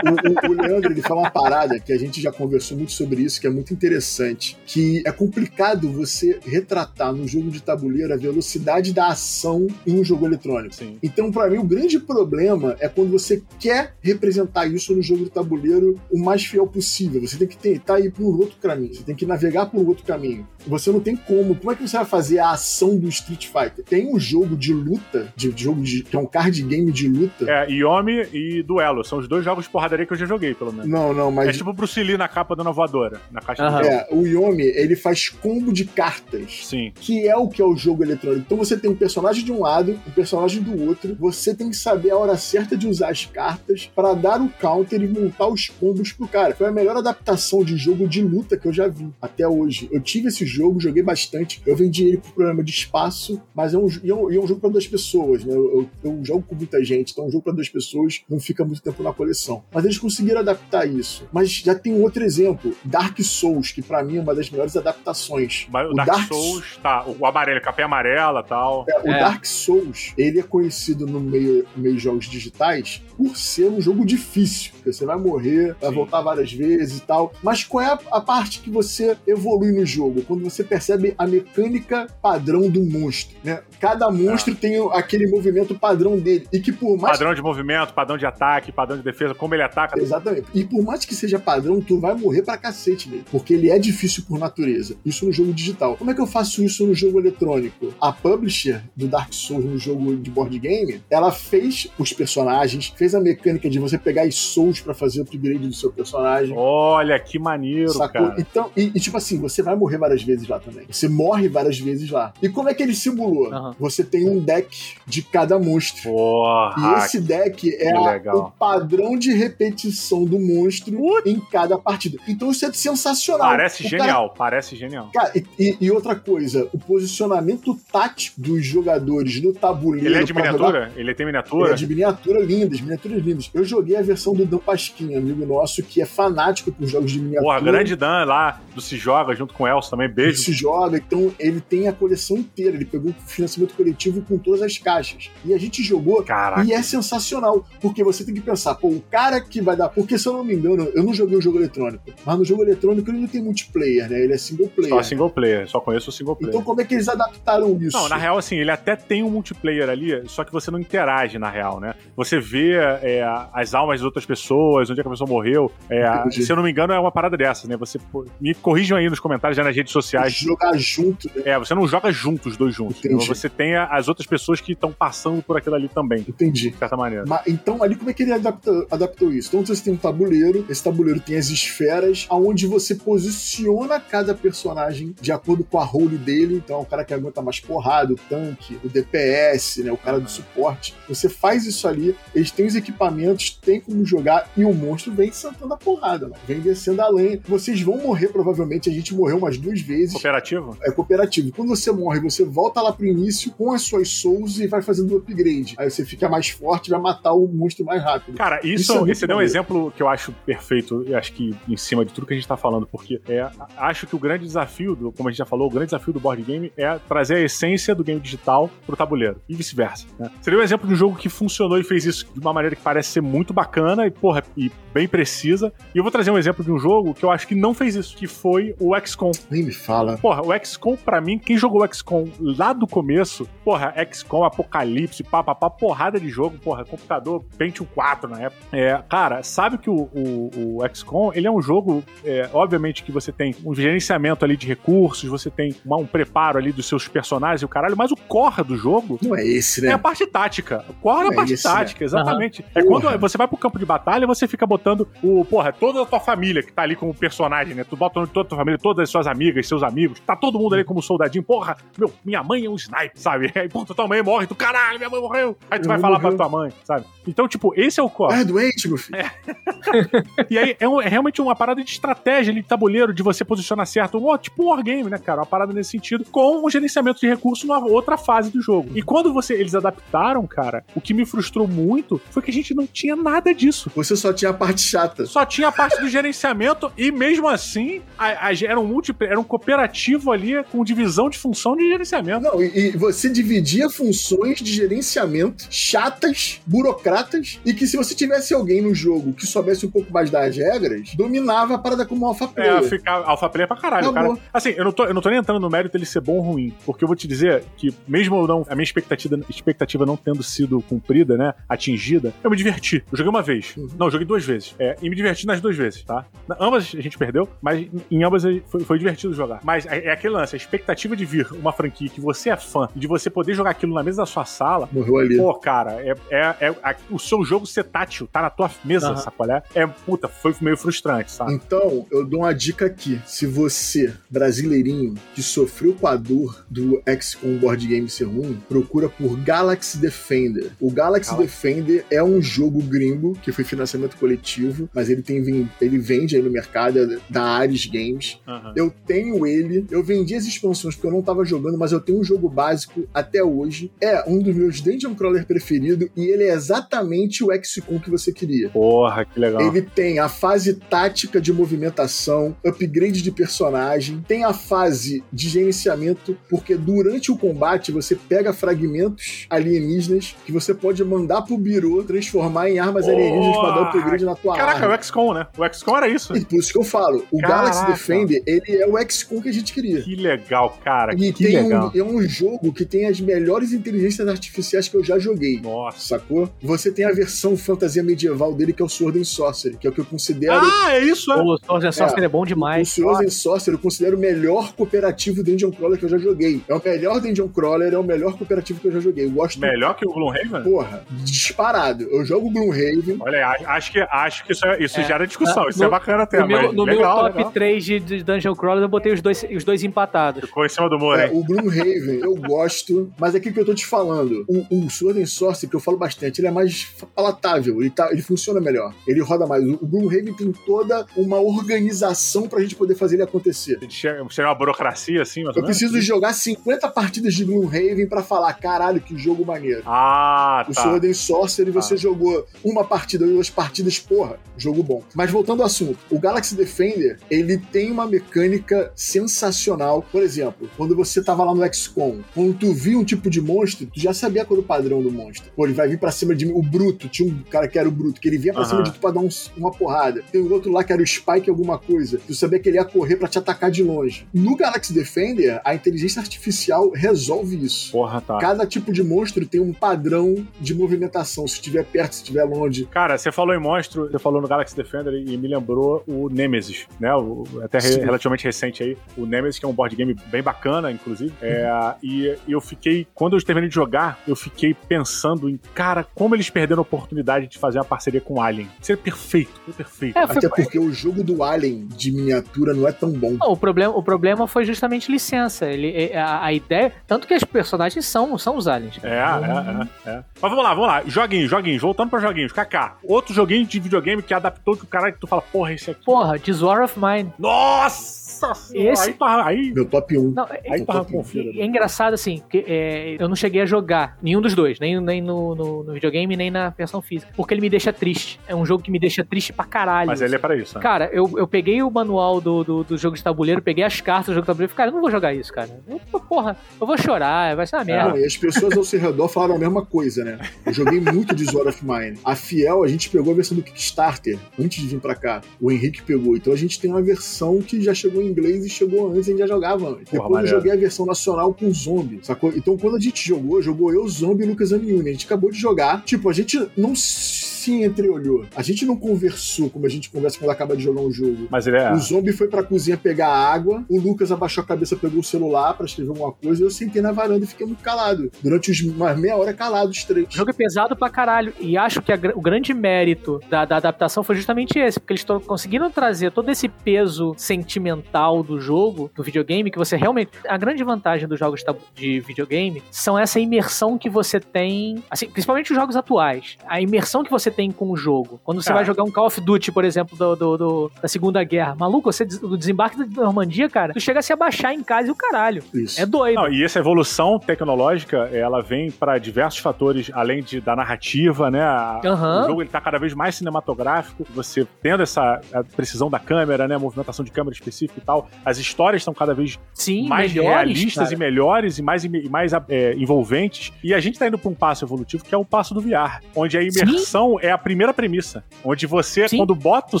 O, 0.04 0.48
o- 0.48 0.52
o 0.52 0.62
Leandro, 0.62 0.92
ele 0.92 1.00
fala 1.00 1.20
uma 1.20 1.30
parada 1.30 1.78
que 1.78 1.92
a 1.92 1.96
gente 1.98 2.20
já 2.20 2.30
conversou 2.32 2.76
muito 2.76 2.92
sobre 2.92 3.22
isso, 3.22 3.40
que 3.40 3.46
é 3.46 3.50
muito 3.50 3.72
interessante. 3.72 4.56
Que 4.66 5.02
é 5.06 5.12
complicado 5.12 5.90
você 5.90 6.38
retratar 6.44 7.12
no 7.12 7.26
jogo 7.26 7.50
de 7.50 7.62
tabuleiro 7.62 8.12
a 8.12 8.16
velocidade 8.16 8.92
da 8.92 9.08
ação 9.08 9.66
em 9.86 9.98
um 9.98 10.04
jogo 10.04 10.26
eletrônico. 10.26 10.74
Sim. 10.74 10.98
Então, 11.02 11.30
pra 11.32 11.48
mim, 11.48 11.58
o 11.58 11.64
grande 11.64 11.98
problema 11.98 12.76
é 12.80 12.88
quando 12.88 13.12
você 13.12 13.42
quer 13.58 13.94
representar 14.02 14.66
isso 14.66 14.94
no 14.94 15.02
jogo 15.02 15.24
de 15.24 15.30
tabuleiro 15.30 15.98
o 16.10 16.18
mais 16.18 16.44
fiel 16.44 16.66
possível. 16.66 16.93
Você 17.02 17.36
tem 17.36 17.48
que 17.48 17.56
tentar 17.56 18.00
ir 18.00 18.10
por 18.10 18.40
outro 18.40 18.56
caminho, 18.60 18.94
você 18.94 19.02
tem 19.02 19.14
que 19.14 19.26
navegar 19.26 19.66
por 19.66 19.86
outro 19.86 20.04
caminho. 20.04 20.46
Você 20.66 20.90
não 20.90 21.00
tem 21.00 21.16
como. 21.16 21.54
Como 21.54 21.72
é 21.72 21.74
que 21.74 21.86
você 21.86 21.96
vai 21.96 22.06
fazer 22.06 22.38
a 22.38 22.50
ação 22.50 22.96
do 22.96 23.08
Street 23.08 23.46
Fighter? 23.46 23.84
Tem 23.84 24.12
um 24.12 24.18
jogo 24.18 24.56
de 24.56 24.72
luta, 24.72 25.32
de, 25.36 25.52
de 25.52 25.64
jogo 25.64 25.82
de, 25.82 26.02
que 26.02 26.16
é 26.16 26.18
um 26.18 26.26
card 26.26 26.62
game 26.62 26.90
de 26.90 27.08
luta. 27.08 27.50
É, 27.50 27.70
Yomi 27.70 28.26
e 28.32 28.62
Duelo. 28.62 29.04
São 29.04 29.18
os 29.18 29.28
dois 29.28 29.44
jogos 29.44 29.64
de 29.64 29.70
porradaria 29.70 30.06
que 30.06 30.12
eu 30.12 30.16
já 30.16 30.26
joguei, 30.26 30.54
pelo 30.54 30.72
menos. 30.72 30.90
Não, 30.90 31.12
não, 31.12 31.28
É 31.28 31.46
mas 31.46 31.56
tipo 31.56 31.70
o 31.70 31.72
Bruce 31.72 32.02
Lee 32.02 32.16
na 32.16 32.28
capa 32.28 32.54
da 32.56 32.64
voadora, 32.70 33.20
na 33.30 33.40
caixa 33.40 33.68
de 33.68 33.86
é, 33.86 34.08
o 34.10 34.26
Yomi, 34.26 34.64
ele 34.64 34.96
faz 34.96 35.28
combo 35.28 35.72
de 35.72 35.84
cartas. 35.84 36.60
Sim. 36.64 36.92
que 36.94 37.26
é 37.28 37.36
o 37.36 37.48
que 37.48 37.60
é 37.60 37.64
o 37.64 37.76
jogo 37.76 38.02
eletrônico. 38.02 38.42
Então 38.46 38.58
você 38.58 38.76
tem 38.76 38.90
um 38.90 38.96
personagem 38.96 39.44
de 39.44 39.52
um 39.52 39.60
lado, 39.60 39.98
um 40.06 40.10
personagem 40.10 40.62
do 40.62 40.88
outro. 40.88 41.16
Você 41.18 41.54
tem 41.54 41.70
que 41.70 41.76
saber 41.76 42.10
a 42.10 42.16
hora 42.16 42.36
certa 42.36 42.76
de 42.76 42.88
usar 42.88 43.10
as 43.10 43.24
cartas 43.24 43.90
para 43.94 44.14
dar 44.14 44.40
o 44.40 44.48
counter 44.60 45.02
e 45.02 45.08
montar 45.08 45.48
os 45.48 45.68
combos 45.68 46.12
pro 46.12 46.26
cara. 46.26 46.54
Foi 46.54 46.66
a 46.66 46.72
melhor 46.84 46.98
adaptação 46.98 47.64
de 47.64 47.76
jogo 47.76 48.06
de 48.06 48.20
luta 48.22 48.56
que 48.58 48.66
eu 48.68 48.72
já 48.72 48.86
vi 48.86 49.08
até 49.20 49.48
hoje. 49.48 49.88
Eu 49.90 50.00
tive 50.00 50.28
esse 50.28 50.44
jogo, 50.44 50.78
joguei 50.78 51.02
bastante. 51.02 51.62
Eu 51.64 51.74
vendi 51.74 52.04
ele 52.04 52.18
pro 52.18 52.32
programa 52.32 52.62
de 52.62 52.70
espaço, 52.70 53.40
mas 53.54 53.72
é 53.72 53.78
um, 53.78 53.88
e 54.02 54.10
é 54.10 54.14
um, 54.14 54.30
e 54.30 54.36
é 54.36 54.40
um 54.40 54.46
jogo 54.46 54.60
para 54.60 54.70
duas 54.70 54.86
pessoas, 54.86 55.44
né? 55.44 55.54
Eu, 55.54 55.88
eu, 56.04 56.12
eu 56.12 56.24
jogo 56.24 56.44
com 56.46 56.54
muita 56.54 56.84
gente, 56.84 57.12
então 57.12 57.24
é 57.24 57.28
um 57.28 57.30
jogo 57.30 57.44
para 57.44 57.54
duas 57.54 57.68
pessoas, 57.68 58.22
não 58.28 58.38
fica 58.38 58.64
muito 58.64 58.82
tempo 58.82 59.02
na 59.02 59.12
coleção. 59.12 59.62
Mas 59.72 59.84
eles 59.84 59.98
conseguiram 59.98 60.40
adaptar 60.40 60.86
isso. 60.86 61.26
Mas 61.32 61.50
já 61.50 61.74
tem 61.74 61.94
um 61.94 62.02
outro 62.02 62.22
exemplo, 62.22 62.74
Dark 62.84 63.18
Souls, 63.22 63.72
que 63.72 63.80
para 63.80 64.02
mim 64.04 64.18
é 64.18 64.20
uma 64.20 64.34
das 64.34 64.50
melhores 64.50 64.76
adaptações. 64.76 65.66
Mas 65.70 65.88
O 65.88 65.92
O 65.92 65.94
Dark, 65.94 66.08
Dark 66.08 66.28
Souls, 66.28 66.78
tá, 66.82 67.06
o 67.06 67.24
amarelo, 67.26 67.60
capé 67.60 67.82
amarela 67.84 68.40
e 68.44 68.48
tal. 68.48 68.84
É, 68.88 68.98
o 69.00 69.08
É. 69.08 69.20
Dark 69.20 69.44
Souls, 69.46 70.12
ele 70.18 70.38
é 70.40 70.42
conhecido 70.42 71.06
no 71.06 71.20
meio, 71.20 71.66
no 71.74 71.82
meio 71.82 71.96
de 71.96 72.02
jogos 72.02 72.26
digitais 72.28 73.02
por 73.16 73.36
ser 73.36 73.68
um 73.70 73.80
jogo 73.80 74.04
difícil. 74.04 74.72
Porque 74.74 74.92
você 74.92 75.06
vai 75.06 75.16
morrer, 75.16 75.74
vai 75.80 75.90
Sim. 75.90 75.96
voltar 75.96 76.20
várias 76.20 76.52
vezes 76.52 76.73
e 76.82 77.00
tal. 77.00 77.32
Mas 77.42 77.64
qual 77.64 77.82
é 77.84 77.98
a, 78.10 78.20
parte 78.20 78.60
que 78.60 78.70
você 78.70 79.16
evolui 79.26 79.72
no 79.72 79.84
jogo? 79.84 80.22
Quando 80.22 80.42
você 80.44 80.62
percebe 80.64 81.14
a 81.18 81.26
mecânica 81.26 82.06
padrão 82.22 82.68
do 82.68 82.82
monstro, 82.84 83.36
né? 83.44 83.60
Cada 83.80 84.10
monstro 84.10 84.54
tem 84.54 84.78
o- 84.80 84.90
aquele 84.90 85.26
movimento 85.28 85.74
padrão 85.74 86.18
dele. 86.18 86.46
E 86.52 86.58
que 86.60 86.72
por 86.72 86.96
mais 86.98 87.18
Padrão 87.18 87.34
de 87.34 87.42
movimento, 87.42 87.92
padrão 87.94 88.16
de 88.16 88.26
ataque, 88.26 88.72
padrão 88.72 88.96
de 88.96 89.02
defesa, 89.02 89.34
como 89.34 89.54
ele 89.54 89.62
ataca. 89.62 90.00
Exatamente. 90.00 90.46
E 90.54 90.64
por 90.64 90.82
mais 90.82 91.04
que 91.04 91.14
seja 91.14 91.38
padrão, 91.38 91.80
tu 91.80 92.00
vai 92.00 92.14
morrer 92.14 92.42
pra 92.42 92.56
cacete 92.56 93.08
dele. 93.08 93.24
Porque 93.30 93.54
ele 93.54 93.70
é 93.70 93.78
difícil 93.78 94.24
por 94.26 94.38
natureza. 94.38 94.96
Isso 95.04 95.24
no 95.26 95.32
jogo 95.32 95.52
digital. 95.52 95.96
Como 95.96 96.10
é 96.10 96.14
que 96.14 96.20
eu 96.20 96.26
faço 96.26 96.64
isso 96.64 96.86
no 96.86 96.94
jogo 96.94 97.20
eletrônico? 97.20 97.92
A 98.00 98.12
publisher 98.12 98.82
do 98.96 99.06
Dark 99.06 99.32
Souls 99.32 99.64
no 99.64 99.78
jogo 99.78 100.16
de 100.16 100.30
board 100.30 100.58
game, 100.58 101.02
ela 101.10 101.30
fez 101.30 101.88
os 101.98 102.12
personagens, 102.12 102.92
fez 102.96 103.14
a 103.14 103.20
mecânica 103.20 103.68
de 103.68 103.78
você 103.78 103.98
pegar 103.98 104.22
as 104.22 104.34
souls 104.34 104.80
pra 104.80 104.94
fazer 104.94 105.20
o 105.20 105.22
upgrade 105.24 105.58
do 105.66 105.72
seu 105.74 105.92
personagem. 105.92 106.56
Olha, 106.66 107.18
que 107.20 107.38
maneiro, 107.38 107.90
Sacou? 107.92 108.28
cara. 108.28 108.34
Então, 108.38 108.70
e, 108.76 108.90
e, 108.94 109.00
tipo 109.00 109.16
assim, 109.16 109.38
você 109.38 109.62
vai 109.62 109.76
morrer 109.76 109.98
várias 109.98 110.22
vezes 110.22 110.48
lá 110.48 110.58
também. 110.58 110.84
Você 110.90 111.08
morre 111.08 111.48
várias 111.48 111.78
vezes 111.78 112.10
lá. 112.10 112.32
E 112.40 112.48
como 112.48 112.68
é 112.68 112.74
que 112.74 112.82
ele 112.82 112.94
simulou? 112.94 113.52
Aham. 113.52 113.74
Você 113.78 114.02
tem 114.02 114.28
um 114.28 114.38
deck 114.40 114.94
de 115.06 115.22
cada 115.22 115.58
monstro. 115.58 116.02
Porra. 116.10 116.94
E 117.00 117.04
esse 117.04 117.20
deck 117.20 117.68
é 117.74 117.90
que 117.90 117.96
a- 117.96 118.10
legal. 118.12 118.38
o 118.38 118.50
padrão 118.58 119.18
de 119.18 119.32
repetição 119.32 120.24
do 120.24 120.38
monstro 120.38 120.94
em 121.26 121.38
cada 121.40 121.78
partida. 121.78 122.18
Então 122.26 122.50
isso 122.50 122.64
é 122.64 122.72
sensacional. 122.72 123.48
Parece 123.50 123.86
O 123.86 123.90
cara- 123.90 124.02
genial, 124.04 124.34
parece 124.36 124.76
genial. 124.76 125.10
Cara, 125.12 125.32
e, 125.34 125.44
e- 125.58 125.76
e 125.80 125.90
outra 125.90 126.14
coisa, 126.14 126.68
o 126.72 126.78
posicionamento 126.78 127.78
tático 127.92 128.40
dos 128.40 128.64
jogadores 128.64 129.40
no 129.42 129.52
tabuleiro. 129.52 130.06
Ele 130.06 130.16
é 130.18 130.22
de 130.24 130.32
pra 130.32 130.44
jogar- 130.46 130.58
miniatura? 130.58 130.92
Ele 130.96 131.14
tem 131.14 131.24
Ele 131.24 131.32
miniatura? 131.32 131.70
é 131.72 131.74
de 131.74 131.86
miniatura 131.86 132.40
lindas, 132.40 132.80
miniaturas 132.80 133.22
lindas. 133.22 133.50
Eu 133.52 133.64
joguei 133.64 133.96
a 133.96 134.02
versão 134.02 134.34
do 134.34 134.44
Dan 134.46 134.58
Pasquim, 134.58 135.14
amigo 135.14 135.44
nosso, 135.46 135.82
que 135.82 136.00
é 136.00 136.06
fanático 136.06 136.43
por 136.52 136.86
jogos 136.86 137.12
de 137.12 137.18
miniatura. 137.18 137.42
Porra, 137.42 137.60
grande 137.60 137.96
Dan 137.96 138.24
lá 138.24 138.60
do 138.74 138.80
Se 138.80 138.96
Joga 138.96 139.34
junto 139.34 139.54
com 139.54 139.64
o 139.64 139.68
Elcio 139.68 139.90
também. 139.90 140.08
Beijo. 140.08 140.42
se 140.42 140.52
joga, 140.52 140.98
então 140.98 141.32
ele 141.38 141.60
tem 141.60 141.88
a 141.88 141.92
coleção 141.92 142.36
inteira. 142.36 142.76
Ele 142.76 142.84
pegou 142.84 143.10
o 143.10 143.14
financiamento 143.26 143.74
coletivo 143.74 144.22
com 144.22 144.38
todas 144.38 144.62
as 144.62 144.78
caixas. 144.78 145.30
E 145.44 145.54
a 145.54 145.58
gente 145.58 145.82
jogou 145.82 146.22
Caraca. 146.22 146.64
e 146.64 146.72
é 146.72 146.82
sensacional, 146.82 147.64
porque 147.80 148.02
você 148.02 148.24
tem 148.24 148.34
que 148.34 148.40
pensar, 148.40 148.74
pô, 148.74 148.88
o 148.88 149.02
cara 149.10 149.40
que 149.40 149.60
vai 149.60 149.76
dar. 149.76 149.88
Porque 149.88 150.18
se 150.18 150.28
eu 150.28 150.32
não 150.32 150.44
me 150.44 150.54
engano, 150.54 150.90
eu 150.94 151.02
não 151.02 151.14
joguei 151.14 151.36
o 151.36 151.42
jogo 151.42 151.58
eletrônico, 151.58 152.04
mas 152.24 152.38
no 152.38 152.44
jogo 152.44 152.62
eletrônico 152.62 153.10
ele 153.10 153.20
não 153.20 153.28
tem 153.28 153.42
multiplayer, 153.42 154.08
né? 154.08 154.20
Ele 154.20 154.32
é 154.32 154.38
single 154.38 154.68
player. 154.68 154.94
Só 154.94 155.02
single 155.02 155.30
player, 155.30 155.68
só 155.68 155.80
conheço 155.80 156.10
o 156.10 156.12
single 156.12 156.36
player. 156.36 156.54
Então 156.54 156.64
como 156.64 156.80
é 156.80 156.84
que 156.84 156.94
eles 156.94 157.08
adaptaram 157.08 157.76
isso? 157.80 157.96
Não, 157.96 158.08
na 158.08 158.16
real, 158.16 158.38
assim, 158.38 158.56
ele 158.56 158.70
até 158.70 158.96
tem 158.96 159.22
um 159.22 159.30
multiplayer 159.30 159.88
ali, 159.88 160.22
só 160.26 160.44
que 160.44 160.52
você 160.52 160.70
não 160.70 160.78
interage, 160.78 161.38
na 161.38 161.50
real, 161.50 161.80
né? 161.80 161.94
Você 162.16 162.38
vê 162.38 162.74
é, 163.02 163.24
as 163.52 163.74
almas 163.74 164.00
das 164.00 164.04
outras 164.04 164.26
pessoas, 164.26 164.90
onde 164.90 165.00
é 165.00 165.02
que 165.02 165.08
a 165.08 165.10
pessoa 165.10 165.28
morreu. 165.28 165.70
É, 165.88 166.04
Entendi. 166.34 166.46
se 166.46 166.52
eu 166.52 166.56
não 166.56 166.62
me 166.62 166.70
engano, 166.70 166.92
é 166.92 166.98
uma 166.98 167.12
parada 167.12 167.36
dessa, 167.36 167.66
né? 167.68 167.76
Você 167.76 167.98
me 168.40 168.54
corrijam 168.54 168.96
aí 168.98 169.08
nos 169.08 169.20
comentários, 169.20 169.56
já 169.56 169.64
nas 169.64 169.74
redes 169.74 169.92
sociais. 169.92 170.32
Jogar 170.34 170.76
junto, 170.76 171.28
né? 171.34 171.42
É, 171.44 171.58
você 171.58 171.74
não 171.74 171.86
joga 171.86 172.10
juntos, 172.12 172.52
os 172.52 172.56
dois 172.56 172.74
juntos. 172.74 172.98
Entendi. 173.04 173.26
Você 173.26 173.48
tem 173.48 173.76
as 173.76 174.08
outras 174.08 174.26
pessoas 174.26 174.60
que 174.60 174.72
estão 174.72 174.92
passando 174.92 175.42
por 175.42 175.56
aquilo 175.56 175.74
ali 175.76 175.88
também, 175.88 176.24
Entendi. 176.28 176.70
de 176.70 176.76
certa 176.76 176.96
maneira. 176.96 177.24
Ma- 177.26 177.42
Então, 177.46 177.82
ali 177.82 177.96
como 177.96 178.10
é 178.10 178.12
que 178.12 178.22
ele 178.22 178.32
adaptou, 178.32 178.86
adaptou 178.90 179.32
isso? 179.32 179.48
Então, 179.48 179.64
você 179.64 179.82
tem 179.82 179.92
um 179.92 179.96
tabuleiro, 179.96 180.64
esse 180.68 180.82
tabuleiro 180.82 181.20
tem 181.20 181.36
as 181.36 181.48
esferas, 181.48 182.26
aonde 182.28 182.66
você 182.66 182.94
posiciona 182.94 183.98
cada 184.00 184.34
personagem 184.34 185.14
de 185.20 185.32
acordo 185.32 185.64
com 185.64 185.78
a 185.78 185.84
role 185.84 186.16
dele. 186.16 186.56
Então, 186.56 186.80
o 186.80 186.86
cara 186.86 187.04
que 187.04 187.12
aguenta 187.14 187.42
mais 187.42 187.60
porrada, 187.60 188.12
o 188.12 188.16
tanque, 188.28 188.78
o 188.84 188.88
DPS, 188.88 189.82
né, 189.82 189.92
o 189.92 189.96
cara 189.96 190.20
do 190.20 190.28
suporte. 190.30 190.94
Você 191.08 191.28
faz 191.28 191.66
isso 191.66 191.86
ali, 191.88 192.14
eles 192.34 192.50
têm 192.50 192.66
os 192.66 192.74
equipamentos, 192.74 193.50
tem 193.60 193.80
como 193.80 194.04
jogar, 194.04 194.48
e 194.56 194.64
o 194.64 194.72
monstro 194.72 195.12
vem 195.12 195.30
sentando 195.32 195.72
a 195.74 195.76
porrada, 195.76 196.23
mano. 196.24 196.36
vem 196.46 196.60
descendo 196.60 197.00
a 197.02 197.08
lenha. 197.08 197.40
Vocês 197.46 197.80
vão 197.80 197.96
morrer, 197.98 198.28
provavelmente. 198.28 198.88
A 198.88 198.92
gente 198.92 199.14
morreu 199.14 199.38
umas 199.38 199.58
duas 199.58 199.80
vezes 199.80 200.12
Cooperativo? 200.12 200.76
é 200.82 200.90
cooperativo. 200.90 201.52
Quando 201.52 201.68
você 201.68 201.90
morre, 201.92 202.20
você 202.20 202.44
volta 202.44 202.80
lá 202.80 202.92
pro 202.92 203.06
início 203.06 203.50
com 203.52 203.72
as 203.72 203.82
suas 203.82 204.08
souls 204.08 204.58
e 204.58 204.66
vai 204.66 204.82
fazendo 204.82 205.12
o 205.12 205.16
upgrade. 205.18 205.74
Aí 205.78 205.90
você 205.90 206.04
fica 206.04 206.28
mais 206.28 206.48
forte 206.48 206.88
e 206.88 206.90
vai 206.90 207.00
matar 207.00 207.32
o 207.32 207.46
monstro 207.46 207.84
mais 207.84 208.02
rápido. 208.02 208.36
Cara, 208.36 208.60
isso, 208.64 208.92
Isso 208.92 209.06
é 209.06 209.10
esse 209.10 209.26
deu 209.26 209.36
um 209.36 209.42
exemplo 209.42 209.92
que 209.96 210.02
eu 210.02 210.08
acho 210.08 210.32
perfeito, 210.44 211.04
e 211.06 211.14
acho 211.14 211.32
que 211.32 211.54
em 211.68 211.76
cima 211.76 212.04
de 212.04 212.12
tudo 212.12 212.26
que 212.26 212.32
a 212.34 212.36
gente 212.36 212.46
tá 212.48 212.56
falando, 212.56 212.86
porque 212.86 213.20
é, 213.28 213.48
acho 213.76 214.06
que 214.06 214.16
o 214.16 214.18
grande 214.18 214.44
desafio, 214.44 214.94
do, 214.94 215.12
como 215.12 215.28
a 215.28 215.32
gente 215.32 215.38
já 215.38 215.46
falou, 215.46 215.68
o 215.68 215.70
grande 215.70 215.86
desafio 215.86 216.12
do 216.12 216.20
board 216.20 216.42
game 216.42 216.72
é 216.76 216.98
trazer 217.08 217.36
a 217.36 217.40
essência 217.40 217.94
do 217.94 218.04
game 218.04 218.20
digital 218.20 218.70
pro 218.86 218.96
tabuleiro, 218.96 219.40
e 219.48 219.54
vice-versa. 219.54 220.06
né? 220.18 220.30
Seria 220.40 220.58
um 220.58 220.62
exemplo 220.62 220.86
de 220.86 220.94
um 220.94 220.96
jogo 220.96 221.16
que 221.16 221.28
funcionou 221.28 221.78
e 221.78 221.84
fez 221.84 222.04
isso 222.04 222.26
de 222.32 222.40
uma 222.40 222.52
maneira 222.52 222.76
que 222.76 222.82
parece 222.82 223.10
ser 223.10 223.20
muito 223.20 223.52
bacana 223.52 224.06
e, 224.06 224.10
porra, 224.10 224.42
e 224.56 224.70
bem 224.92 225.08
precisa. 225.08 225.72
E 225.94 225.98
eu 225.98 226.04
vou 226.04 226.12
trazer 226.14 226.30
um 226.30 226.38
exemplo 226.38 226.64
de 226.64 226.70
um 226.70 226.78
jogo 226.78 227.12
que 227.12 227.24
eu 227.24 227.30
acho 227.30 227.46
que 227.48 227.54
não 227.56 227.74
fez 227.74 227.96
isso, 227.96 228.16
que 228.16 228.26
foi 228.28 228.74
o 228.80 228.96
XCOM. 229.00 229.32
Nem 229.50 229.64
me 229.64 229.72
fala. 229.72 230.16
Porra, 230.18 230.42
o 230.42 230.64
XCOM, 230.64 230.96
pra 230.96 231.20
mim, 231.20 231.38
quem 231.38 231.56
jogou 231.58 231.82
o 231.82 231.86
XCOM 231.92 232.28
lá 232.40 232.72
do 232.72 232.86
começo, 232.86 233.48
porra, 233.64 233.92
XCOM, 234.12 234.44
Apocalipse, 234.44 235.24
papapá, 235.24 235.68
porrada 235.68 236.20
de 236.20 236.28
jogo, 236.28 236.56
porra, 236.58 236.84
computador 236.84 237.44
Pentium 237.58 237.86
4 237.94 238.30
na 238.30 238.42
época. 238.42 238.62
É, 238.72 239.02
cara, 239.08 239.42
sabe 239.42 239.76
que 239.78 239.90
o, 239.90 240.08
o, 240.14 240.78
o 240.82 240.88
XCOM, 240.94 241.32
ele 241.34 241.46
é 241.46 241.50
um 241.50 241.60
jogo, 241.60 242.02
é, 242.24 242.48
obviamente 242.52 243.02
que 243.02 243.10
você 243.10 243.32
tem 243.32 243.54
um 243.64 243.74
gerenciamento 243.74 244.44
ali 244.44 244.56
de 244.56 244.66
recursos, 244.68 245.28
você 245.28 245.50
tem 245.50 245.74
uma- 245.84 245.96
um 245.96 246.06
preparo 246.06 246.58
ali 246.58 246.70
dos 246.72 246.86
seus 246.86 247.08
personagens 247.08 247.62
e 247.62 247.64
o 247.64 247.68
caralho, 247.68 247.96
mas 247.96 248.12
o 248.12 248.16
core 248.16 248.62
do 248.64 248.76
jogo 248.76 249.18
Não 249.22 249.34
é 249.36 249.44
esse, 249.44 249.84
é 249.84 249.88
a 249.88 249.92
né? 249.92 249.98
parte 249.98 250.24
tática. 250.26 250.84
O 250.88 250.92
core 250.94 251.24
é 251.26 251.28
a 251.30 251.32
É 251.32 251.34
parte 251.34 251.52
esse, 251.54 251.66
né? 251.66 251.74
tática, 251.74 252.04
exatamente. 252.04 252.64
É 252.74 252.82
Porra. 252.82 253.00
quando 253.02 253.18
você 253.20 253.36
vai 253.36 253.48
pro 253.48 253.56
campo 253.56 253.78
de 253.78 253.84
batalha, 253.86 254.26
você 254.26 254.46
fica 254.46 254.66
botando 254.66 255.08
o, 255.22 255.44
porra, 255.44 255.72
toda 256.04 256.16
a 256.16 256.20
tua 256.20 256.20
família 256.20 256.62
que 256.62 256.72
tá 256.72 256.82
ali 256.82 256.94
como 256.96 257.14
personagem, 257.14 257.74
né? 257.74 257.84
Tu 257.84 257.96
bota 257.96 258.18
o 258.18 258.22
nome 258.22 258.28
de 258.28 258.34
toda 258.34 258.46
a 258.46 258.48
tua 258.48 258.58
família, 258.58 258.78
todas 258.80 259.02
as 259.04 259.10
suas 259.10 259.26
amigas, 259.26 259.66
seus 259.66 259.82
amigos, 259.82 260.20
tá 260.20 260.36
todo 260.36 260.58
mundo 260.58 260.74
ali 260.74 260.84
como 260.84 261.02
soldadinho. 261.02 261.42
Porra, 261.42 261.76
meu, 261.98 262.12
minha 262.24 262.42
mãe 262.42 262.64
é 262.64 262.70
um 262.70 262.74
sniper, 262.76 263.12
sabe? 263.14 263.52
Aí, 263.56 263.68
puta, 263.68 263.94
tua 263.94 264.06
mãe 264.06 264.22
morre, 264.22 264.46
tu, 264.46 264.54
caralho, 264.54 264.98
minha 264.98 265.10
mãe 265.10 265.20
morreu. 265.20 265.56
Aí 265.70 265.78
tu 265.78 265.86
Minha 265.86 265.98
vai 265.98 266.00
falar 266.00 266.18
morreu. 266.20 266.36
pra 266.36 266.46
tua 266.46 266.58
mãe, 266.58 266.72
sabe? 266.84 267.04
Então, 267.26 267.48
tipo, 267.48 267.72
esse 267.76 267.98
é 267.98 268.02
o 268.02 268.10
core. 268.10 268.34
É 268.34 268.44
doente, 268.44 268.88
meu 268.88 268.96
filho. 268.98 269.18
E 270.50 270.58
aí 270.58 270.76
é, 270.80 270.88
um- 270.88 271.00
é 271.00 271.08
realmente 271.08 271.40
uma 271.40 271.54
parada 271.54 271.82
de 271.82 271.90
estratégia 271.90 272.52
ali, 272.52 272.62
de 272.62 272.68
tabuleiro, 272.68 273.12
de 273.12 273.22
você 273.22 273.44
posicionar 273.44 273.86
certo. 273.86 274.18
Um, 274.18 274.36
tipo 274.38 274.62
um 274.64 274.68
wargame, 274.68 275.10
né, 275.10 275.18
cara? 275.18 275.40
Uma 275.40 275.46
parada 275.46 275.72
nesse 275.72 275.90
sentido, 275.90 276.24
com 276.30 276.64
um 276.66 276.70
gerenciamento 276.70 277.20
de 277.20 277.26
recursos 277.28 277.64
numa 277.66 277.84
outra 277.84 278.16
fase 278.16 278.50
do 278.50 278.60
jogo. 278.60 278.90
E 278.94 279.02
quando 279.02 279.32
você 279.32 279.54
eles 279.54 279.74
adaptaram, 279.74 280.46
cara, 280.46 280.84
o 280.94 281.00
que 281.00 281.14
me 281.14 281.24
frustrou 281.24 281.66
muito 281.68 282.20
foi 282.30 282.42
que 282.42 282.50
a 282.50 282.54
gente 282.54 282.74
não 282.74 282.86
tinha 282.86 283.14
nada 283.16 283.54
disso. 283.54 283.90
Você 283.94 284.16
só 284.16 284.32
tinha 284.32 284.50
a 284.50 284.54
parte 284.54 284.80
chata. 284.80 285.26
Só 285.26 285.44
tinha 285.44 285.68
a 285.68 285.72
parte 285.72 285.93
do 286.00 286.08
gerenciamento 286.08 286.92
e 286.96 287.10
mesmo 287.12 287.48
assim 287.48 288.00
a- 288.18 288.48
a- 288.48 288.52
era 288.64 288.78
um 288.78 288.86
múltiplo, 288.86 289.26
era 289.26 289.38
um 289.38 289.44
cooperativo 289.44 290.30
ali 290.32 290.62
com 290.70 290.84
divisão 290.84 291.28
de 291.30 291.38
função 291.38 291.76
de 291.76 291.88
gerenciamento. 291.88 292.42
Não, 292.42 292.62
e, 292.62 292.88
e 292.88 292.96
você 292.96 293.28
dividia 293.28 293.88
funções 293.90 294.58
de 294.60 294.72
gerenciamento 294.72 295.66
chatas, 295.70 296.60
burocratas, 296.66 297.58
e 297.64 297.72
que 297.72 297.86
se 297.86 297.96
você 297.96 298.14
tivesse 298.14 298.54
alguém 298.54 298.80
no 298.82 298.94
jogo 298.94 299.32
que 299.32 299.46
soubesse 299.46 299.86
um 299.86 299.90
pouco 299.90 300.12
mais 300.12 300.30
das 300.30 300.56
regras, 300.56 301.14
dominava 301.14 301.74
a 301.74 301.78
parada 301.78 302.04
como 302.06 302.26
alpha 302.26 302.44
É, 302.44 302.48
player. 302.48 302.82
ficar 302.84 303.22
alfa 303.24 303.48
player 303.48 303.66
pra 303.68 303.76
caralho, 303.76 304.10
Acabou. 304.10 304.36
cara. 304.36 304.48
Assim, 304.52 304.70
eu 304.70 304.84
não, 304.84 304.92
tô, 304.92 305.04
eu 305.04 305.14
não 305.14 305.22
tô 305.22 305.30
nem 305.30 305.38
entrando 305.38 305.60
no 305.60 305.70
mérito 305.70 305.92
dele 305.92 306.06
ser 306.06 306.20
bom 306.20 306.34
ou 306.36 306.40
ruim, 306.42 306.74
porque 306.84 307.04
eu 307.04 307.08
vou 307.08 307.16
te 307.16 307.26
dizer 307.28 307.64
que, 307.76 307.94
mesmo 308.06 308.46
não, 308.46 308.64
a 308.68 308.74
minha 308.74 308.84
expectativa, 308.84 309.38
expectativa 309.48 310.04
não 310.06 310.16
tendo 310.16 310.42
sido 310.42 310.80
cumprida, 310.82 311.36
né, 311.36 311.54
atingida, 311.68 312.32
eu 312.42 312.50
me 312.50 312.56
diverti. 312.56 313.04
Eu 313.10 313.16
joguei 313.18 313.30
uma 313.30 313.42
vez. 313.42 313.74
Uhum. 313.76 313.88
Não, 313.98 314.06
eu 314.06 314.10
joguei 314.10 314.26
duas 314.26 314.44
vezes. 314.44 314.74
É, 314.78 314.96
e 315.02 315.08
me 315.10 315.16
diverti 315.16 315.46
nas 315.46 315.60
duas 315.60 315.76
vezes, 315.76 315.83
tá? 316.06 316.24
Na- 316.48 316.56
ambas 316.60 316.92
a 316.96 317.00
gente 317.00 317.16
perdeu, 317.18 317.48
mas 317.60 317.86
em 318.10 318.22
ambas 318.24 318.42
foi, 318.66 318.80
foi 318.80 318.98
divertido 318.98 319.34
jogar. 319.34 319.60
Mas 319.62 319.86
é, 319.86 320.06
é 320.06 320.12
aquele 320.12 320.34
lance, 320.34 320.54
a 320.54 320.58
expectativa 320.58 321.16
de 321.16 321.24
vir 321.24 321.50
uma 321.52 321.72
franquia 321.72 322.08
que 322.08 322.20
você 322.20 322.50
é 322.50 322.56
fã 322.56 322.88
e 322.94 322.98
de 322.98 323.06
você 323.06 323.28
poder 323.30 323.54
jogar 323.54 323.70
aquilo 323.70 323.94
na 323.94 324.02
mesa 324.02 324.22
da 324.22 324.26
sua 324.26 324.44
sala, 324.44 324.88
Morreu 324.92 325.18
ali. 325.18 325.36
Pô, 325.36 325.52
cara, 325.54 325.92
é, 326.00 326.14
é, 326.30 326.56
é- 326.68 326.74
a- 326.82 326.94
o 327.10 327.18
seu 327.18 327.44
jogo 327.44 327.66
ser 327.66 327.84
tátil, 327.84 328.26
tá 328.30 328.42
na 328.42 328.50
tua 328.50 328.70
mesa, 328.84 329.08
Aham. 329.08 329.16
sabe 329.16 329.36
qual 329.36 329.50
é? 329.50 329.62
É, 329.74 329.86
puta, 329.86 330.28
foi 330.28 330.54
meio 330.60 330.76
frustrante, 330.76 331.30
sabe? 331.32 331.52
Então, 331.54 332.06
eu 332.10 332.24
dou 332.24 332.40
uma 332.40 332.54
dica 332.54 332.86
aqui. 332.86 333.20
Se 333.26 333.46
você, 333.46 334.12
brasileirinho, 334.30 335.14
que 335.34 335.42
sofreu 335.42 335.94
com 335.94 336.06
a 336.06 336.16
dor 336.16 336.64
do 336.70 337.02
XCOM 337.20 337.56
Board 337.58 337.86
Game 337.86 338.08
ser 338.08 338.24
ruim, 338.24 338.58
procura 338.68 339.08
por 339.08 339.36
Galaxy 339.38 339.98
Defender. 339.98 340.70
O 340.80 340.90
Galaxy. 340.90 341.34
Defender 341.36 342.04
é 342.10 342.22
um 342.22 342.40
jogo 342.40 342.80
gringo 342.82 343.34
que 343.42 343.50
foi 343.50 343.64
financiamento 343.64 344.16
coletivo, 344.16 344.88
mas 344.94 345.08
ele 345.10 345.22
tem 345.22 345.42
ele 345.80 345.98
vende 345.98 346.36
aí 346.36 346.42
no 346.42 346.50
mercado 346.50 346.98
é 346.98 347.18
da 347.28 347.42
Ares 347.42 347.86
Games. 347.86 348.38
Aham. 348.46 348.72
Eu 348.76 348.92
tenho 349.06 349.46
ele, 349.46 349.86
eu 349.90 350.02
vendi 350.02 350.34
as 350.34 350.44
expansões 350.46 350.94
porque 350.94 351.06
eu 351.06 351.12
não 351.12 351.22
tava 351.22 351.44
jogando, 351.44 351.78
mas 351.78 351.92
eu 351.92 352.00
tenho 352.00 352.20
um 352.20 352.24
jogo 352.24 352.48
básico 352.48 353.06
até 353.12 353.42
hoje. 353.42 353.90
É 354.00 354.28
um 354.28 354.38
dos 354.40 354.54
meus 354.54 354.80
Dungeon 354.80 355.14
Crawler 355.14 355.46
preferido 355.46 356.08
e 356.16 356.26
ele 356.26 356.44
é 356.44 356.52
exatamente 356.52 357.44
o 357.44 357.48
XCOM 357.62 357.98
que 357.98 358.10
você 358.10 358.32
queria. 358.32 358.68
Porra, 358.70 359.24
que 359.24 359.38
legal. 359.38 359.60
Ele 359.62 359.82
tem 359.82 360.18
a 360.18 360.28
fase 360.28 360.74
tática 360.74 361.40
de 361.40 361.52
movimentação, 361.52 362.56
upgrade 362.64 363.22
de 363.22 363.30
personagem, 363.30 364.24
tem 364.26 364.44
a 364.44 364.52
fase 364.52 365.22
de 365.32 365.48
gerenciamento, 365.48 366.36
porque 366.48 366.76
durante 366.76 367.30
o 367.30 367.36
combate 367.36 367.92
você 367.92 368.14
pega 368.16 368.52
fragmentos 368.52 369.46
alienígenas 369.50 370.36
que 370.44 370.52
você 370.52 370.74
pode 370.74 371.04
mandar 371.04 371.42
pro 371.42 371.56
birô 371.56 372.02
transformar 372.02 372.70
em 372.70 372.78
armas 372.78 373.06
Porra! 373.06 373.16
alienígenas 373.16 373.56
pra 373.58 373.70
dar 373.70 373.82
upgrade 373.88 374.24
na 374.24 374.34
tua 374.34 374.56
Caraca, 374.56 374.80
arma. 374.82 374.94
é 374.94 374.98
o 374.98 375.02
XCOM, 375.02 375.34
né? 375.34 375.46
O 375.56 375.63
XCOM 375.72 375.96
era 375.96 376.08
isso. 376.08 376.36
E 376.36 376.44
por 376.44 376.58
isso 376.58 376.72
que 376.72 376.78
eu 376.78 376.84
falo, 376.84 377.24
o 377.30 377.38
Caraca. 377.38 377.54
Galaxy 377.70 377.86
Defender, 377.86 378.42
ele 378.46 378.76
é 378.76 378.86
o 378.86 378.96
XCOM 379.10 379.40
que 379.40 379.48
a 379.48 379.52
gente 379.52 379.72
queria. 379.72 380.02
Que 380.02 380.16
legal, 380.16 380.78
cara. 380.84 381.14
E 381.14 381.32
que 381.32 381.44
tem 381.44 381.62
legal. 381.62 381.92
um, 381.94 381.98
é 381.98 382.02
um 382.02 382.22
jogo 382.22 382.72
que 382.72 382.84
tem 382.84 383.06
as 383.06 383.20
melhores 383.20 383.72
inteligências 383.72 384.26
artificiais 384.28 384.88
que 384.88 384.96
eu 384.96 385.04
já 385.04 385.18
joguei. 385.18 385.60
Nossa. 385.60 386.18
Sacou? 386.18 386.48
Você 386.62 386.90
tem 386.90 387.04
a 387.04 387.12
versão 387.12 387.56
fantasia 387.56 388.02
medieval 388.02 388.54
dele, 388.54 388.72
que 388.72 388.82
é 388.82 388.84
o 388.84 388.88
Sword 388.88 389.18
and 389.18 389.24
Sorcery, 389.24 389.76
que 389.76 389.86
é 389.86 389.90
o 389.90 389.92
que 389.92 390.00
eu 390.00 390.04
considero 390.04 390.54
Ah, 390.62 390.92
é 390.94 391.00
isso, 391.00 391.30
é. 391.32 391.36
O 391.42 391.56
Swords 391.58 391.84
and 391.88 391.92
Sorcery 391.92 392.24
é 392.24 392.28
bom 392.28 392.42
O 392.42 392.46
demais. 392.46 392.88
Sword 392.90 393.26
and 393.26 393.30
Sorcery 393.30 393.76
eu 393.76 393.80
considero 393.80 394.16
o 394.16 394.20
melhor 394.20 394.72
cooperativo 394.74 395.42
Dungeon 395.42 395.70
Crawler 395.70 395.98
que 395.98 396.04
eu 396.04 396.08
já 396.08 396.18
joguei. 396.18 396.62
É 396.68 396.74
o 396.74 396.80
melhor 396.84 397.20
Dungeon 397.20 397.48
Crawler, 397.48 397.92
é 397.92 397.98
o 397.98 398.02
melhor 398.04 398.36
cooperativo 398.36 398.80
que 398.80 398.88
eu 398.88 398.92
já 398.92 399.00
joguei. 399.00 399.24
Eu 399.26 399.30
gosto, 399.30 399.58
Melhor 399.60 399.94
que 399.96 400.06
o 400.06 400.12
Gloomhaven? 400.12 400.62
porra, 400.62 401.04
disparado. 401.44 402.04
Eu 402.10 402.24
jogo 402.24 402.50
Gloomhaven. 402.50 403.16
Olha 403.20 403.46
aí, 403.48 403.64
acho 403.66 403.92
que, 403.92 403.98
acho 404.00 404.44
que 404.44 404.52
isso, 404.52 404.66
é- 404.66 404.82
isso 404.82 405.00
É. 405.00 405.04
gera 405.04 405.24
Eu 405.24 405.26
discussão. 405.28 405.43
Isso 405.44 405.78
no, 405.78 405.84
é 405.84 405.88
bacana 405.88 406.22
até, 406.24 406.40
no 406.40 406.46
meu, 406.46 406.72
no 406.72 406.84
legal, 406.84 407.16
meu 407.16 407.24
top 407.26 407.36
legal. 407.38 407.52
3 407.52 407.84
de, 407.84 408.00
de 408.00 408.22
Dungeon 408.24 408.54
Crawler, 408.54 408.82
eu 408.84 408.88
botei 408.88 409.12
os 409.12 409.20
dois, 409.20 409.44
os 409.54 409.64
dois 409.64 409.82
empatados. 409.84 410.42
Ficou 410.44 410.64
em 410.64 410.68
cima 410.68 410.88
do 410.88 410.98
muro, 410.98 411.18
É, 411.20 411.30
o 411.32 411.42
Gloomhaven 411.44 412.20
eu 412.22 412.34
gosto, 412.36 413.12
mas 413.18 413.34
é 413.34 413.38
aquilo 413.38 413.54
que 413.54 413.60
eu 413.60 413.64
tô 413.66 413.74
te 413.74 413.86
falando. 413.86 414.44
O, 414.48 414.84
o 414.84 414.90
Sword 414.90 415.20
and 415.20 415.26
Sorcery, 415.26 415.68
que 415.70 415.76
eu 415.76 415.80
falo 415.80 415.96
bastante, 415.96 416.40
ele 416.40 416.48
é 416.48 416.50
mais 416.50 416.86
palatável, 417.14 417.80
ele, 417.80 417.90
tá, 417.90 418.10
ele 418.10 418.22
funciona 418.22 418.60
melhor, 418.60 418.92
ele 419.06 419.20
roda 419.22 419.46
mais. 419.46 419.64
O, 419.64 419.74
o 419.74 419.86
Gloomhaven 419.86 420.34
tem 420.34 420.52
toda 420.52 421.06
uma 421.16 421.38
organização 421.78 422.48
pra 422.48 422.60
gente 422.60 422.74
poder 422.76 422.94
fazer 422.94 423.16
ele 423.16 423.22
acontecer. 423.22 423.78
Chega 423.88 424.24
chega 424.30 424.48
uma 424.48 424.54
burocracia 424.54 425.22
assim, 425.22 425.42
mais 425.44 425.56
ou 425.56 425.62
Eu 425.62 425.66
menos? 425.66 425.78
preciso 425.78 426.00
jogar 426.00 426.32
50 426.32 426.88
partidas 426.88 427.34
de 427.34 427.44
Gloomhaven 427.44 428.06
pra 428.08 428.22
falar, 428.22 428.52
caralho, 428.54 429.00
que 429.00 429.16
jogo 429.16 429.44
maneiro. 429.44 429.82
Ah, 429.86 430.64
O 430.68 430.72
tá. 430.74 430.82
Sword 430.82 431.08
and 431.08 431.14
Sorcery, 431.14 431.70
você 431.70 431.96
jogou 431.96 432.46
uma 432.64 432.84
partida, 432.84 433.26
duas 433.26 433.50
partidas, 433.50 433.98
porra, 433.98 434.36
jogo 434.56 434.82
bom. 434.82 435.02
Mas 435.14 435.30
voltando 435.34 435.60
ao 435.62 435.66
assunto, 435.66 435.98
o 436.10 436.18
Galaxy 436.18 436.54
Defender, 436.54 437.18
ele 437.28 437.58
tem 437.58 437.90
uma 437.90 438.06
mecânica 438.06 438.92
sensacional. 438.94 440.00
Por 440.12 440.22
exemplo, 440.22 440.70
quando 440.76 440.94
você 440.94 441.22
tava 441.22 441.42
lá 441.44 441.52
no 441.54 441.74
XCOM, 441.74 442.20
quando 442.32 442.54
tu 442.54 442.72
via 442.72 442.96
um 442.96 443.04
tipo 443.04 443.28
de 443.28 443.40
monstro, 443.40 443.86
tu 443.86 443.98
já 443.98 444.14
sabia 444.14 444.44
qual 444.44 444.58
era 444.58 444.64
o 444.64 444.66
padrão 444.68 445.02
do 445.02 445.10
monstro. 445.10 445.50
Pô, 445.56 445.64
ele 445.66 445.74
vai 445.74 445.88
vir 445.88 445.98
pra 445.98 446.12
cima 446.12 446.34
de 446.36 446.46
mim. 446.46 446.52
O 446.54 446.62
Bruto, 446.62 447.08
tinha 447.08 447.28
um 447.28 447.36
cara 447.50 447.66
que 447.66 447.76
era 447.78 447.88
o 447.88 447.92
Bruto, 447.92 448.20
que 448.20 448.28
ele 448.28 448.38
vinha 448.38 448.52
pra 448.54 448.62
Aham. 448.62 448.70
cima 448.70 448.82
de 448.84 448.92
tu 448.92 449.00
pra 449.00 449.10
dar 449.10 449.20
um- 449.20 449.28
uma 449.56 449.72
porrada. 449.72 450.22
Tem 450.30 450.40
o 450.40 450.52
outro 450.52 450.70
lá 450.70 450.84
que 450.84 450.92
era 450.92 451.02
o 451.02 451.06
Spike 451.06 451.50
alguma 451.50 451.78
coisa. 451.78 452.20
Tu 452.24 452.34
sabia 452.34 452.60
que 452.60 452.68
ele 452.68 452.76
ia 452.78 452.84
correr 452.84 453.16
pra 453.16 453.26
te 453.26 453.36
atacar 453.38 453.70
de 453.72 453.82
longe. 453.82 454.26
No 454.32 454.56
Galaxy 454.56 454.92
Defender, 454.92 455.60
a 455.64 455.74
inteligência 455.74 456.20
artificial 456.20 456.90
resolve 456.90 457.56
isso. 457.64 457.90
Porra, 457.90 458.20
tá. 458.20 458.38
Cada 458.38 458.64
tipo 458.66 458.92
de 458.92 459.02
monstro 459.02 459.44
tem 459.46 459.60
um 459.60 459.72
padrão 459.72 460.46
de 460.60 460.74
movimentação. 460.74 461.46
Se 461.48 461.54
estiver 461.54 461.84
perto, 461.84 462.12
se 462.12 462.22
estiver 462.22 462.44
longe. 462.44 462.86
Cara, 462.86 463.18
você 463.18 463.32
falou 463.32 463.54
em 463.54 463.60
monstro, 463.60 464.08
você 464.10 464.18
falou 464.18 464.40
no 464.40 464.46
Galaxy 464.48 464.76
Defender 464.76 465.14
e 465.26 465.36
me 465.36 465.48
lembrou 465.48 466.02
o 466.06 466.28
Nemesis, 466.28 466.86
né? 467.00 467.14
O, 467.14 467.44
até 467.62 467.78
re- 467.78 468.00
relativamente 468.00 468.44
recente 468.44 468.82
aí. 468.82 468.96
O 469.16 469.26
Nemesis, 469.26 469.58
que 469.58 469.64
é 469.64 469.68
um 469.68 469.72
board 469.72 469.94
game 469.96 470.14
bem 470.26 470.42
bacana, 470.42 470.90
inclusive. 470.90 471.32
É, 471.42 471.68
e, 472.02 472.36
e 472.46 472.52
eu 472.52 472.60
fiquei, 472.60 473.06
quando 473.14 473.36
eu 473.36 473.42
terminei 473.44 473.68
de 473.68 473.74
jogar, 473.74 474.18
eu 474.26 474.36
fiquei 474.36 474.74
pensando 474.74 475.48
em, 475.48 475.58
cara, 475.74 476.06
como 476.14 476.34
eles 476.34 476.48
perderam 476.50 476.80
a 476.80 476.82
oportunidade 476.82 477.46
de 477.46 477.58
fazer 477.58 477.78
uma 477.78 477.84
parceria 477.84 478.20
com 478.20 478.34
o 478.34 478.40
Alien. 478.40 478.68
Seria 478.80 479.02
perfeito, 479.02 479.52
perfeito. 479.76 480.18
É, 480.18 480.26
foi- 480.26 480.36
Até 480.38 480.48
porque 480.48 480.78
o 480.78 480.92
jogo 480.92 481.22
do 481.22 481.42
Alien 481.42 481.86
de 481.88 482.10
miniatura 482.12 482.72
não 482.74 482.86
é 482.88 482.92
tão 482.92 483.10
bom. 483.10 483.36
Não, 483.40 483.52
o, 483.52 483.56
problema, 483.56 483.96
o 483.96 484.02
problema 484.02 484.46
foi 484.46 484.64
justamente 484.64 485.10
licença. 485.10 485.66
Ele, 485.66 485.90
é- 485.94 486.18
a, 486.18 486.44
a 486.44 486.52
ideia. 486.52 486.92
Tanto 487.06 487.26
que 487.26 487.34
os 487.34 487.44
personagens 487.44 488.04
são, 488.06 488.36
são 488.38 488.56
os 488.56 488.66
aliens. 488.68 488.98
É, 489.02 489.08
é, 489.08 490.08
é, 490.08 490.10
é. 490.10 490.24
Mas 490.40 490.50
vamos 490.50 490.62
lá, 490.64 490.74
vamos 490.74 490.86
lá. 490.88 491.02
Joguinhos, 491.06 491.50
joguinhos. 491.50 491.82
Voltando 491.82 492.10
pra 492.10 492.18
joguinhos. 492.20 492.52
Kaká, 492.52 492.96
outro 493.02 493.34
joguinho 493.34 493.66
de 493.66 493.80
videogame 493.80 494.22
que 494.22 494.34
adaptou 494.34 494.76
que 494.76 494.84
o 494.84 494.86
caralho 494.86 495.13
que 495.14 495.20
tu 495.20 495.26
fala, 495.26 495.42
porra, 495.42 495.72
esse 495.72 495.90
aqui. 495.90 496.04
Porra, 496.04 496.38
This 496.38 496.60
War 496.60 496.82
of 496.82 496.98
Mine. 496.98 497.32
Nossa! 497.38 498.23
Senhora, 498.52 498.92
Esse- 498.92 499.08
Aí, 499.10 499.14
tá- 499.14 499.46
aí, 499.46 499.72
Meu 499.72 499.84
top 499.86 500.18
1. 500.18 500.30
Não, 500.32 500.44
é, 500.44 500.60
aí 500.70 500.84
tava 500.84 500.98
top 501.00 501.12
confira. 501.12 501.50
é 501.56 501.64
engraçado 501.64 502.14
assim, 502.14 502.42
que 502.50 502.64
é, 502.66 503.16
eu 503.18 503.28
não 503.28 503.36
cheguei 503.36 503.62
a 503.62 503.66
jogar 503.66 504.18
nenhum 504.20 504.40
dos 504.40 504.54
dois, 504.54 504.78
nem, 504.80 505.00
nem 505.00 505.22
no, 505.22 505.54
no- 505.54 505.84
no 505.84 505.92
videogame, 505.94 506.36
nem 506.36 506.50
na 506.50 506.70
versão 506.70 507.00
física. 507.00 507.32
Porque 507.36 507.54
ele 507.54 507.60
me 507.60 507.70
deixa 507.70 507.92
triste. 507.92 508.40
É 508.48 508.54
um 508.54 508.66
jogo 508.66 508.82
que 508.82 508.90
me 508.90 508.98
deixa 508.98 509.24
triste 509.24 509.52
pra 509.52 509.64
caralho. 509.64 510.08
Mas 510.08 510.20
ele 510.20 510.34
é 510.34 510.38
pra 510.38 510.56
isso, 510.56 510.74
né? 510.76 510.82
Cara, 510.82 511.08
eu, 511.12 511.30
eu 511.38 511.46
peguei 511.46 511.82
o 511.82 511.90
manual 511.90 512.40
do, 512.40 512.64
do, 512.64 512.84
do 512.84 512.98
jogo 512.98 513.16
de 513.16 513.22
tabuleiro, 513.22 513.62
peguei 513.62 513.84
as 513.84 514.00
cartas 514.00 514.26
do 514.26 514.32
jogo 514.34 514.42
de 514.42 514.46
tabuleiro 514.48 514.72
e 514.72 514.74
falei, 514.74 514.76
cara, 514.76 514.90
eu 514.90 514.94
não 514.94 515.00
vou 515.00 515.10
jogar 515.10 515.32
isso, 515.32 515.52
cara. 515.52 515.70
Eu, 515.88 516.00
porra, 516.20 516.56
eu 516.80 516.86
vou 516.86 516.98
chorar, 516.98 517.54
vai 517.54 517.66
ser 517.66 517.76
uma 517.76 517.84
merda. 517.84 518.08
Não, 518.10 518.18
e 518.18 518.24
as 518.24 518.36
pessoas 518.36 518.76
ao 518.76 518.82
seu 518.84 518.98
redor 518.98 519.28
falaram 519.28 519.54
a 519.54 519.58
mesma 519.58 519.84
coisa, 519.86 520.24
né? 520.24 520.38
Eu 520.66 520.72
joguei 520.72 521.00
muito 521.00 521.34
de 521.34 521.44
Sword 521.44 521.68
of 521.68 521.84
Mine. 521.84 522.18
A 522.24 522.34
Fiel, 522.34 522.82
a 522.82 522.88
gente 522.88 523.08
pegou 523.10 523.32
a 523.32 523.36
versão 523.36 523.56
do 523.56 523.62
Kickstarter 523.62 524.38
antes 524.58 524.82
de 524.82 524.88
vir 524.88 525.00
pra 525.00 525.14
cá. 525.14 525.40
O 525.60 525.70
Henrique 525.70 526.02
pegou. 526.02 526.36
Então 526.36 526.52
a 526.52 526.56
gente 526.56 526.80
tem 526.80 526.90
uma 526.90 527.02
versão 527.02 527.60
que 527.60 527.80
já 527.80 527.94
chegou 527.94 528.22
em 528.22 528.32
inglês 528.34 528.64
e 528.64 528.68
chegou 528.68 529.08
antes, 529.10 529.20
a 529.28 529.30
gente 529.30 529.38
já 529.38 529.46
jogava 529.46 529.88
antes. 529.90 530.04
Depois 530.10 530.22
eu 530.24 530.30
maneiro. 530.30 530.56
joguei 530.56 530.72
a 530.72 530.76
versão 530.76 531.06
nacional 531.06 531.54
com 531.54 531.72
zombie, 531.72 532.20
sacou? 532.22 532.52
Então 532.54 532.76
quando 532.76 532.96
a 532.96 533.00
gente 533.00 533.26
jogou, 533.26 533.62
jogou 533.62 533.92
eu, 533.92 534.06
zombie 534.08 534.44
e 534.44 534.46
Lucas 534.46 534.72
Amiuni. 534.72 535.08
A 535.10 535.12
gente 535.12 535.26
acabou 535.26 535.50
de 535.50 535.58
jogar. 535.58 536.02
Tipo, 536.04 536.28
a 536.28 536.32
gente 536.32 536.68
não 536.76 536.94
se 536.94 537.82
entreolhou. 537.82 538.44
A 538.54 538.62
gente 538.62 538.84
não 538.84 538.96
conversou 538.96 539.70
como 539.70 539.86
a 539.86 539.88
gente 539.88 540.10
conversa 540.10 540.38
quando 540.38 540.50
acaba 540.50 540.76
de 540.76 540.82
jogar 540.82 541.00
um 541.00 541.10
jogo. 541.10 541.46
Mas 541.50 541.66
ele 541.66 541.78
é. 541.78 541.92
O 541.92 541.96
zombie 541.98 542.32
foi 542.32 542.48
pra 542.48 542.62
cozinha 542.62 542.96
pegar 542.96 543.28
água, 543.28 543.84
o 543.88 543.98
Lucas 544.00 544.30
abaixou 544.30 544.62
a 544.62 544.66
cabeça, 544.66 544.96
pegou 544.96 545.20
o 545.20 545.24
celular 545.24 545.74
pra 545.74 545.86
escrever 545.86 546.10
alguma 546.10 546.32
coisa, 546.32 546.62
e 546.62 546.64
eu 546.66 546.70
sentei 546.70 547.00
na 547.00 547.12
varanda 547.12 547.44
e 547.44 547.48
fiquei 547.48 547.66
muito 547.66 547.82
calado. 547.82 548.30
Durante 548.42 548.70
uns- 548.70 548.80
uma 548.80 549.14
meia 549.14 549.36
hora 549.36 549.52
calado, 549.54 549.90
os 549.90 550.04
três. 550.04 550.28
O 550.28 550.32
jogo 550.36 550.50
é 550.50 550.52
pesado 550.52 550.94
pra 550.96 551.08
caralho. 551.08 551.52
E 551.60 551.76
acho 551.76 552.02
que 552.02 552.12
a 552.12 552.18
o 552.34 552.40
grande 552.40 552.72
mérito 552.74 553.40
da, 553.48 553.64
da 553.64 553.76
adaptação 553.76 554.22
foi 554.22 554.34
justamente 554.36 554.78
esse. 554.78 554.98
Porque 555.00 555.12
eles 555.14 555.24
to- 555.24 555.40
conseguiram 555.40 555.90
trazer 555.90 556.32
todo 556.32 556.50
esse 556.50 556.68
peso 556.68 557.34
sentimental 557.36 558.04
do 558.14 558.60
jogo, 558.60 559.10
do 559.14 559.22
videogame, 559.22 559.70
que 559.70 559.78
você 559.78 559.96
realmente. 559.96 560.30
A 560.48 560.56
grande 560.56 560.82
vantagem 560.84 561.26
dos 561.26 561.38
jogos 561.38 561.64
de 561.94 562.20
videogame 562.20 562.82
são 562.90 563.18
essa 563.18 563.40
imersão 563.40 563.98
que 563.98 564.08
você 564.08 564.38
tem. 564.38 565.02
Assim, 565.10 565.28
principalmente 565.28 565.72
os 565.72 565.76
jogos 565.76 565.96
atuais. 565.96 566.56
A 566.66 566.80
imersão 566.80 567.24
que 567.24 567.30
você 567.30 567.50
tem 567.50 567.70
com 567.70 567.90
o 567.90 567.96
jogo. 567.96 568.40
Quando 568.44 568.62
você 568.62 568.68
Cara. 568.68 568.78
vai 568.78 568.84
jogar 568.84 569.02
um 569.04 569.10
Call 569.10 569.26
of 569.26 569.40
Duty, 569.40 569.72
por 569.72 569.84
exemplo, 569.84 570.16
do, 570.16 570.36
do- 570.36 570.56
do- 570.58 570.92
da 571.02 571.08
Segunda 571.08 571.42
Guerra. 571.42 571.74
Maluco, 571.74 572.12
você 572.12 572.24
des- 572.24 572.42
o 572.42 572.56
desembarque 572.56 573.02
da 573.04 573.22
Normandia, 573.24 573.68
cara, 573.68 573.92
tu 573.92 574.00
chega 574.00 574.20
a 574.20 574.22
se 574.22 574.32
abaixar 574.32 574.72
em 574.72 574.82
casa 574.82 575.08
e 575.08 575.10
o 575.10 575.14
caralho. 575.14 575.62
Isso. 575.74 576.00
É 576.00 576.06
doido. 576.06 576.36
Não, 576.36 576.48
e 576.48 576.62
essa 576.64 576.78
evolução 576.78 577.38
tecnológica, 577.38 578.28
ela 578.32 578.62
vem 578.62 578.90
para 578.90 579.18
diversos 579.18 579.58
fatores, 579.60 580.10
além 580.14 580.42
de, 580.42 580.60
da 580.60 580.76
narrativa, 580.76 581.50
né? 581.50 581.62
A- 581.62 582.00
Aham. 582.04 582.42
O 582.44 582.46
jogo 582.48 582.62
ele 582.62 582.70
tá 582.70 582.80
cada 582.80 582.98
vez 582.98 583.14
mais 583.14 583.34
cinematográfico, 583.34 584.26
você 584.34 584.66
tendo 584.82 585.02
essa 585.02 585.40
a 585.52 585.62
precisão 585.64 586.10
da 586.10 586.18
câmera, 586.18 586.68
né? 586.68 586.74
A 586.74 586.78
movimentação 586.78 587.24
de 587.24 587.30
câmera 587.30 587.54
específica 587.54 588.00
tal. 588.04 588.28
As 588.44 588.58
histórias 588.58 589.00
estão 589.00 589.14
cada 589.14 589.34
vez 589.34 589.58
Sim, 589.72 590.08
mais 590.08 590.32
melhores, 590.32 590.54
realistas 590.54 591.04
cara. 591.04 591.14
e 591.14 591.18
melhores 591.18 591.78
e 591.78 591.82
mais, 591.82 592.04
e 592.04 592.28
mais 592.28 592.52
é, 592.68 592.94
envolventes. 592.94 593.72
E 593.82 593.92
a 593.94 594.00
gente 594.00 594.18
tá 594.18 594.26
indo 594.28 594.38
pra 594.38 594.50
um 594.50 594.54
passo 594.54 594.84
evolutivo 594.84 595.24
que 595.24 595.34
é 595.34 595.38
o 595.38 595.44
passo 595.44 595.74
do 595.74 595.80
VR, 595.80 596.20
onde 596.34 596.56
a 596.58 596.62
imersão 596.62 597.38
é 597.40 597.50
a 597.50 597.58
primeira 597.58 597.92
premissa. 597.94 598.44
Onde 598.64 598.86
você, 598.86 599.28
Sim. 599.28 599.38
quando 599.38 599.54
bota 599.54 599.96
o 599.96 600.00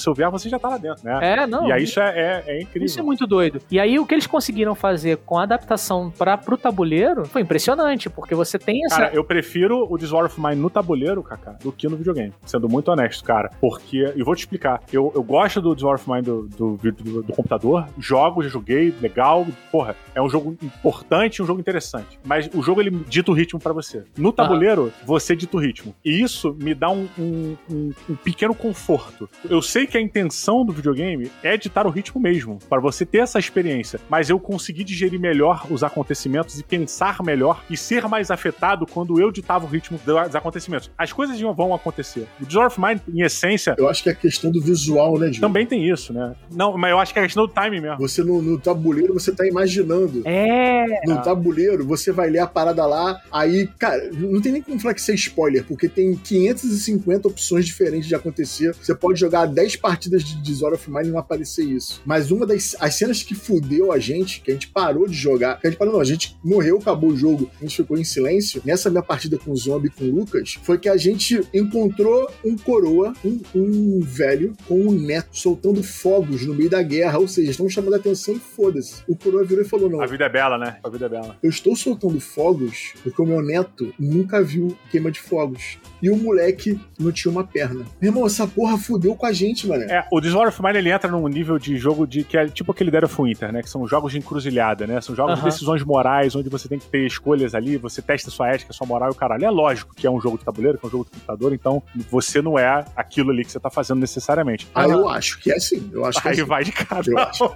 seu 0.00 0.14
VR, 0.14 0.30
você 0.30 0.48
já 0.48 0.58
tá 0.58 0.68
lá 0.68 0.78
dentro, 0.78 1.04
né? 1.04 1.18
É, 1.22 1.46
não. 1.46 1.68
e 1.68 1.72
aí 1.72 1.84
isso 1.84 2.00
é, 2.00 2.42
é, 2.46 2.52
é 2.58 2.62
incrível. 2.62 2.86
Isso 2.86 2.98
é 3.00 3.02
muito 3.02 3.26
doido. 3.26 3.60
E 3.70 3.78
aí 3.80 3.98
o 3.98 4.06
que 4.06 4.14
eles 4.14 4.26
conseguiram 4.26 4.74
fazer 4.74 5.18
com 5.18 5.38
a 5.38 5.42
adaptação 5.44 6.10
para 6.16 6.36
pro 6.36 6.56
tabuleiro 6.56 7.24
foi 7.26 7.42
impressionante, 7.42 8.08
porque 8.10 8.34
você 8.34 8.58
tem 8.58 8.84
essa 8.86 8.96
Cara, 8.96 9.14
eu 9.14 9.24
prefiro 9.24 9.86
o 9.90 9.98
This 9.98 10.12
War 10.12 10.24
of 10.26 10.40
Mine 10.40 10.56
no 10.56 10.70
tabuleiro, 10.70 11.22
Kaká, 11.22 11.52
do 11.62 11.72
que 11.72 11.88
no 11.88 11.96
videogame. 11.96 12.32
Sendo 12.44 12.68
muito 12.68 12.90
honesto, 12.90 13.24
cara. 13.24 13.50
Porque, 13.60 14.12
e 14.16 14.22
vou 14.22 14.34
te 14.34 14.40
explicar, 14.40 14.82
eu, 14.92 15.12
eu 15.14 15.22
gosto 15.22 15.60
do 15.60 15.74
This 15.74 15.82
War 15.84 15.94
of 15.94 16.08
Mine 16.10 16.22
do, 16.22 16.42
do, 16.48 16.76
do- 16.76 17.22
do 17.22 17.32
computador, 17.32 17.86
jogo, 17.98 18.42
já 18.42 18.48
joguei, 18.48 18.94
legal, 19.00 19.46
porra, 19.70 19.96
é 20.14 20.20
um 20.22 20.28
jogo 20.28 20.56
importante, 20.62 21.42
um 21.42 21.46
jogo 21.46 21.60
interessante. 21.60 22.18
Mas 22.24 22.48
o 22.54 22.62
jogo, 22.62 22.80
ele 22.80 22.90
dita 23.08 23.30
o 23.30 23.34
ritmo 23.34 23.58
pra 23.60 23.72
você. 23.72 24.04
No 24.16 24.32
tabuleiro, 24.32 24.92
você 25.04 25.34
dita 25.36 25.56
o 25.56 25.60
ritmo. 25.60 25.94
E 26.04 26.22
isso 26.22 26.54
me 26.60 26.74
dá 26.74 26.90
um, 26.90 27.08
um, 27.18 27.56
um- 27.70 27.92
um 28.10 28.14
pequeno 28.16 28.54
conforto. 28.54 29.28
Eu 29.48 29.60
sei 29.62 29.86
que 29.86 29.96
a 29.96 30.00
intenção 30.00 30.64
do 30.64 30.72
videogame 30.72 31.30
é 31.42 31.56
ditar 31.56 31.86
o 31.86 31.90
ritmo 31.90 32.20
mesmo, 32.20 32.58
para 32.68 32.80
você 32.80 33.04
ter 33.06 33.18
essa 33.18 33.38
experiência. 33.38 34.00
Mas 34.08 34.30
eu 34.30 34.38
consegui 34.38 34.84
digerir 34.84 35.18
melhor 35.20 35.66
os 35.70 35.82
acontecimentos 35.82 36.58
e 36.58 36.62
pensar 36.62 37.22
melhor 37.22 37.62
e 37.70 37.76
ser 37.76 38.06
mais 38.08 38.30
afetado 38.30 38.86
quando 38.86 39.20
eu 39.20 39.30
ditava 39.30 39.64
o 39.64 39.68
ritmo 39.68 39.98
dos 40.04 40.34
acontecimentos. 40.34 40.90
As 40.96 41.12
coisas 41.12 41.40
vão 41.40 41.74
acontecer. 41.74 42.26
O 42.40 42.46
Disorder 42.46 42.68
of 42.72 42.80
Mind, 42.80 43.00
em 43.12 43.22
essência, 43.22 43.74
Eu 43.78 43.88
acho 43.88 44.02
que 44.02 44.08
é 44.08 44.12
a 44.12 44.14
questão 44.14 44.50
do 44.50 44.60
visual, 44.60 45.18
né, 45.18 45.30
Gil? 45.32 45.40
também 45.40 45.66
tem 45.66 45.88
isso, 45.88 46.12
né? 46.12 46.34
Não, 46.50 46.76
mas 46.78 46.90
eu 46.90 46.98
acho 46.98 47.12
que 47.12 47.18
é 47.18 47.22
a 47.22 47.24
questão 47.26 47.46
do 47.46 47.52
time 47.52 47.80
mesmo. 47.84 47.98
Você 47.98 48.22
no, 48.22 48.42
no 48.42 48.58
tabuleiro, 48.58 49.14
você 49.14 49.32
tá 49.32 49.46
imaginando. 49.46 50.22
É, 50.24 51.06
No 51.06 51.22
tabuleiro, 51.22 51.86
você 51.86 52.12
vai 52.12 52.30
ler 52.30 52.40
a 52.40 52.46
parada 52.46 52.84
lá, 52.86 53.20
aí, 53.30 53.68
cara, 53.78 54.10
não 54.12 54.40
tem 54.40 54.52
nem 54.52 54.62
como 54.62 54.78
falar 54.80 54.94
que 54.94 55.00
isso 55.00 55.10
é 55.10 55.14
spoiler, 55.14 55.64
porque 55.64 55.88
tem 55.88 56.14
550 56.14 57.28
opções 57.28 57.66
diferentes 57.66 58.08
de 58.08 58.14
acontecer. 58.14 58.74
Você 58.74 58.94
pode 58.94 59.20
jogar 59.20 59.46
10 59.46 59.76
partidas 59.76 60.24
de 60.24 60.40
Disorder 60.42 60.78
of 60.78 60.90
Mine 60.90 61.08
e 61.08 61.12
não 61.12 61.18
aparecer 61.18 61.64
isso. 61.64 62.00
Mas 62.04 62.30
uma 62.30 62.46
das 62.46 62.76
as 62.80 62.94
cenas 62.94 63.22
que 63.22 63.34
fudeu 63.34 63.92
a 63.92 63.98
gente, 63.98 64.40
que 64.40 64.50
a 64.50 64.54
gente 64.54 64.68
parou 64.68 65.06
de 65.06 65.14
jogar, 65.14 65.60
que 65.60 65.66
a 65.66 65.70
gente 65.70 65.78
parou, 65.78 65.94
não, 65.94 66.00
a 66.00 66.04
gente 66.04 66.36
morreu, 66.42 66.78
acabou 66.78 67.10
o 67.10 67.16
jogo, 67.16 67.50
a 67.60 67.64
gente 67.64 67.76
ficou 67.76 67.98
em 67.98 68.04
silêncio. 68.04 68.62
Nessa 68.64 68.90
minha 68.90 69.02
partida 69.02 69.38
com 69.38 69.52
o 69.52 69.56
Zombie 69.56 69.88
e 69.88 69.90
com 69.90 70.04
o 70.04 70.14
Lucas, 70.14 70.56
foi 70.62 70.78
que 70.78 70.88
a 70.88 70.96
gente 70.96 71.40
encontrou 71.52 72.30
um 72.44 72.56
coroa, 72.56 73.12
um, 73.24 73.40
um 73.54 74.00
velho, 74.00 74.54
com 74.66 74.80
um 74.80 74.92
neto 74.92 75.28
soltando 75.32 75.82
fogos 75.82 76.46
no 76.46 76.54
meio 76.54 76.70
da 76.70 76.82
guerra, 76.82 77.18
ou 77.18 77.28
seja, 77.28 77.50
estão 77.50 77.68
chamando 77.74 77.94
a 77.94 77.96
atenção 77.96 78.34
e 78.34 78.38
foda-se. 78.38 79.02
O 79.08 79.16
coroa 79.16 79.44
virou 79.44 79.64
e 79.64 79.68
falou: 79.68 79.90
não. 79.90 80.00
A 80.00 80.06
vida 80.06 80.24
é 80.24 80.28
bela, 80.28 80.56
né? 80.56 80.78
A 80.82 80.88
vida 80.88 81.06
é 81.06 81.08
bela. 81.08 81.36
Eu 81.42 81.50
estou 81.50 81.74
soltando 81.76 82.20
fogos 82.20 82.94
porque 83.02 83.20
o 83.20 83.26
meu 83.26 83.42
neto 83.42 83.92
nunca 83.98 84.42
viu 84.42 84.76
queima 84.90 85.10
de 85.10 85.20
fogos. 85.20 85.78
E 86.04 86.10
o 86.10 86.18
moleque 86.18 86.78
não 87.00 87.10
tinha 87.10 87.32
uma 87.32 87.42
perna. 87.42 87.86
Meu 87.98 88.10
irmão, 88.10 88.26
essa 88.26 88.46
porra 88.46 88.76
fudeu 88.76 89.14
com 89.14 89.24
a 89.24 89.32
gente, 89.32 89.66
mano. 89.66 89.84
É, 89.84 90.06
o 90.12 90.20
War 90.36 90.48
of 90.48 90.62
Mine 90.62 90.76
ele 90.76 90.90
entra 90.90 91.10
num 91.10 91.26
nível 91.28 91.58
de 91.58 91.78
jogo 91.78 92.06
de 92.06 92.22
que 92.22 92.36
é 92.36 92.46
tipo 92.46 92.72
aquele 92.72 92.90
Dead 92.90 93.04
of 93.04 93.22
Winter, 93.22 93.50
né? 93.50 93.62
Que 93.62 93.70
são 93.70 93.88
jogos 93.88 94.12
de 94.12 94.18
encruzilhada, 94.18 94.86
né? 94.86 95.00
São 95.00 95.16
jogos 95.16 95.38
de 95.38 95.44
decisões 95.46 95.82
morais, 95.82 96.36
onde 96.36 96.50
você 96.50 96.68
tem 96.68 96.78
que 96.78 96.84
ter 96.88 97.06
escolhas 97.06 97.54
ali, 97.54 97.78
você 97.78 98.02
testa 98.02 98.30
sua 98.30 98.50
ética, 98.50 98.70
sua 98.74 98.86
moral 98.86 99.08
e 99.08 99.12
o 99.12 99.14
caralho. 99.14 99.46
É 99.46 99.50
lógico 99.50 99.94
que 99.94 100.06
é 100.06 100.10
um 100.10 100.20
jogo 100.20 100.36
de 100.36 100.44
tabuleiro, 100.44 100.76
que 100.76 100.84
é 100.84 100.88
um 100.88 100.90
jogo 100.90 101.04
de 101.06 101.10
computador, 101.12 101.54
então 101.54 101.82
você 102.10 102.42
não 102.42 102.58
é 102.58 102.84
aquilo 102.94 103.30
ali 103.30 103.42
que 103.42 103.52
você 103.52 103.58
tá 103.58 103.70
fazendo 103.70 104.00
necessariamente. 104.00 104.68
Ah, 104.74 104.86
eu 104.86 105.08
acho 105.08 105.40
que 105.40 105.50
é 105.50 105.56
assim. 105.56 105.88
Eu 105.90 106.04
acho 106.04 106.20
que 106.20 106.28
é 106.28 106.32
Aí 106.32 106.36
assim. 106.36 106.46
vai 106.46 106.64
de 106.64 106.72
cada 106.72 107.10
Eu 107.10 107.18
acho. 107.18 107.50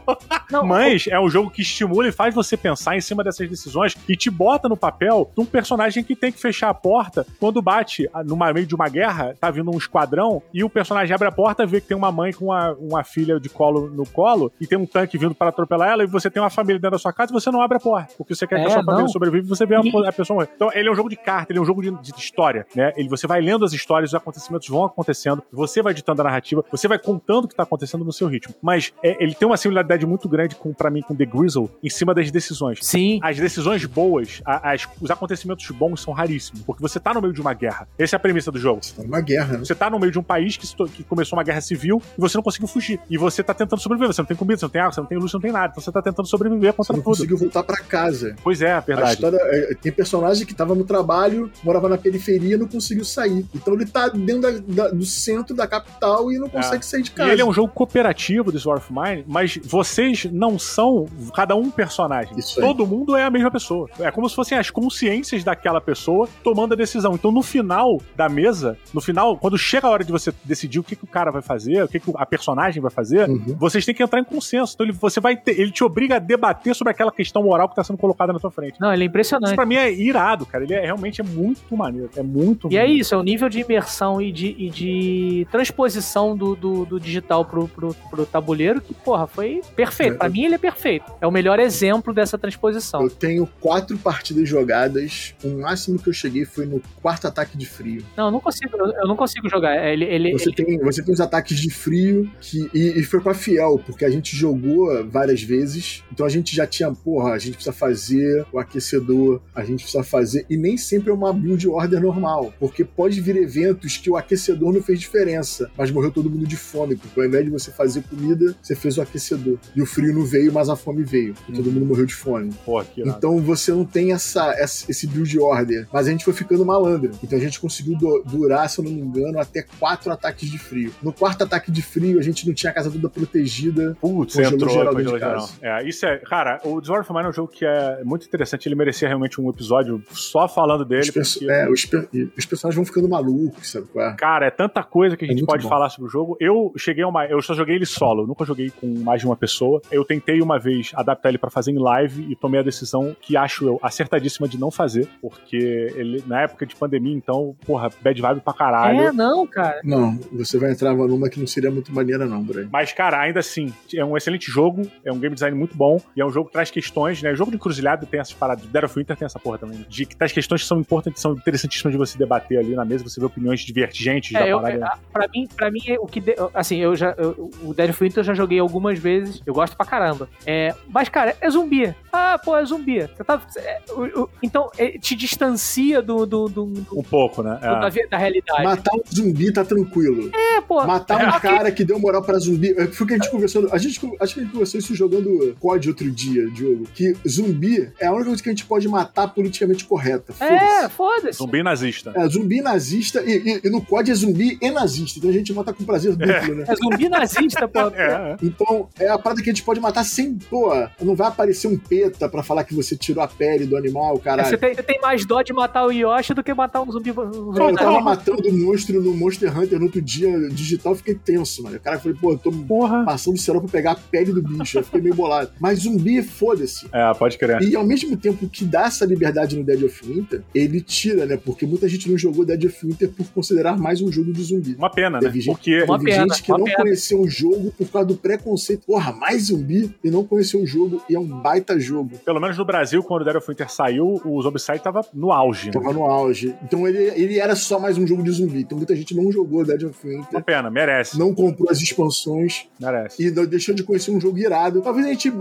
Não, 0.51 0.65
Mas 0.65 1.07
é 1.07 1.21
um 1.21 1.29
jogo 1.29 1.51
que 1.51 1.61
estimula 1.61 2.09
e 2.09 2.13
faz 2.13 2.35
você 2.35 2.57
pensar 2.57 2.97
em 2.97 3.01
cima 3.03 3.23
dessas 3.23 3.47
decisões 3.47 3.95
e 4.09 4.17
te 4.17 4.31
bota 4.31 4.71
no 4.71 4.77
papel 4.77 5.31
de 5.37 5.43
um 5.43 5.45
personagem 5.45 6.03
que 6.03 6.17
tem 6.17 6.33
que 6.33 6.41
fechar 6.41 6.71
a 6.71 6.75
porta 6.75 7.27
quando 7.39 7.61
bate 7.61 8.09
numa 8.25 8.38
meio 8.53 8.67
de 8.67 8.75
uma 8.75 8.89
guerra, 8.89 9.35
tá 9.41 9.51
vindo 9.51 9.71
um 9.71 9.77
esquadrão 9.77 10.43
e 10.53 10.63
o 10.65 10.71
personagem 10.71 11.15
abre 11.15 11.29
a 11.29 11.33
porta, 11.33 11.67
vê 11.67 11.81
que 11.81 11.89
tem 11.89 11.97
uma 11.97 12.11
mãe 12.13 12.33
com 12.33 12.47
uma, 12.47 12.73
uma 12.75 13.05
filha 13.05 13.39
de 13.41 13.49
colo 13.49 13.89
no 13.91 14.07
colo 14.07 14.53
e 14.61 14.67
tem 14.67 14.79
um 14.79 14.87
tanque 14.87 15.19
vindo 15.19 15.35
para 15.35 15.49
atropelar 15.49 15.89
ela 15.91 16.05
e 16.05 16.07
você 16.07 16.31
tem 16.31 16.43
uma 16.43 16.51
família 16.51 16.79
dentro 16.79 16.93
da 16.93 16.99
sua 16.99 17.13
casa 17.13 17.33
e 17.33 17.35
você 17.35 17.51
não 17.51 17.61
abre 17.61 17.77
a 17.77 17.81
porta, 17.81 18.15
porque 18.17 18.35
você 18.35 18.47
quer 18.47 18.57
que 18.57 18.63
É, 18.63 18.67
a 18.67 18.71
sua 18.71 18.85
família 18.85 19.03
não. 19.03 19.09
sobreviva 19.09 19.45
e 19.45 19.49
você 19.49 19.67
vê 19.67 19.75
a, 19.75 19.81
E- 19.81 20.07
a 20.07 20.13
pessoa 20.13 20.37
morrer. 20.37 20.51
Então 20.55 20.71
ele 20.75 20.89
é 20.89 20.93
um 20.93 20.95
jogo 20.95 21.09
de 21.09 21.17
carta, 21.17 21.53
ele 21.53 21.59
é 21.59 21.63
um 21.63 21.65
jogo 21.65 21.83
de, 21.83 21.91
de 21.91 22.11
história, 22.19 22.67
né? 22.75 22.93
Ele, 22.97 23.09
você 23.09 23.27
vai 23.27 23.41
lendo 23.41 23.65
as 23.65 23.73
histórias, 23.73 24.11
os 24.11 24.15
acontecimentos 24.15 24.69
vão 24.69 24.85
acontecendo, 24.85 25.43
você 25.53 25.83
vai 25.83 25.93
ditando 25.95 26.21
a 26.21 26.25
narrativa, 26.25 26.65
você 26.71 26.87
vai 26.89 26.99
contando 26.99 27.45
o 27.45 27.49
que 27.49 27.55
tá 27.55 27.63
acontecendo 27.63 28.05
no 28.05 28.13
seu 28.13 28.29
ritmo. 28.29 28.55
Mas 28.63 28.93
é, 29.03 29.17
ele 29.23 29.35
tem 29.35 29.47
uma 29.47 29.57
similaridade 29.57 30.05
muito 30.07 30.29
grande 30.29 30.55
com, 30.55 30.73
para 30.73 30.91
mim, 30.91 31.01
com 31.03 31.15
The 31.15 31.25
Grizzle 31.25 31.71
em 31.83 31.91
cima 31.91 32.15
das 32.15 32.31
decisões. 32.31 32.79
Sim. 32.83 33.19
As 33.23 33.37
decisões 33.39 33.85
boas, 33.85 34.41
a- 34.45 34.73
as- 34.73 34.89
os 35.01 35.11
acontecimentos 35.11 35.69
bons 35.71 36.01
são 36.03 36.13
raríssimos, 36.13 36.63
porque 36.63 36.83
você 36.83 36.99
tá 37.01 37.15
no 37.15 37.21
meio 37.21 37.33
de 37.33 37.41
uma 37.41 37.55
guerra. 37.55 37.89
Essa 37.99 38.17
é 38.17 38.19
premissa 38.29 38.53
do 38.53 38.59
jogo. 38.59 38.81
Tá 38.97 39.03
numa 39.03 39.21
guerra, 39.21 39.55
né? 39.55 39.59
Você 39.61 39.75
tá 39.75 39.89
no 39.89 39.99
meio 39.99 40.13
de 40.13 40.19
um 40.19 40.23
país 40.23 40.57
que, 40.57 40.67
que 40.89 41.03
começou 41.05 41.39
uma 41.39 41.43
guerra 41.43 41.61
civil 41.61 42.01
e 42.17 42.21
você 42.21 42.37
não 42.37 42.43
conseguiu 42.43 42.69
fugir. 42.69 43.01
E 43.09 43.17
você 43.17 43.43
tá 43.43 43.55
tentando 43.55 43.81
sobreviver. 43.81 44.13
Você 44.13 44.21
não 44.21 44.27
tem 44.27 44.37
comida, 44.37 44.59
você 44.59 44.65
não 44.67 44.71
tem 44.71 44.81
água, 44.81 44.93
você 44.93 45.01
não 45.01 45.07
tem 45.09 45.19
luz, 45.19 45.31
você 45.31 45.37
não 45.37 45.43
tem 45.43 45.53
nada. 45.53 45.69
Então 45.73 45.83
você 45.83 45.91
tá 45.91 46.03
tentando 46.03 46.27
sobreviver 46.29 46.73
Você 46.73 46.77
contra 46.77 46.93
não 46.97 47.03
tudo. 47.03 47.15
conseguiu 47.17 47.37
voltar 47.39 47.63
pra 47.63 47.79
casa. 47.79 48.37
Pois 48.43 48.61
é, 48.63 48.73
A 48.73 48.81
verdade. 48.81 49.15
história, 49.15 49.39
é, 49.43 49.75
tem 49.81 49.91
personagem 49.93 50.47
que 50.47 50.55
tava 50.55 50.75
no 50.75 50.85
trabalho, 50.85 51.51
morava 51.65 51.89
na 51.89 51.97
periferia 51.99 52.55
e 52.55 52.59
não 52.59 52.67
conseguiu 52.69 53.05
sair. 53.05 53.47
Então 53.55 53.75
ele 53.75 53.87
tá 53.87 54.09
dentro 54.09 54.43
da- 54.43 54.85
da- 54.85 54.89
do 54.91 55.05
centro 55.05 55.55
da 55.57 55.67
capital 55.67 56.31
e 56.31 56.39
não 56.39 56.49
consegue 56.49 56.85
sair 56.85 57.03
de 57.03 57.11
E 57.11 57.13
casa. 57.15 57.33
ele 57.33 57.41
é 57.41 57.45
um 57.45 57.53
jogo 57.53 57.73
cooperativo 57.73 58.53
do 58.53 58.69
War 58.69 58.79
of 58.79 58.93
Mine, 58.93 59.25
mas 59.27 59.59
vocês 59.65 60.27
não 60.31 60.59
são 60.59 61.07
cada 61.35 61.55
um 61.57 61.71
personagem. 61.71 62.35
Todo 62.57 62.87
mundo 62.87 63.17
é 63.17 63.25
a 63.25 63.31
mesma 63.31 63.51
pessoa. 63.51 63.89
É 64.01 64.11
como 64.11 64.29
se 64.29 64.35
fossem 64.35 64.59
as 64.59 64.71
consciências 64.71 65.43
daquela 65.45 65.81
pessoa 65.81 66.29
tomando 66.43 66.73
a 66.75 66.77
decisão. 66.77 67.15
Então, 67.15 67.31
no 67.33 67.43
final 67.43 68.01
da 68.17 68.29
mesa, 68.29 68.77
no 68.93 69.01
final, 69.01 69.37
quando 69.37 69.57
chega 69.59 69.87
a 69.87 69.91
hora 69.91 70.05
de 70.05 70.11
você 70.13 70.33
decidir 70.45 70.79
o 70.79 70.83
que, 70.85 70.97
que 70.97 71.05
o 71.05 71.07
cara 71.07 71.31
vai 71.31 71.43
fazer, 71.43 71.83
o 71.85 71.89
que, 71.89 72.01
que 72.01 72.13
a 72.17 72.27
personagem 72.27 72.81
vai 72.83 72.91
fazer, 72.91 73.29
Uhum. 73.29 73.57
vocês 73.59 73.85
têm 73.85 73.95
que 73.95 74.03
entrar 74.03 74.21
em 74.21 74.25
consenso. 74.25 74.73
Então, 74.75 74.87
ele, 74.87 74.93
você 74.93 75.21
vai 75.21 75.37
ter- 75.37 75.59
ele 75.59 75.71
te 75.71 75.83
obriga 75.85 76.17
a 76.17 76.19
debater 76.19 76.75
sobre 76.75 76.91
aquela 76.93 77.13
questão 77.13 77.43
moral 77.43 77.69
que 77.69 77.73
está 77.73 77.85
sendo 77.85 77.99
colocada 77.99 78.33
na 78.33 78.39
sua 78.39 78.51
frente. 78.51 78.81
Não, 78.81 78.93
ele 78.93 79.03
é 79.03 79.07
Isso 79.07 79.11
impressionante. 79.11 79.55
pra 79.55 79.67
mim 79.67 79.77
é 79.77 79.93
irado, 79.93 80.45
cara. 80.47 80.65
Ele 80.65 80.75
é, 80.75 80.81
realmente 80.81 81.21
é 81.21 81.25
muito 81.25 81.77
maneiro. 81.77 82.11
É 82.17 82.23
muito 82.23 82.69
E 82.71 82.77
é 82.77 82.81
maneiro. 82.81 83.01
isso, 83.01 83.15
é 83.15 83.19
o 83.19 83.23
nível 83.23 83.49
de 83.49 83.61
imersão 83.61 84.21
e 84.21 84.33
de, 84.33 84.55
e 84.59 84.71
de 84.71 85.47
transposição 85.51 86.37
do, 86.37 86.55
do, 86.57 86.85
do 86.85 86.99
digital 87.01 87.45
pro, 87.45 87.69
pro, 87.69 87.95
pro 88.11 88.25
tabuleiro 88.27 88.81
que, 88.81 88.95
porra, 88.95 89.27
foi 89.27 89.61
perfeito. 89.77 90.15
É. 90.15 90.17
Pra 90.17 90.29
mim, 90.29 90.45
ele 90.45 90.55
é 90.55 90.59
perfeito. 90.59 91.05
É 91.21 91.27
o 91.27 91.31
melhor 91.31 91.59
exemplo 91.61 92.13
dessa 92.15 92.39
transposição. 92.39 93.03
Eu 93.03 93.11
tenho 93.11 93.47
quatro 93.61 93.97
partidas 93.99 94.49
jogadas. 94.49 95.35
O 95.45 95.61
máximo 95.61 95.99
que 95.99 96.09
eu 96.09 96.13
cheguei 96.13 96.45
foi 96.45 96.67
no 96.67 96.81
quarto 97.03 97.27
ataque 97.27 97.57
de 97.57 97.67
frio. 97.67 97.98
Não, 98.17 98.27
eu 98.27 98.31
não 98.33 98.41
consigo, 98.41 98.77
eu, 98.77 98.87
eu 98.93 99.09
não 99.09 99.17
consigo 99.17 99.49
jogar. 99.49 99.77
Ele, 99.93 100.05
ele, 100.05 100.33
Você 100.33 100.49
ele- 100.51 100.55
tem, 100.57 100.79
você 100.79 101.03
tem 101.03 101.13
os 101.15 101.21
ataques 101.21 101.59
de 101.59 101.71
frio 101.71 102.31
que, 102.41 102.69
e, 102.75 103.01
e 103.01 103.03
foi 103.05 103.21
com 103.21 103.31
a 103.31 103.35
Fiel, 103.35 103.81
porque 103.87 104.05
a 104.05 104.11
gente 104.11 104.37
jogou 104.37 105.07
várias 105.09 105.43
vezes. 105.43 106.03
Então 106.13 106.25
a 106.27 106.29
gente 106.29 106.55
já 106.55 106.67
tinha, 106.67 106.91
porra, 106.93 107.33
a 107.33 107.39
gente 107.39 107.55
precisa 107.55 107.73
fazer 107.73 108.45
o 108.53 108.59
aquecedor, 108.59 109.41
a 109.55 109.65
gente 109.65 109.83
precisa 109.83 110.03
fazer. 110.05 110.47
E 110.49 110.57
nem 110.57 110.77
sempre 110.77 111.11
é 111.11 111.13
uma 111.13 111.33
build 111.33 111.69
order 111.69 112.01
normal, 112.01 112.53
porque 112.59 112.85
pode 112.85 113.21
vir 113.21 113.37
eventos 113.37 113.97
que 113.97 114.11
o 114.11 114.17
aquecedor 114.17 114.73
não 114.73 114.83
fez 114.83 114.99
diferença, 115.01 115.71
mas 115.77 115.91
morreu 115.91 116.11
todo 116.11 116.31
mundo 116.31 116.47
de 116.47 116.57
fome, 116.57 116.97
porque 116.97 117.19
ao 117.21 117.27
invés 117.27 117.45
de 117.45 117.51
você 117.51 117.71
fazer 117.71 118.03
comida, 118.03 118.55
você 118.63 118.75
fez 118.75 118.99
o 118.99 119.03
aquecedor. 119.03 119.59
E 119.75 119.83
o 119.83 119.87
frio 119.87 120.15
não 120.15 120.25
veio, 120.25 120.53
mas 120.53 120.69
a 120.69 120.77
fome 120.77 121.03
veio. 121.03 121.35
E 121.49 121.53
todo 121.53 121.71
mundo 121.71 121.87
morreu 121.87 122.07
de 122.07 122.15
fome. 122.15 122.53
Pô. 122.65 122.83
Então 122.97 123.39
você 123.41 123.73
não 123.73 123.85
tem 123.85 124.13
essa, 124.13 124.53
essa- 124.55 124.91
esse 124.91 125.07
build 125.07 125.39
order. 125.39 125.87
Mas 125.93 126.07
a 126.07 126.11
gente 126.11 126.25
foi 126.25 126.33
ficando 126.35 126.65
malandro. 126.65 127.11
Então 127.23 127.39
a 127.39 127.43
gente 127.43 127.61
conseguiu 127.61 127.88
du- 127.97 128.23
durar, 128.27 128.69
se 128.69 128.81
eu 128.81 128.85
não 128.85 128.93
me 128.93 129.01
engano, 129.01 129.39
até 129.39 129.63
quatro 129.79 130.11
ataques 130.13 130.51
de 130.51 130.59
frio. 130.59 130.93
No 131.03 131.13
quarto 131.13 131.43
ataque 131.45 131.71
de 131.71 131.83
frio, 131.83 132.19
a 132.19 132.23
gente 132.23 132.47
não 132.47 132.55
tinha 132.55 132.71
a 132.71 132.75
casa 132.75 132.91
toda 132.91 133.09
protegida. 133.09 133.97
Putz, 134.01 134.37
entrou, 134.39 134.71
geral 134.71 134.95
dentro 134.95 135.13
de 135.15 135.21
casa. 135.21 135.53
É, 135.63 135.87
isso 135.89 136.07
é. 136.07 136.19
Cara, 136.19 136.61
o 136.65 136.81
Dishonored 136.81 137.07
of 137.09 137.13
Mine 137.13 137.27
é 137.27 137.29
um 137.31 137.33
jogo 137.33 137.49
que 137.53 137.65
é 137.65 138.03
muito 138.05 138.27
interessante. 138.27 138.67
Ele 138.69 138.75
merecia 138.75 139.09
realmente 139.09 139.41
um 139.41 139.49
episódio 139.51 140.03
só 140.11 140.49
falando 140.49 140.85
dele. 140.85 141.03
Os, 141.03 141.11
perso- 141.11 141.39
porque- 141.39 141.53
é, 141.53 141.71
os, 141.71 141.85
per- 141.87 142.09
os 142.37 142.45
personagens 142.47 142.77
vão 142.77 142.85
ficando 142.85 143.09
malucos, 143.09 143.71
sabe? 143.71 143.87
qual 143.93 144.07
é? 144.11 144.15
Cara, 144.17 144.47
é 144.47 144.51
tanta 144.51 144.83
coisa 144.83 145.17
que 145.17 145.25
a 145.25 145.27
É 145.27 145.31
gente 145.31 145.39
muito 145.41 145.51
pode 145.51 145.63
bom. 145.63 145.69
falar 145.69 145.89
sobre 145.91 146.09
o 146.09 146.11
jogo. 146.11 146.37
Eu 146.41 146.73
cheguei 146.77 147.05
a 147.05 147.09
uma. 147.09 147.27
Eu 147.27 147.41
só 147.43 147.55
joguei 147.55 147.77
ele 147.77 147.87
solo, 147.87 148.27
nunca 148.27 148.45
joguei 148.45 148.71
com 148.71 148.87
mais 149.01 149.21
de 149.21 149.27
uma 149.27 149.37
pessoa. 149.37 149.81
Eu 149.91 150.05
tentei 150.05 150.41
uma 150.41 150.59
vez 150.59 150.91
adaptar 150.95 151.29
ele 151.29 151.39
pra 151.39 151.51
fazer 151.51 151.71
em 151.73 151.79
live 151.79 152.27
e 152.31 152.37
tomei 152.37 152.61
a 152.61 152.63
decisão 152.63 153.15
que 153.21 153.37
acho 153.37 153.67
eu 153.67 153.79
acertadíssima 153.83 154.49
de 154.49 154.59
não 154.59 154.71
fazer, 154.71 155.09
porque 155.21 155.57
ele, 155.57 156.23
na 156.27 156.43
época 156.43 156.67
de 156.67 156.75
pandemia, 156.75 157.15
então, 157.15 157.55
porra, 157.67 157.78
bad 158.03 158.21
vibe 158.21 158.41
pra 158.41 158.53
caralho. 158.55 159.01
É, 159.01 159.13
não, 159.13 159.47
cara. 159.47 159.81
Não, 159.85 160.19
você 160.33 160.59
vai 160.59 160.73
entrar 160.73 160.95
numa 160.95 161.29
que 161.29 161.39
não 161.39 161.47
seria 161.47 161.71
muito 161.71 161.93
maneira, 161.95 162.27
não, 162.27 162.43
Brian. 162.43 162.69
Mas, 162.73 162.93
cara, 162.93 163.21
ainda 163.21 163.41
assim, 163.41 163.73
é 163.95 164.05
um 164.05 164.17
excelente 164.17 164.51
jogo, 164.51 164.83
é 165.05 165.13
um 165.13 165.19
game 165.19 165.35
design 165.35 165.57
muito 165.57 165.77
bom, 165.77 166.01
e 166.17 166.21
é 166.21 166.27
um 166.27 166.31
jogo 166.31 166.47
que 166.49 166.53
traz 166.53 166.71
questões, 166.71 167.23
né? 167.23 167.33
O 167.33 167.37
jogo 167.37 167.51
de 167.51 167.57
encruzilhada 167.57 168.07
tem 168.07 168.21
essas 168.21 168.35
paradas. 168.35 168.65
Dead 168.67 168.85
of 168.85 168.99
Winter 168.99 169.17
tem 169.17 169.27
essa 169.27 169.39
porra 169.39 169.59
também? 169.59 169.85
De 169.89 170.07
que 170.07 170.17
traz 170.17 170.33
questões 170.33 170.63
que 170.63 170.69
são 170.69 170.79
importantes, 170.81 171.21
são 171.23 171.33
interessantíssimas 171.33 171.93
de 171.93 171.99
você 171.99 172.19
debater 172.19 172.59
ali 172.59 172.75
na 172.75 172.85
mesa, 172.85 173.05
você 173.05 173.21
vê 173.21 173.27
opiniões 173.27 173.61
divergentes 173.61 174.33
da 174.33 174.41
É, 174.47 174.53
eu, 174.53 174.61
parada. 174.61 174.85
é, 174.87 174.91
pra 175.13 175.29
mim, 175.29 175.49
pra 175.57 175.71
mim, 175.71 175.81
o 176.01 176.07
que. 176.07 176.21
de- 176.21 176.37
assim, 176.55 176.77
eu 176.79 176.97
já. 176.97 177.15
eu- 177.19 177.51
o 177.63 177.75
Dead 177.75 177.91
of 177.91 178.03
Winter 178.03 178.21
eu 178.21 178.25
já 178.25 178.35
joguei 178.35 178.59
algumas 178.59 178.99
vezes. 178.99 179.43
Eu 179.47 179.55
gosto 179.55 179.77
pra 179.77 179.85
caramba. 179.87 180.29
É, 180.47 180.75
mas, 180.89 181.09
cara, 181.09 181.37
é 181.41 181.51
zumbi. 181.51 181.95
Ah, 182.13 182.39
pô, 182.43 182.57
é 182.57 182.65
zumbi. 182.65 183.01
Você 183.03 183.25
tá, 183.25 183.41
é, 183.57 183.81
o- 183.91 184.23
o- 184.23 184.31
então, 184.43 184.71
é, 184.79 184.99
te 184.99 185.15
distancia 185.15 186.01
do, 186.03 186.27
do, 186.27 186.49
do- 186.49 186.67
do- 186.67 186.99
Um 186.99 187.03
pouco, 187.03 187.43
né? 187.43 187.59
Da, 187.81 187.87
É. 187.87 187.91
vi- 187.91 188.09
da 188.09 188.19
realidade. 188.19 188.63
Matar 188.65 188.95
um 188.95 189.01
zumbi 189.15 189.53
tá 189.53 189.65
tranquilo. 189.65 190.31
É, 190.35 190.61
pô. 190.61 190.85
Matar 190.87 191.37
um 191.37 191.41
cara 191.41 191.71
que 191.71 191.85
deu 191.85 191.99
moral 191.99 192.23
pra 192.23 192.39
zumbi. 192.39 192.75
é, 192.77 192.87
Foi 192.89 193.05
o 193.05 193.09
que 193.09 193.15
a 193.15 193.17
gente 193.19 193.31
conversou. 193.31 193.69
A 193.73 193.79
gente, 193.79 194.01
acho 194.21 194.35
que 194.35 194.41
a 194.41 194.43
gente 194.43 194.53
conversou 194.53 194.79
isso 194.81 194.95
jogando 194.95 195.57
COD 195.61 195.89
outro 195.89 196.11
dia, 196.11 196.49
Diogo. 196.51 196.85
Que 196.95 197.15
zumbi 197.29 197.91
é 197.99 198.07
a 198.07 198.13
única 198.13 198.27
coisa 198.27 198.43
que 198.43 198.49
a 198.49 198.53
gente 198.53 198.65
pode 198.65 198.89
matar 198.89 199.29
politicamente 199.29 199.85
correta. 199.85 200.33
É, 200.41 200.89
Foda-se. 200.89 201.39
Zumbi 201.39 201.63
nazista. 201.63 202.13
É, 202.17 202.29
zumbi 202.29 202.61
nazista 202.61 203.23
e, 203.25 203.37
e- 203.37 203.61
e 203.65 203.71
no 203.71 203.81
COD 203.85 204.11
é 204.11 204.15
zumbi 204.15 204.59
e 204.61 204.71
nazista. 204.71 205.19
Então 205.19 205.31
a 205.31 205.33
gente 205.33 205.53
mata 205.53 205.73
com 205.73 205.85
prazer 205.85 206.13
duplo, 206.17 206.55
né? 206.55 206.65
É 206.69 206.75
zumbi 206.75 207.09
nazista, 207.09 207.69
pô. 207.69 207.81
É, 207.89 207.93
é. 208.35 208.37
Então, 208.43 208.89
é 208.99 209.09
a 209.09 209.19
parada 209.19 209.43
que 209.43 209.51
a 209.51 209.53
gente 209.53 209.63
pode 209.65 209.81
matar 209.81 210.05
sem, 210.05 210.35
pô, 210.35 210.73
não 211.03 211.15
vai 211.15 211.29
aparecer 211.29 211.69
um 211.69 211.77
peta 211.79 212.29
pra 212.29 212.43
falar 212.43 212.65
que 212.65 212.75
você 212.75 212.97
tirou 212.97 213.23
a 213.23 213.29
pele 213.29 213.67
do 213.67 213.77
animal, 213.77 214.17
É, 214.17 214.19
caralho. 214.21 214.49
Você 214.49 214.57
tem, 214.57 214.75
você 214.75 214.83
tem 214.83 215.01
mais 215.01 215.25
dó 215.27 215.43
de 215.43 215.53
matar 215.53 215.85
o 215.87 215.91
Yoshi 215.93 216.35
do 216.35 216.43
que 216.43 216.53
matar 216.55 216.83
um 216.83 216.91
zumbi. 216.91 217.11
Um 217.11 217.53
eu 217.63 217.75
tava 217.75 218.01
matando 218.01 218.49
um 218.49 218.65
monstro 218.67 219.03
no 219.03 219.15
Monster 219.15 219.57
Hunter 219.59 219.79
no 219.79 219.87
outro 219.87 220.01
dia 220.03 220.49
digital, 220.49 220.95
fiquei 220.95 221.15
tenso, 221.15 221.63
mano. 221.63 221.77
O 221.77 221.81
cara 221.81 221.99
falou, 221.99 222.17
pô, 222.21 222.33
eu 222.33 222.39
tô 222.39 222.51
Porra. 222.53 223.05
passando 223.05 223.35
o 223.35 223.39
cerol 223.39 223.61
pra 223.63 223.71
pegar 223.71 223.93
a 223.93 223.95
pele 223.97 224.33
do 224.33 224.43
bicho. 224.43 224.79
Eu 224.79 224.85
fiquei 224.85 225.01
meio 225.01 225.15
bolado. 225.15 225.51
Mas 225.61 225.81
zumbi, 225.81 226.23
foda-se. 226.23 226.87
É, 226.93 227.13
pode 227.15 227.39
crer. 227.39 227.63
E 227.63 227.75
ao 227.77 227.85
mesmo 227.87 228.17
tempo 228.17 228.49
que 228.49 228.65
dá 228.65 228.87
essa 228.87 229.05
liberdade 229.05 229.57
no 229.57 229.65
Dead 229.65 229.83
of 229.83 230.07
Winter, 230.07 230.43
ele 230.55 230.81
tira, 230.81 231.27
né? 231.27 231.37
Porque 231.37 231.67
muita 231.67 231.89
gente 231.89 232.11
não 232.11 232.17
jogou 232.19 232.45
Dead 232.45 232.65
of 232.65 232.87
Winter 232.87 233.11
por 233.11 233.27
considerar 233.29 233.77
mais 233.79 234.01
um 234.01 234.11
jogo 234.11 234.33
de 234.33 234.43
zumbi. 234.43 234.75
Uma 234.77 234.91
pena, 234.91 235.19
né? 235.19 235.21
Teve 235.21 235.41
gente- 235.41 235.55
Porque 235.55 235.83
Uma 235.83 235.99
Teve 235.99 236.11
pena, 236.11 236.23
gente 236.29 236.43
que 236.43 236.51
uma 236.53 236.59
não 236.59 236.65
pena. 236.67 236.79
conheceu 236.79 237.21
o 237.21 237.29
jogo 237.29 237.73
por 237.77 237.89
causa 237.89 238.09
do 238.09 238.17
preconceito. 238.17 238.83
Porra, 238.87 239.13
mais 239.13 239.45
zumbi 239.47 239.95
e 240.03 240.11
não 240.11 240.25
conheceu 240.25 240.61
o 240.63 240.67
jogo 240.67 241.03
e 241.09 241.15
é 241.15 241.19
um 241.19 241.27
baita 241.27 241.79
jogo. 241.79 242.19
pelo 242.25 242.41
menos 242.41 242.57
no 242.57 242.65
Brasil, 242.65 243.03
quando 243.03 243.23
o 243.23 243.25
Dead 243.25 243.37
of 243.37 243.47
Winter 243.49 243.71
saiu, 243.71 244.21
o 244.25 244.43
Zombicide 244.43 244.81
tava 244.81 245.01
no 245.15 245.33
auge. 245.33 245.67
Né? 245.67 245.73
Tava 245.73 245.93
no 245.93 246.05
auge. 246.05 246.55
Então 246.63 246.87
ele, 246.87 246.99
ele 247.21 247.39
era 247.39 247.48
só 247.55 247.79
mais 247.79 247.99
um 247.99 248.07
jogo 248.07 248.23
de 248.23 248.31
zumbi. 248.31 248.61
Então 248.61 248.77
muita 248.77 248.95
gente 248.97 249.15
não 249.15 249.31
jogou 249.31 249.65
Dead 249.65 249.83
of 249.83 250.07
Uma 250.07 250.19
Winter, 250.19 250.43
pena, 250.45 250.71
merece. 250.71 251.19
não 251.19 251.35
comprou 251.35 251.71
as 251.71 251.81
expansões 251.81 252.67
Merece. 252.81 253.23
e 253.23 253.31
deixou 253.47 253.75
de 253.75 253.83
conhecer 253.83 254.11
um 254.11 254.21
jogo 254.21 254.39
irado. 254.39 254.81
Talvez 254.83 255.07
a 255.07 255.11
gente 255.11 255.33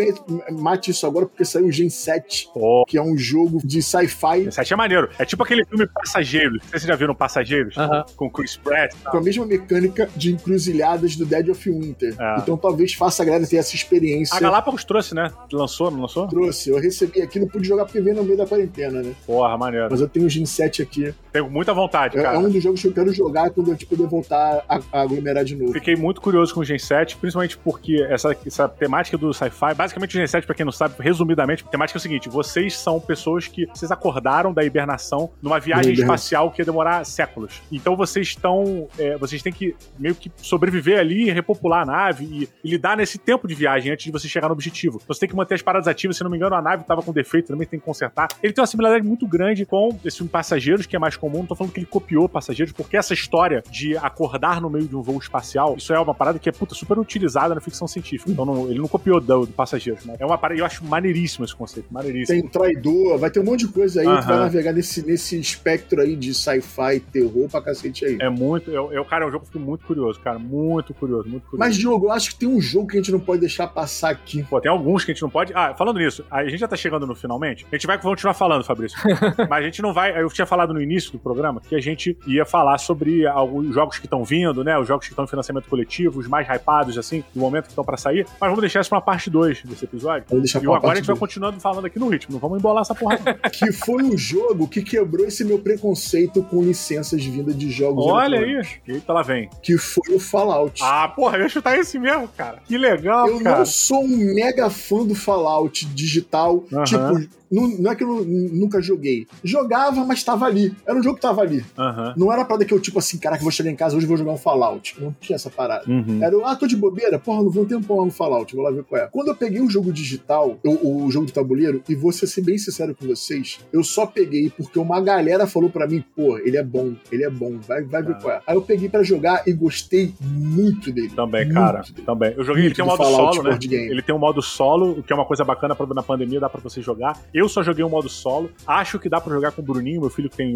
mate 0.51 0.91
isso 0.91 1.05
agora 1.05 1.26
porque 1.26 1.45
saiu 1.45 1.68
o 1.68 1.72
Gen 1.72 1.89
7, 1.89 2.49
Pô, 2.53 2.86
que 2.88 2.97
é 2.97 3.01
um 3.01 3.18
jogo 3.18 3.60
de 3.64 3.82
sci-fi 3.82 4.47
esse 4.47 4.74
é 4.74 4.78
maneiro. 4.78 5.10
É 5.18 5.26
tipo 5.26 5.43
aquele 5.43 5.66
filme 5.66 5.88
Passageiros. 5.88 6.62
Vocês 6.70 6.84
já 6.84 6.95
viram 6.95 7.16
Passageiros? 7.16 7.78
Aham. 7.78 8.05
Com 8.16 8.30
Chris 8.30 8.58
Pratt. 8.58 8.93
tal. 9.03 9.12
com 9.12 9.18
a 9.18 9.22
mesma 9.22 9.45
mecânica 9.45 10.10
de 10.16 10.32
encruzilhadas 10.34 11.16
do 11.16 11.26
Dead 11.26 11.49
of 11.49 11.70
Winter. 11.70 12.16
É. 12.20 12.39
Então 12.39 12.58
talvez 12.58 12.93
faça 12.93 13.24
a 13.24 13.26
galera 13.26 13.45
ter 13.45 13.58
essa 13.58 13.76
experiência. 13.76 14.36
A 14.36 14.39
Galápagos 14.39 14.84
trouxe, 14.84 15.14
né? 15.14 15.32
Lançou, 15.51 15.91
não 15.91 16.01
lançou? 16.01 16.28
Trouxe. 16.28 16.70
Eu 16.70 16.80
recebi 16.80 17.22
aqui, 17.22 17.39
não 17.39 17.47
pude 17.47 17.68
jogar 17.68 17.86
porque 17.86 18.01
veio 18.01 18.16
no 18.16 18.24
meio 18.24 18.38
da 18.38 18.45
quarentena, 18.45 19.01
né? 19.01 19.14
Porra, 19.26 19.58
maneiro. 19.58 19.88
Mas 19.89 20.01
eu 20.01 20.08
tenho 20.08 20.26
o 20.26 20.30
Gen 20.30 20.45
7 20.45 20.82
aqui. 20.82 21.14
Tenho 21.32 21.49
muita 21.49 21.74
vontade, 21.74 21.97
É, 22.06 22.10
cara. 22.10 22.36
é 22.36 22.39
um 22.39 22.50
dos 22.50 22.62
jogos 22.62 22.82
que 22.82 22.88
eu 22.88 22.93
quero 22.93 23.14
jogar 23.14 23.50
quando 23.50 23.72
eu 23.72 23.76
tipo, 23.76 23.95
poder 23.95 24.10
voltar 24.10 24.64
a, 24.68 24.80
a 24.91 25.02
aglomerar 25.02 25.43
de 25.43 25.56
novo. 25.56 25.74
Fiquei 25.74 25.95
muito 25.95 26.22
curioso 26.22 26.54
com 26.54 26.62
o 26.62 26.64
Gen 26.64 26.78
7, 26.78 27.18
principalmente 27.18 27.58
porque 27.58 28.06
essa, 28.10 28.36
essa 28.45 28.68
temática 28.68 29.18
do 29.18 29.34
sci-fi, 29.34 29.74
basicamente 29.76 30.12
o 30.12 30.20
Gen 30.20 30.28
7, 30.28 30.45
pra 30.45 30.56
quem 30.56 30.66
não 30.66 30.72
sabe, 30.72 30.95
resumidamente, 31.00 31.64
a 31.66 31.70
temática 31.70 31.98
é 31.98 32.00
o 32.00 32.02
seguinte: 32.02 32.30
vocês 32.30 32.78
são 32.78 33.00
pessoas 33.00 33.48
que 33.48 33.66
vocês 33.68 33.91
acordaram 33.91 34.54
da 34.54 34.64
hibernação 34.64 35.32
numa 35.41 35.60
viagem 35.60 35.93
espacial 35.93 36.52
que 36.52 36.62
ia 36.62 36.66
demorar 36.66 37.04
séculos. 37.06 37.62
Então 37.72 37.95
vocês 37.95 38.28
estão. 38.28 38.88
é, 39.00 39.18
vocês 39.18 39.41
têm 39.41 39.54
que 39.54 39.76
meio 39.98 40.16
que 40.16 40.32
sobreviver 40.38 41.00
ali, 41.00 41.30
repopular 41.32 41.82
a 41.82 41.86
nave 41.86 42.26
e, 42.26 42.50
e 42.64 42.72
lidar 42.72 42.98
nesse 42.98 43.18
tempo 43.18 43.48
de 43.48 43.56
viagem 43.56 43.91
antes 43.91 44.06
de 44.06 44.12
você 44.12 44.28
chegar 44.28 44.48
no 44.48 44.54
objetivo. 44.54 45.02
Você 45.08 45.22
tem 45.22 45.30
que 45.30 45.36
manter 45.36 45.56
as 45.56 45.62
paradas 45.62 45.88
ativas, 45.88 46.18
se 46.18 46.24
não 46.24 46.30
me 46.30 46.38
engano, 46.38 46.56
a 46.56 46.62
nave 46.62 46.84
tava 46.84 47.02
com 47.02 47.12
defeito, 47.12 47.48
também 47.48 47.68
tem 47.68 47.80
que 47.80 47.86
consertar. 47.86 48.28
Ele 48.41 48.54
tem 48.54 48.62
uma 48.62 48.68
similaridade 48.68 49.08
muito 49.08 49.28
grande 49.28 49.66
com 49.66 49.98
esse 50.04 50.18
filme 50.18 50.30
Passageiros, 50.30 50.86
que 50.86 50.95
é 50.95 51.00
mais 51.00 51.16
comum. 51.16 51.39
Não 51.39 51.45
tô 51.45 51.56
falando 51.56 51.74
que 51.74 51.80
ele 51.80 51.87
copiou 51.88 52.28
Passageiros, 52.30 52.74
porque 52.74 52.98
essa 52.98 53.14
história 53.14 53.64
de 53.70 53.98
acordar 53.98 54.62
no 54.62 54.70
meio 54.70 54.88
de 54.88 54.96
um 54.96 55.02
voo 55.02 55.18
espacial, 55.18 55.76
isso 55.78 55.94
é 55.94 56.00
uma 56.00 56.14
parada 56.14 56.38
que 56.40 56.50
é 56.50 56.52
puta, 56.52 56.76
super 56.76 56.98
utilizada 57.00 57.56
na 57.56 57.62
ficção 57.62 57.88
científica. 57.88 58.30
Então 58.32 58.46
não- 58.46 58.70
ele 58.70 58.80
não 58.80 58.88
copiou 58.88 59.20
do, 59.20 59.46
do 59.46 59.54
Passageiros, 59.54 60.06
mas 60.06 60.20
é 60.20 60.26
uma 60.26 60.38
parada, 60.38 60.60
eu 60.60 60.66
acho 60.66 60.84
maneiríssimo 60.86 61.46
esse 61.46 61.56
conceito, 61.56 61.88
maneiríssimo. 61.92 62.42
Tem 62.42 62.50
traidor, 62.50 63.18
vai 63.18 63.30
ter 63.32 63.40
um 63.40 63.44
monte 63.44 63.62
de 63.66 63.70
coisa 63.70 64.02
aí. 64.02 64.08
Aham. 64.08 64.22
Tu 64.22 64.28
vai 64.28 64.38
navegar 64.40 64.74
nesse, 64.74 65.06
nesse 65.06 65.40
espectro 65.40 66.02
aí 66.02 66.16
de 66.16 66.34
sci-fi, 66.34 67.00
terror 67.12 67.50
pra 67.50 67.62
cacete 67.62 68.06
aí. 68.06 68.18
É 68.20 68.30
muito, 68.30 68.70
eu, 68.72 68.92
eu, 68.92 69.06
cara, 69.06 69.26
é 69.26 69.28
um 69.28 69.32
jogo 69.32 69.44
que 69.46 69.50
eu 69.50 69.54
fico 69.54 69.64
muito 69.66 69.86
curioso, 69.86 70.20
cara, 70.20 70.38
muito 70.40 70.94
curioso, 70.94 71.28
muito 71.30 71.44
curioso. 71.44 71.58
Mas, 71.60 71.78
Diogo, 71.78 72.08
eu 72.08 72.12
acho 72.12 72.32
que 72.32 72.40
tem 72.40 72.50
um 72.50 72.60
jogo 72.62 72.88
que 72.88 72.98
a 72.98 73.02
gente 73.02 73.12
não 73.12 73.20
pode 73.20 73.42
deixar 73.42 73.68
passar 73.68 74.10
aqui. 74.10 74.44
Pô, 74.44 74.60
tem 74.60 74.72
alguns 74.72 75.04
que 75.06 75.12
a 75.12 75.14
gente 75.14 75.22
não 75.22 75.30
pode. 75.30 75.54
Ah, 75.56 75.74
falando 75.76 75.98
nisso, 76.00 76.24
a 76.30 76.44
gente 76.46 76.60
já 76.60 76.68
tá 76.68 76.76
chegando 76.76 77.06
no 77.08 77.16
finalmente. 77.16 77.66
A 77.72 77.76
gente 77.76 77.88
vai 77.88 78.00
continuar 78.00 78.34
falando, 78.34 78.64
Fabrício. 78.64 78.98
Mas 79.50 79.60
a 79.60 79.62
gente 79.62 79.82
não 79.82 79.94
vai. 79.94 80.20
Eu 80.22 80.30
tinha 80.30 80.46
falado 80.46 80.74
no 80.74 80.82
início 80.82 81.12
do 81.12 81.20
programa 81.20 81.62
que 81.68 81.76
a 81.76 81.80
gente 81.80 82.18
ia 82.28 82.45
falar 82.45 82.78
sobre 82.78 83.26
alguns 83.28 83.74
jogos 83.74 83.97
que 83.99 84.05
estão 84.05 84.24
vindo, 84.24 84.63
né? 84.63 84.78
Os 84.80 84.88
jogos 84.88 85.05
que 85.05 85.11
estão 85.11 85.26
em 85.26 85.28
financiamento 85.28 85.68
coletivo, 85.70 86.20
os 86.20 86.28
mais 86.28 86.47
hypados, 86.47 86.97
assim, 86.97 87.24
do 87.34 87.39
momento 87.39 87.63
que 87.65 87.70
estão 87.72 87.84
pra 87.84 87.97
sair. 87.97 88.26
Mas 88.39 88.49
vamos 88.49 88.61
deixar 88.61 88.82
isso 88.82 88.89
pra 88.89 89.01
parte 89.01 89.30
2 89.30 89.63
desse 89.63 89.86
episódio. 89.86 90.26
Vamos 90.30 90.43
deixar 90.43 90.59
E 90.59 90.61
pra 90.63 90.76
agora 90.78 90.93
a 90.93 90.95
gente 90.95 91.05
vai 91.05 91.13
dois. 91.15 91.20
continuando 91.20 91.59
falando 91.59 91.86
aqui 91.86 91.99
no 91.99 92.07
ritmo. 92.09 92.34
Não 92.34 92.39
vamos 92.39 92.57
embolar 92.59 92.82
essa 92.82 92.95
porra. 92.95 93.18
Que 93.51 93.72
foi 93.72 94.03
o 94.03 94.18
jogo 94.18 94.68
que 94.68 94.82
quebrou 94.82 95.26
esse 95.26 95.43
meu 95.43 95.59
preconceito 95.59 96.43
com 96.43 96.61
licenças 96.63 97.24
vindas 97.24 97.57
de 97.57 97.70
jogos 97.72 98.05
Olha 98.05 98.39
aí. 98.39 98.61
Eita, 98.88 99.11
lá 99.13 99.22
vem. 99.24 99.49
Que 99.63 99.78
foi 99.78 100.13
o 100.15 100.20
Fallout. 100.20 100.80
Ah, 100.84 101.07
porra, 101.07 101.38
eu 101.38 101.43
ia 101.43 101.49
chutar 101.49 101.78
esse 101.78 101.97
mesmo, 101.99 102.28
cara. 102.30 102.59
Que 102.65 102.78
legal, 102.78 103.28
eu 103.28 103.39
cara. 103.41 103.59
não 103.59 103.65
sou 103.65 104.03
um 104.03 104.34
mega 104.34 104.70
fã 104.70 105.05
do 105.05 105.15
Fallout 105.15 105.86
digital. 105.88 106.63
Aham. 106.72 106.84
Tipo, 106.84 107.38
não, 107.49 107.68
não 107.80 107.91
é 107.91 107.95
que 107.95 108.03
eu 108.03 108.07
nu- 108.26 108.49
nunca 108.53 108.82
joguei. 108.82 109.26
Jogava, 109.43 110.03
mas 110.05 110.24
tava 110.24 110.45
ali. 110.45 110.76
Era 110.86 110.97
um 110.97 111.03
jogo 111.03 111.15
que 111.15 111.22
tava 111.22 111.41
ali. 111.41 111.57
Aham. 111.78 112.14
Não 112.18 112.32
era 112.32 112.43
parada 112.45 112.66
que 112.66 112.74
eu, 112.74 112.80
tipo 112.80 112.99
assim, 112.99 113.18
caraca, 113.18 113.41
vou 113.43 113.51
chegar 113.51 113.70
em 113.70 113.76
casa 113.76 113.95
hoje 113.97 114.05
vou 114.05 114.18
jogar 114.18 114.32
um 114.32 114.38
Fallout. 114.38 114.95
Não 115.01 115.16
tinha 115.20 115.36
essa 115.36 115.49
parada. 115.49 115.84
Uhum. 115.89 116.24
Era, 116.24 116.38
o, 116.38 116.45
ah, 116.45 116.55
tô 116.55 116.68
de 116.68 116.76
bobeira, 116.76 117.18
porra, 117.20 117.43
não 117.43 117.49
vou 117.49 117.64
um 117.64 117.68
tempão 117.68 117.97
lá 117.97 118.05
no 118.05 118.12
Fallout, 118.12 118.55
vou 118.55 118.64
lá 118.64 118.72
ver 118.72 118.84
qual 118.84 119.01
é. 119.01 119.08
Quando 119.12 119.28
eu 119.30 119.36
peguei 119.36 119.62
o 119.62 119.70
jogo 119.70 119.91
digital, 119.91 120.58
o, 120.64 121.05
o 121.05 121.12
jogo 121.12 121.26
de 121.26 121.34
tabuleiro, 121.34 121.82
e 121.88 121.95
vou 121.95 122.12
ser 122.12 122.28
bem 122.41 122.58
sincero 122.58 122.95
com 122.95 123.05
vocês, 123.08 123.60
eu 123.72 123.84
só 123.84 124.05
peguei 124.05 124.49
porque 124.49 124.78
uma 124.80 124.99
galera 125.01 125.47
falou 125.47 125.70
pra 125.70 125.88
mim, 125.88 126.03
pô, 126.16 126.38
ele 126.38 126.58
é 126.58 126.64
bom, 126.64 126.93
ele 127.12 127.24
é 127.24 127.30
bom, 127.30 127.58
vai, 127.60 127.84
vai 127.84 128.03
ver 128.03 128.14
Ah. 128.14 128.20
qual 128.22 128.34
é. 128.34 128.41
Aí 128.47 128.55
eu 128.55 128.62
peguei 128.62 128.89
pra 128.89 129.03
jogar 129.03 129.43
e 129.47 129.53
gostei 129.53 130.14
muito 130.22 130.91
dele. 130.91 131.10
Também, 131.10 131.43
Muito 131.45 131.53
cara. 131.55 131.82
dele. 131.82 131.93
Também. 132.05 132.34
Eu 132.38 132.43
joguei, 132.43 132.64
ele 132.66 132.70
Muito 132.70 132.76
tem 132.76 132.86
um 132.86 132.88
do 132.88 132.91
modo 132.97 133.03
Fallout 133.03 133.36
solo, 133.38 133.49
né? 133.49 133.58
Ele 133.62 134.01
tem 134.01 134.16
um 134.16 134.20
modo 134.20 134.41
solo, 134.41 134.91
o 134.99 135.03
que 135.03 135.12
é 135.12 135.16
uma 135.16 135.26
coisa 135.26 135.43
bacana 135.43 135.76
pra, 135.76 135.86
na 135.88 136.03
pandemia, 136.03 136.39
dá 136.39 136.49
pra 136.49 136.62
você 136.62 136.82
jogar. 136.82 137.20
Eu 137.34 137.47
só 137.49 137.64
joguei 137.64 137.84
um 137.84 137.89
modo 137.89 138.10
solo. 138.10 138.49
Acho 138.66 138.99
que 138.99 139.10
dá 139.10 139.20
pra 139.20 139.34
jogar 139.34 139.51
com 139.51 139.62
o 139.62 139.66
Bruninho, 139.66 140.01
meu 140.01 140.10
filho 140.10 140.30
que 140.30 140.38
tem, 140.38 140.55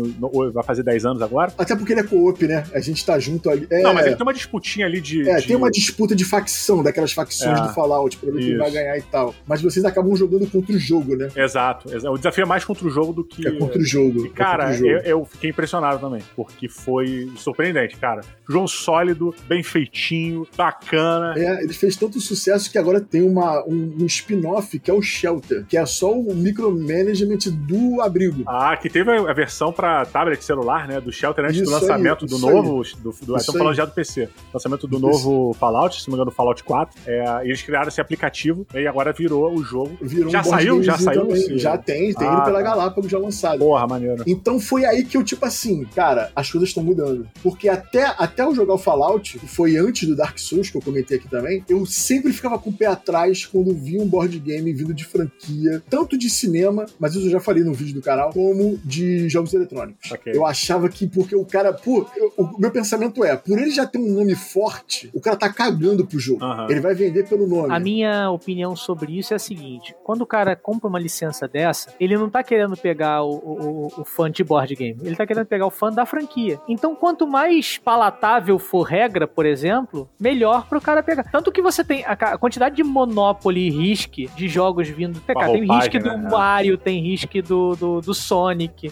vai 0.53 0.63
fazer 0.63 0.83
10 0.91 1.05
anos 1.05 1.21
agora. 1.21 1.53
Até 1.57 1.75
porque 1.75 1.93
ele 1.93 2.01
é 2.01 2.03
co-op, 2.03 2.45
né? 2.47 2.63
A 2.73 2.79
gente 2.79 3.05
tá 3.05 3.17
junto 3.19 3.49
ali. 3.49 3.67
É, 3.69 3.81
Não, 3.81 3.93
mas 3.93 4.05
ele 4.05 4.15
tem 4.15 4.23
uma 4.25 4.33
disputinha 4.33 4.85
ali 4.85 4.99
de. 5.01 5.27
é, 5.29 5.37
de- 5.37 5.47
tem 5.47 5.55
uma 5.55 5.69
disputa 5.71 6.15
de 6.15 6.25
facção, 6.25 6.83
daquelas 6.83 7.11
facções 7.13 7.59
É. 7.59 7.61
do 7.63 7.73
Fallout, 7.73 8.17
pra 8.17 8.31
ver 8.31 8.39
quem 8.39 8.57
vai 8.57 8.71
ganhar 8.71 8.97
e 8.97 9.01
tal. 9.03 9.33
Mas 9.47 9.61
vocês 9.61 9.83
acabam 9.85 10.15
jogando 10.15 10.49
contra 10.49 10.75
o 10.75 10.79
jogo, 10.79 11.15
né? 11.15 11.29
Exato, 11.35 11.93
exa- 11.95 12.09
O 12.11 12.17
desafio 12.17 12.43
é 12.43 12.47
mais 12.47 12.63
contra 12.65 12.85
o 12.85 12.89
jogo 12.89 13.13
do 13.13 13.23
que. 13.23 13.47
É 13.47 13.51
contra 13.51 13.79
o 13.79 13.85
jogo. 13.85 14.25
E, 14.25 14.29
cara, 14.29 14.69
é 14.69 14.69
o 14.71 14.73
jogo. 14.77 14.89
eu, 14.89 14.97
eu 14.99 15.25
fiquei 15.25 15.49
impressionado 15.49 15.99
também, 15.99 16.21
porque 16.35 16.67
foi 16.67 17.29
surpreendente, 17.37 17.95
cara. 17.97 18.21
Jogo 18.49 18.67
sólido, 18.67 19.33
bem 19.47 19.63
feitinho, 19.63 20.45
bacana. 20.57 21.33
É, 21.37 21.63
ele 21.63 21.73
fez 21.73 21.95
tanto 21.95 22.19
sucesso 22.19 22.69
que 22.71 22.77
agora 22.77 22.99
tem 22.99 23.21
uma, 23.21 23.63
um, 23.65 23.95
um 24.01 24.05
spin-off 24.05 24.77
que 24.79 24.89
é 24.91 24.93
o 24.93 25.01
Shelter, 25.01 25.65
que 25.67 25.77
é 25.77 25.85
só 25.85 26.11
o 26.13 26.33
micromanagement 26.35 27.39
do 27.67 28.01
abrigo. 28.01 28.43
Ah, 28.47 28.75
que 28.77 28.89
teve 28.89 29.09
a 29.11 29.33
versão 29.33 29.71
pra 29.71 30.05
tablet 30.05 30.43
celular, 30.43 30.80
né? 30.87 31.01
Do 31.01 31.11
Shelter 31.11 31.45
antes 31.45 31.57
do 31.57 31.63
Isso 31.63 31.73
aí, 31.75 31.81
lançamento 31.81 32.25
do 32.25 32.35
isso 32.35 32.47
novo. 32.49 32.69
Do, 32.71 32.81
do, 33.03 33.09
Isso 33.11 33.35
estamos 33.37 33.45
falando 33.57 33.69
aí. 33.69 33.75
já 33.75 33.85
do 33.85 33.91
PC. 33.91 34.29
Lançamento 34.53 34.87
do 34.87 34.99
Do 34.99 35.07
novo 35.07 35.53
Fallout, 35.59 36.01
se 36.01 36.07
não 36.07 36.13
me 36.13 36.21
engano, 36.21 36.31
Fallout 36.31 36.63
4. 36.63 36.99
É, 37.05 37.41
eles 37.43 37.61
criaram 37.61 37.87
esse 37.87 38.01
aplicativo 38.01 38.65
e 38.73 38.87
agora 38.87 39.11
virou 39.13 39.53
o 39.53 39.63
jogo. 39.63 39.97
Virou 40.01 40.29
Já 40.29 40.41
um 40.41 40.43
saiu? 40.43 40.83
Já 40.83 40.97
saiu 40.97 41.27
também. 41.27 41.57
Já 41.59 41.77
tem, 41.77 42.13
tem 42.13 42.27
Ah, 42.27 42.33
ele 42.33 42.41
pela 42.43 42.59
tá. 42.59 42.61
Galápagos 42.61 43.09
já 43.11 43.17
lançado. 43.17 43.59
Porra, 43.59 43.87
maneiro. 43.87 44.23
Então 44.27 44.59
foi 44.59 44.85
aí 44.85 45.03
que 45.03 45.17
eu, 45.17 45.23
tipo 45.23 45.45
assim, 45.45 45.85
cara, 45.95 46.31
as 46.35 46.51
coisas 46.51 46.69
estão 46.69 46.83
mudando. 46.83 47.27
Porque 47.43 47.67
até, 47.69 48.05
até 48.17 48.43
eu 48.43 48.55
jogar 48.55 48.73
o 48.73 48.77
Fallout, 48.77 49.37
que 49.39 49.47
foi 49.47 49.77
antes 49.77 50.07
do 50.07 50.15
Dark 50.15 50.37
Souls, 50.37 50.69
que 50.69 50.77
eu 50.77 50.81
comentei 50.81 51.17
aqui 51.17 51.27
também, 51.27 51.63
eu 51.69 51.85
sempre 51.85 52.31
ficava 52.33 52.57
com 52.57 52.69
o 52.69 52.73
pé 52.73 52.87
atrás 52.87 53.45
quando 53.45 53.73
via 53.73 54.01
um 54.01 54.07
board 54.07 54.37
game 54.39 54.71
vindo 54.73 54.93
de 54.93 55.05
franquia, 55.05 55.81
tanto 55.89 56.17
de 56.17 56.29
cinema, 56.29 56.85
mas 56.99 57.15
isso 57.15 57.27
eu 57.27 57.31
já 57.31 57.39
falei 57.39 57.63
no 57.63 57.73
vídeo 57.73 57.93
do 57.95 58.01
canal, 58.01 58.31
como 58.31 58.79
de 58.83 59.27
jogos 59.29 59.53
eletrônicos. 59.53 60.11
Ok. 60.11 60.31
Eu 60.35 60.45
achava 60.45 60.70
que, 60.89 61.07
porque 61.07 61.35
o 61.35 61.45
cara, 61.45 61.73
pô, 61.73 62.05
o 62.37 62.59
meu 62.59 62.71
pensamento 62.71 63.23
é, 63.23 63.35
por 63.35 63.57
ele 63.59 63.71
já 63.71 63.85
ter 63.85 63.97
um 63.97 64.11
nome 64.13 64.35
forte, 64.35 65.09
o 65.13 65.21
cara 65.21 65.35
tá 65.35 65.51
cagando 65.51 66.05
pro 66.05 66.19
jogo. 66.19 66.43
Aham. 66.43 66.67
Ele 66.69 66.79
vai 66.79 66.93
vender 66.93 67.27
pelo 67.27 67.47
nome. 67.47 67.73
A 67.73 67.79
minha 67.79 68.29
opinião 68.29 68.75
sobre 68.75 69.17
isso 69.17 69.33
é 69.33 69.35
a 69.35 69.39
seguinte: 69.39 69.95
quando 70.03 70.21
o 70.21 70.25
cara 70.25 70.55
compra 70.55 70.87
uma 70.87 70.99
licença 70.99 71.47
dessa, 71.47 71.93
ele 71.99 72.17
não 72.17 72.29
tá 72.29 72.43
querendo 72.43 72.75
pegar 72.77 73.23
o, 73.23 73.31
o, 73.31 74.01
o 74.01 74.05
fã 74.05 74.29
de 74.29 74.43
board 74.43 74.75
game, 74.75 74.99
ele 75.03 75.15
tá 75.15 75.25
querendo 75.25 75.45
pegar 75.45 75.65
o 75.65 75.71
fã 75.71 75.91
da 75.91 76.05
franquia. 76.05 76.59
Então, 76.67 76.95
quanto 76.95 77.27
mais 77.27 77.77
palatável 77.77 78.57
for 78.59 78.83
regra, 78.83 79.27
por 79.27 79.45
exemplo, 79.45 80.09
melhor 80.19 80.67
pro 80.67 80.81
cara 80.81 81.03
pegar. 81.03 81.23
Tanto 81.31 81.51
que 81.51 81.61
você 81.61 81.83
tem 81.83 82.03
a, 82.05 82.37
quantidade 82.37 82.75
de 82.75 82.83
Monopoly 82.83 83.67
e 83.67 83.69
Risk 83.69 84.17
de 84.35 84.47
jogos 84.47 84.87
vindo. 84.87 85.19
Cara, 85.21 85.51
tem 85.51 85.61
Risk 85.61 85.93
do 85.93 86.05
né? 86.05 86.29
Mario, 86.29 86.77
tem 86.77 87.01
Risk 87.01 87.33
do, 87.41 87.75
do, 87.75 88.01
do 88.01 88.13
Sonic. 88.13 88.91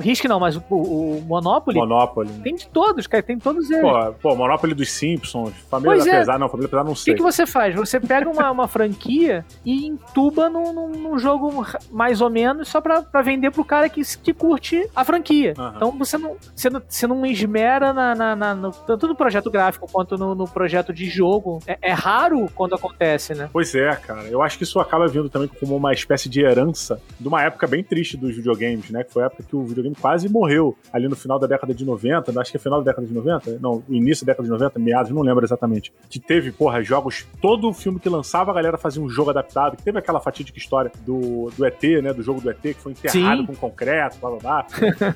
Risk 0.00 0.24
não, 0.24 0.40
mas 0.40 0.53
o, 0.70 0.74
o 1.18 1.22
Monopoly 1.26 1.78
Monopoly. 1.78 2.30
tem 2.42 2.54
de 2.54 2.68
todos, 2.68 3.06
cara, 3.06 3.22
tem 3.22 3.38
todos 3.38 3.70
eles. 3.70 3.82
Pô, 3.82 4.12
pô, 4.30 4.36
Monopoly 4.36 4.74
dos 4.74 4.90
Simpsons, 4.90 5.52
Família 5.70 5.92
Pois 5.92 6.04
da 6.04 6.12
é. 6.12 6.18
Pesada, 6.20 6.38
não, 6.38 6.48
Família 6.48 6.68
da 6.68 6.70
Pesada 6.70 6.84
não 6.84 6.92
O 6.92 6.96
que, 6.96 7.00
sei. 7.02 7.14
que 7.14 7.22
você 7.22 7.46
faz? 7.46 7.74
Você 7.74 7.98
pega 8.00 8.28
uma, 8.28 8.50
uma 8.50 8.68
franquia 8.68 9.44
e 9.64 9.86
entuba 9.86 10.48
num, 10.48 10.72
num- 10.72 10.88
num 10.88 11.18
jogo 11.18 11.64
mais 11.90 12.20
ou 12.20 12.30
menos 12.30 12.68
só 12.68 12.80
pra, 12.80 13.02
pra 13.02 13.22
vender 13.22 13.50
pro 13.50 13.64
cara 13.64 13.88
que, 13.88 14.02
que 14.18 14.32
curte 14.32 14.88
a 14.94 15.04
franquia. 15.04 15.54
Aham. 15.58 15.72
Então 15.76 15.90
você 15.98 16.18
não, 16.18 16.36
você 16.54 16.70
não, 16.70 16.82
você 16.86 17.06
não 17.06 17.26
esmera 17.26 17.92
na, 17.92 18.14
na- 18.14 18.36
na- 18.36 18.54
no, 18.54 18.70
tanto 18.70 19.06
no 19.08 19.14
projeto 19.16 19.50
gráfico 19.50 19.88
quanto 19.90 20.16
no, 20.16 20.34
no 20.34 20.46
projeto 20.46 20.92
de 20.92 21.06
jogo. 21.06 21.60
É, 21.66 21.78
é 21.82 21.92
raro 21.92 22.48
quando 22.54 22.74
acontece, 22.74 23.34
né? 23.34 23.48
Pois 23.52 23.74
é, 23.74 23.94
cara. 23.96 24.22
Eu 24.24 24.42
acho 24.42 24.56
que 24.58 24.64
isso 24.64 24.78
acaba 24.80 25.06
vindo 25.08 25.28
também 25.28 25.48
como 25.48 25.76
uma 25.76 25.92
espécie 25.92 26.28
de 26.28 26.40
herança 26.40 27.00
de 27.18 27.26
uma 27.28 27.42
época 27.42 27.66
bem 27.66 27.82
triste 27.82 28.16
dos 28.16 28.34
videogames, 28.34 28.90
né? 28.90 29.02
Que 29.04 29.12
foi 29.12 29.22
a 29.22 29.26
época 29.26 29.42
que 29.42 29.56
o 29.56 29.64
videogame 29.64 29.96
quase 30.00 30.28
morreu 30.28 30.43
ali 30.92 31.08
no 31.08 31.16
final 31.16 31.38
da 31.38 31.46
década 31.46 31.72
de 31.74 31.84
90, 31.84 32.40
acho 32.40 32.50
que 32.50 32.56
é 32.56 32.60
final 32.60 32.80
da 32.82 32.90
década 32.90 33.06
de 33.06 33.12
90, 33.14 33.58
não, 33.60 33.82
o 33.88 33.94
início 33.94 34.24
da 34.26 34.32
década 34.32 34.44
de 34.46 34.52
90, 34.52 34.78
meados, 34.78 35.10
não 35.10 35.22
lembro 35.22 35.44
exatamente. 35.44 35.92
Que 36.08 36.18
teve, 36.18 36.52
porra, 36.52 36.82
jogos, 36.82 37.26
todo 37.40 37.72
filme 37.72 37.98
que 37.98 38.08
lançava 38.08 38.50
a 38.50 38.54
galera 38.54 38.76
fazia 38.78 39.02
um 39.02 39.08
jogo 39.08 39.30
adaptado, 39.30 39.76
que 39.76 39.82
teve 39.82 39.98
aquela 39.98 40.20
fatídica 40.20 40.58
história 40.58 40.90
do, 41.06 41.50
do 41.56 41.64
ET, 41.64 41.82
né? 42.02 42.12
Do 42.12 42.22
jogo 42.22 42.40
do 42.40 42.50
ET, 42.50 42.60
que 42.60 42.74
foi 42.74 42.92
enterrado 42.92 43.40
Sim. 43.40 43.46
com 43.46 43.54
concreto, 43.54 44.18
blá 44.18 44.30
blá 44.30 44.38
blá. 44.38 44.66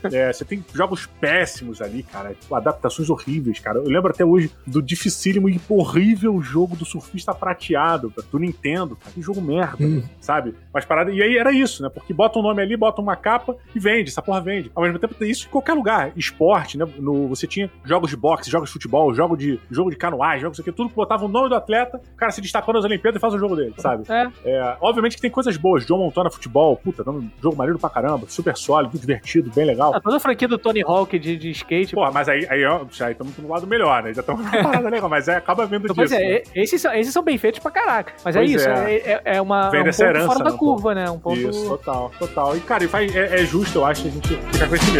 É, 0.13 0.33
você 0.33 0.45
tem 0.45 0.65
jogos 0.75 1.07
péssimos 1.21 1.81
ali, 1.83 2.03
cara, 2.03 2.35
adaptações 2.51 3.11
horríveis, 3.11 3.59
cara. 3.59 3.79
Eu 3.79 3.85
lembro 3.91 4.11
até 4.11 4.25
hoje 4.25 4.51
do 4.67 4.81
dificílimo 4.83 5.49
e 5.49 5.61
horrível 5.69 6.41
jogo 6.41 6.77
do 6.77 6.85
surfista 6.85 7.35
prateado, 7.35 8.13
do 8.31 8.39
Nintendo, 8.39 8.97
cara. 8.97 9.13
Que 9.13 9.23
jogo 9.23 9.41
merda, 9.41 9.77
Hum. 9.85 10.03
sabe? 10.21 10.55
Mas 10.73 10.85
parada. 10.85 11.11
E 11.11 11.23
aí 11.23 11.37
era 11.37 11.53
isso, 11.53 11.83
né? 11.83 11.89
Porque 11.89 12.13
bota 12.13 12.39
um 12.39 12.43
nome 12.43 12.63
ali, 12.63 12.77
bota 12.77 13.01
uma 13.01 13.17
capa 13.17 13.57
e 13.75 13.79
vende. 13.79 14.11
Essa 14.11 14.23
porra 14.23 14.41
vende. 14.41 14.71
Ao 14.75 14.83
mesmo 14.83 14.99
tempo, 14.99 15.15
tem 15.15 15.18
isso 15.25 15.47
em 15.47 15.51
qualquer 15.51 15.75
lugar. 15.75 16.13
Esporte, 16.17 16.77
né? 16.79 16.87
No, 16.99 17.29
você 17.29 17.47
tinha 17.47 17.71
jogos 17.85 18.11
de 18.11 18.17
boxe, 18.17 18.51
jogos 18.51 18.69
de 18.69 18.73
futebol, 18.73 19.13
jogo 19.15 19.37
de, 19.37 19.59
jogo 19.71 19.91
de 19.91 19.97
canoagem, 19.97 20.41
jogos 20.43 20.59
aqui, 20.61 20.73
tudo 20.73 20.89
que 20.91 20.95
botava 20.97 21.25
o 21.25 21.29
nome 21.29 21.49
do 21.49 21.55
atleta, 21.55 22.01
o 22.15 22.17
cara 22.17 22.33
se 22.33 22.41
destacou 22.41 22.73
nas 22.75 22.85
Olimpíadas 22.85 23.19
e 23.19 23.21
faz 23.21 23.35
o 23.35 23.39
jogo 23.39 23.57
dele, 23.57 23.75
sabe? 23.79 24.05
É. 24.09 24.29
É, 24.45 24.77
obviamente 24.81 25.17
que 25.17 25.23
tem 25.23 25.31
coisas 25.31 25.57
boas. 25.57 25.85
John 25.87 25.99
Montana 25.99 26.31
Futebol, 26.31 26.77
puta, 26.77 27.03
dando 27.05 27.19
um 27.21 27.31
jogo 27.43 27.57
maneiro 27.57 27.79
pra 27.79 27.91
caramba, 27.91 28.27
super 28.29 28.57
sólido, 28.57 28.99
divertido, 28.99 29.51
bem 29.55 29.65
legal. 29.65 29.93
Ah, 29.95 30.01
toda 30.01 30.17
a 30.17 30.21
franquia 30.21 30.49
do 30.49 30.59
Tony 30.59 30.83
Hawk 30.83 31.19
de, 31.19 31.37
de 31.37 31.51
skate. 31.51 31.95
Porra, 31.95 32.11
mas 32.13 32.29
aí, 32.29 32.47
aí 32.49 32.65
ó, 32.65 32.85
já 32.91 33.11
estamos 33.11 33.37
no 33.39 33.49
lado 33.49 33.67
melhor, 33.67 34.03
né? 34.03 34.13
Já 34.15 34.21
estamos 34.21 34.45
numa 34.45 34.63
parada 34.63 34.89
legal, 34.89 35.09
mas 35.09 35.29
aí 35.29 35.37
acaba 35.37 35.67
vendo 35.67 35.85
Então, 35.85 35.97
pois 35.97 36.11
disso. 36.11 36.21
né? 36.21 36.27
é, 36.33 36.43
esse 36.55 36.79
esses, 36.79 36.83
são- 36.83 36.95
esses 36.95 37.13
são 37.13 37.23
bem 37.23 37.37
feitos 37.39 37.61
pra 37.61 37.71
caraca. 37.71 38.13
Mas 38.25 38.37
é 38.37 38.41
Pois 38.41 38.51
isso, 38.53 38.69
é. 38.69 38.95
é, 38.95 38.97
é, 39.25 39.37
é 39.37 39.41
uma, 39.43 39.71
Vem 39.71 39.81
é 39.81 39.83
um 39.83 39.87
dessa 39.87 40.05
ponto 40.05 40.17
herança, 40.17 40.33
fora 40.33 40.45
da 40.45 40.51
né, 40.51 40.57
curva, 40.57 40.95
né? 40.95 41.11
Um 41.11 41.19
ponto... 41.19 41.39
Isso, 41.39 41.69
total, 41.69 42.11
total. 42.19 42.57
E, 42.57 42.61
cara, 42.61 42.89
faz- 42.89 43.15
é, 43.15 43.41
é 43.41 43.45
justo, 43.45 43.79
eu 43.79 43.85
acho, 43.87 44.07
a 44.07 44.11
gente 44.11 44.29
ficar 44.53 44.69
com 44.69 44.75
esse 44.75 44.91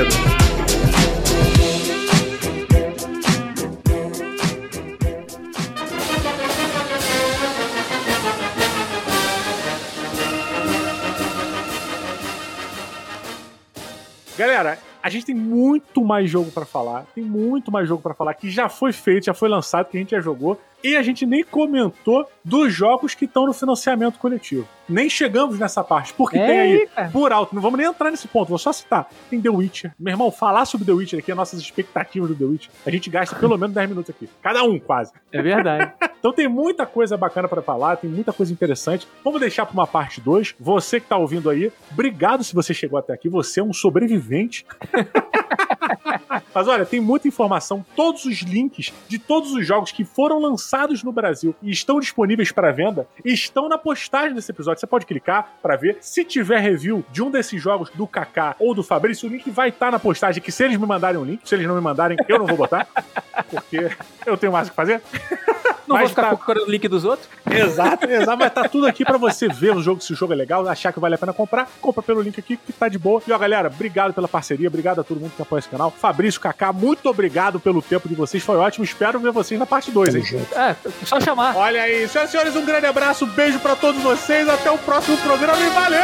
Galera, 14.39 14.79
a 15.03 15.11
gente 15.11 15.27
tem 15.27 15.35
muito 15.35 16.05
mais 16.05 16.31
jogo 16.31 16.53
pra 16.53 16.65
falar. 16.65 17.05
Tem 17.13 17.25
muito 17.25 17.73
mais 17.73 17.89
jogo 17.89 18.01
pra 18.01 18.15
falar 18.15 18.35
que 18.35 18.49
já 18.49 18.69
foi 18.69 18.93
feito, 18.93 19.25
já 19.25 19.35
foi 19.35 19.49
lançado, 19.49 19.87
que 19.87 19.97
a 19.97 20.01
gente 20.01 20.13
já 20.13 20.21
jogou. 20.21 20.61
E 20.83 20.97
a 20.97 21.03
gente 21.03 21.27
nem 21.27 21.43
comentou 21.43 22.29
dos 22.45 22.73
jogos 22.73 23.15
que 23.15 23.25
estão 23.25 23.47
no 23.47 23.53
financiamento 23.53 24.19
coletivo. 24.19 24.67
Nem 24.89 25.11
chegamos 25.11 25.59
nessa 25.59 25.85
parte, 25.85 26.15
porque 26.15 26.39
É, 26.39 26.47
tem 26.47 26.59
aí, 26.59 26.89
por 27.13 27.31
alto, 27.31 27.55
não 27.55 27.61
vamos 27.61 27.79
nem 27.79 27.87
entrar 27.87 28.11
nesse 28.11 28.27
ponto, 28.27 28.49
vou 28.49 28.57
só 28.59 28.73
citar. 28.73 29.07
Tem 29.29 29.39
The 29.39 29.51
Witcher. 29.51 29.93
Meu 29.99 30.13
irmão, 30.13 30.31
falar 30.31 30.65
sobre 30.65 30.87
The 30.87 30.93
Witcher 30.93 31.19
aqui, 31.19 31.31
as 31.31 31.37
nossas 31.37 31.61
expectativas 31.61 32.31
do 32.31 32.35
The 32.35 32.45
Witcher, 32.45 32.71
a 32.87 32.91
gente 32.91 33.11
gasta 33.11 33.37
pelo 33.37 33.59
menos 33.59 33.75
10 33.75 33.89
minutos 33.91 34.09
aqui. 34.09 34.31
Cada 34.41 34.63
um, 34.63 34.79
quase. 34.79 35.13
É 35.33 35.43
verdade. 35.43 35.93
Então 36.19 36.33
tem 36.33 36.49
muita 36.49 36.85
coisa 36.85 37.17
bacana 37.17 37.47
pra 37.47 37.63
falar, 37.63 37.95
tem 37.97 38.11
muita 38.11 38.33
coisa 38.33 38.53
interessante. 38.53 39.07
Vamos 39.23 39.39
deixar 39.39 39.65
pra 39.65 39.73
uma 39.73 39.87
parte 39.87 40.21
2. 40.21 40.57
Você 40.59 40.99
que 40.99 41.07
tá 41.07 41.17
ouvindo 41.17 41.49
aí, 41.49 41.71
obrigado 41.93 42.43
se 42.43 42.53
você 42.57 42.75
chegou 42.75 42.99
até 42.99 43.13
aqui. 43.13 43.29
Você 43.29 43.61
é 43.61 43.63
um 43.63 43.73
sobrevivente. 43.73 44.67
Mas 46.53 46.67
olha, 46.67 46.85
tem 46.85 46.99
muita 46.99 47.29
informação, 47.29 47.87
todos 47.95 48.25
os 48.25 48.39
links 48.41 48.93
de 49.07 49.17
todos 49.17 49.53
os 49.53 49.65
jogos 49.65 49.93
que 49.93 50.05
foram 50.05 50.41
lançados 50.41 50.68
no 51.03 51.13
Brasil 51.13 51.55
e 51.63 51.71
estão 51.71 51.99
disponíveis 51.99 52.53
para 52.53 52.71
venda 52.73 53.07
estão 53.25 53.69
na 53.69 53.79
postagem 53.79 54.35
desse 54.35 54.51
episódio. 54.51 54.81
Você 54.81 54.87
pode 54.87 55.07
clicar 55.07 55.55
para 55.63 55.77
ver. 55.77 55.99
Se 56.01 56.25
tiver 56.25 56.59
review 56.59 57.05
de 57.11 57.23
um 57.23 57.31
desses 57.31 57.61
jogos 57.61 57.91
do 57.91 58.07
Kaká 58.07 58.55
ou 58.59 58.75
do 58.75 58.83
Fabrício, 58.83 59.29
o 59.29 59.33
link 59.33 59.51
vai 59.51 59.71
estar 59.71 59.91
na 59.91 59.99
postagem. 59.99 60.43
Que 60.43 60.53
se 60.53 60.65
eles 60.65 60.77
me 60.77 60.87
mandarem 60.87 61.19
um 61.21 61.25
link, 61.25 61.49
se 61.49 61.55
eles 61.55 61.67
não 61.67 61.75
me 61.75 61.81
mandarem, 61.81 62.17
eu 62.29 62.39
não 62.39 62.47
vou 62.47 62.57
botar, 62.57 62.87
porque 63.51 63.91
eu 64.27 64.37
tenho 64.37 64.53
mais 64.53 64.69
o 64.69 64.71
que 64.71 64.77
fazer. 64.77 65.01
Não 65.89 65.97
Mas 65.97 66.03
vou 66.03 66.09
ficar 66.11 66.23
tá- 66.23 66.29
procurando 66.37 66.67
o 66.67 66.71
link 66.71 66.87
dos 66.87 67.05
outros. 67.05 67.29
Exato, 67.51 68.07
exato. 68.07 68.39
Vai 68.39 68.49
estar 68.49 68.69
tudo 68.69 68.87
aqui 68.87 69.05
pra 69.05 69.17
você 69.17 69.49
ver 69.49 69.75
o 69.75 69.81
jogo, 69.81 70.03
se 70.03 70.13
o 70.13 70.17
jogo 70.17 70.35
é 70.35 70.37
legal, 70.37 70.69
achar 70.69 70.93
que 70.93 71.01
vale 71.01 71.15
a 71.15 71.19
pena 71.19 71.33
comprar. 71.33 71.67
Compra 71.81 72.03
pelo 72.03 72.21
link 72.21 72.39
aqui 72.39 72.57
que 72.59 72.73
tá 72.73 72.89
de 72.89 72.99
boa. 72.99 73.23
E 73.27 73.33
ó, 73.33 73.39
galera, 73.39 73.69
obrigado 73.69 74.13
pela 74.13 74.29
parceria, 74.29 74.69
obrigado 74.69 75.01
a 75.01 75.05
todo 75.05 75.19
mundo 75.19 75.33
que 75.35 75.41
apoia 75.41 75.61
esse 75.61 75.69
canal. 75.69 75.91
Fabrício, 75.91 76.41
Kaká, 76.41 76.73
muito 76.73 77.09
obrigado 77.09 77.59
pelo 77.59 77.81
tempo 77.81 78.09
de 78.09 78.15
vocês, 78.15 78.43
foi 78.43 78.57
ótimo. 78.57 78.85
Espero 78.85 79.19
ver 79.19 79.33
vocês 79.33 79.59
na 79.59 79.67
parte 79.67 79.91
2, 79.91 80.15
hein? 80.15 80.47
É, 80.55 80.77
só 81.07 81.19
chamar. 81.21 81.57
Olha 81.57 81.83
aí, 81.83 82.07
senhoras 82.07 82.29
e 82.29 82.33
senhores, 82.33 82.57
um 82.57 82.65
grande 82.65 82.87
abraço, 82.87 83.25
beijo 83.27 83.59
pra 83.61 83.75
todos 83.75 84.03
vocês, 84.03 84.49
até 84.49 84.71
o 84.71 84.77
próximo 84.79 85.17
programa 85.19 85.59
e 85.59 85.71
valeu! 85.71 85.99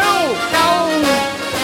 Tchau! 0.51 1.64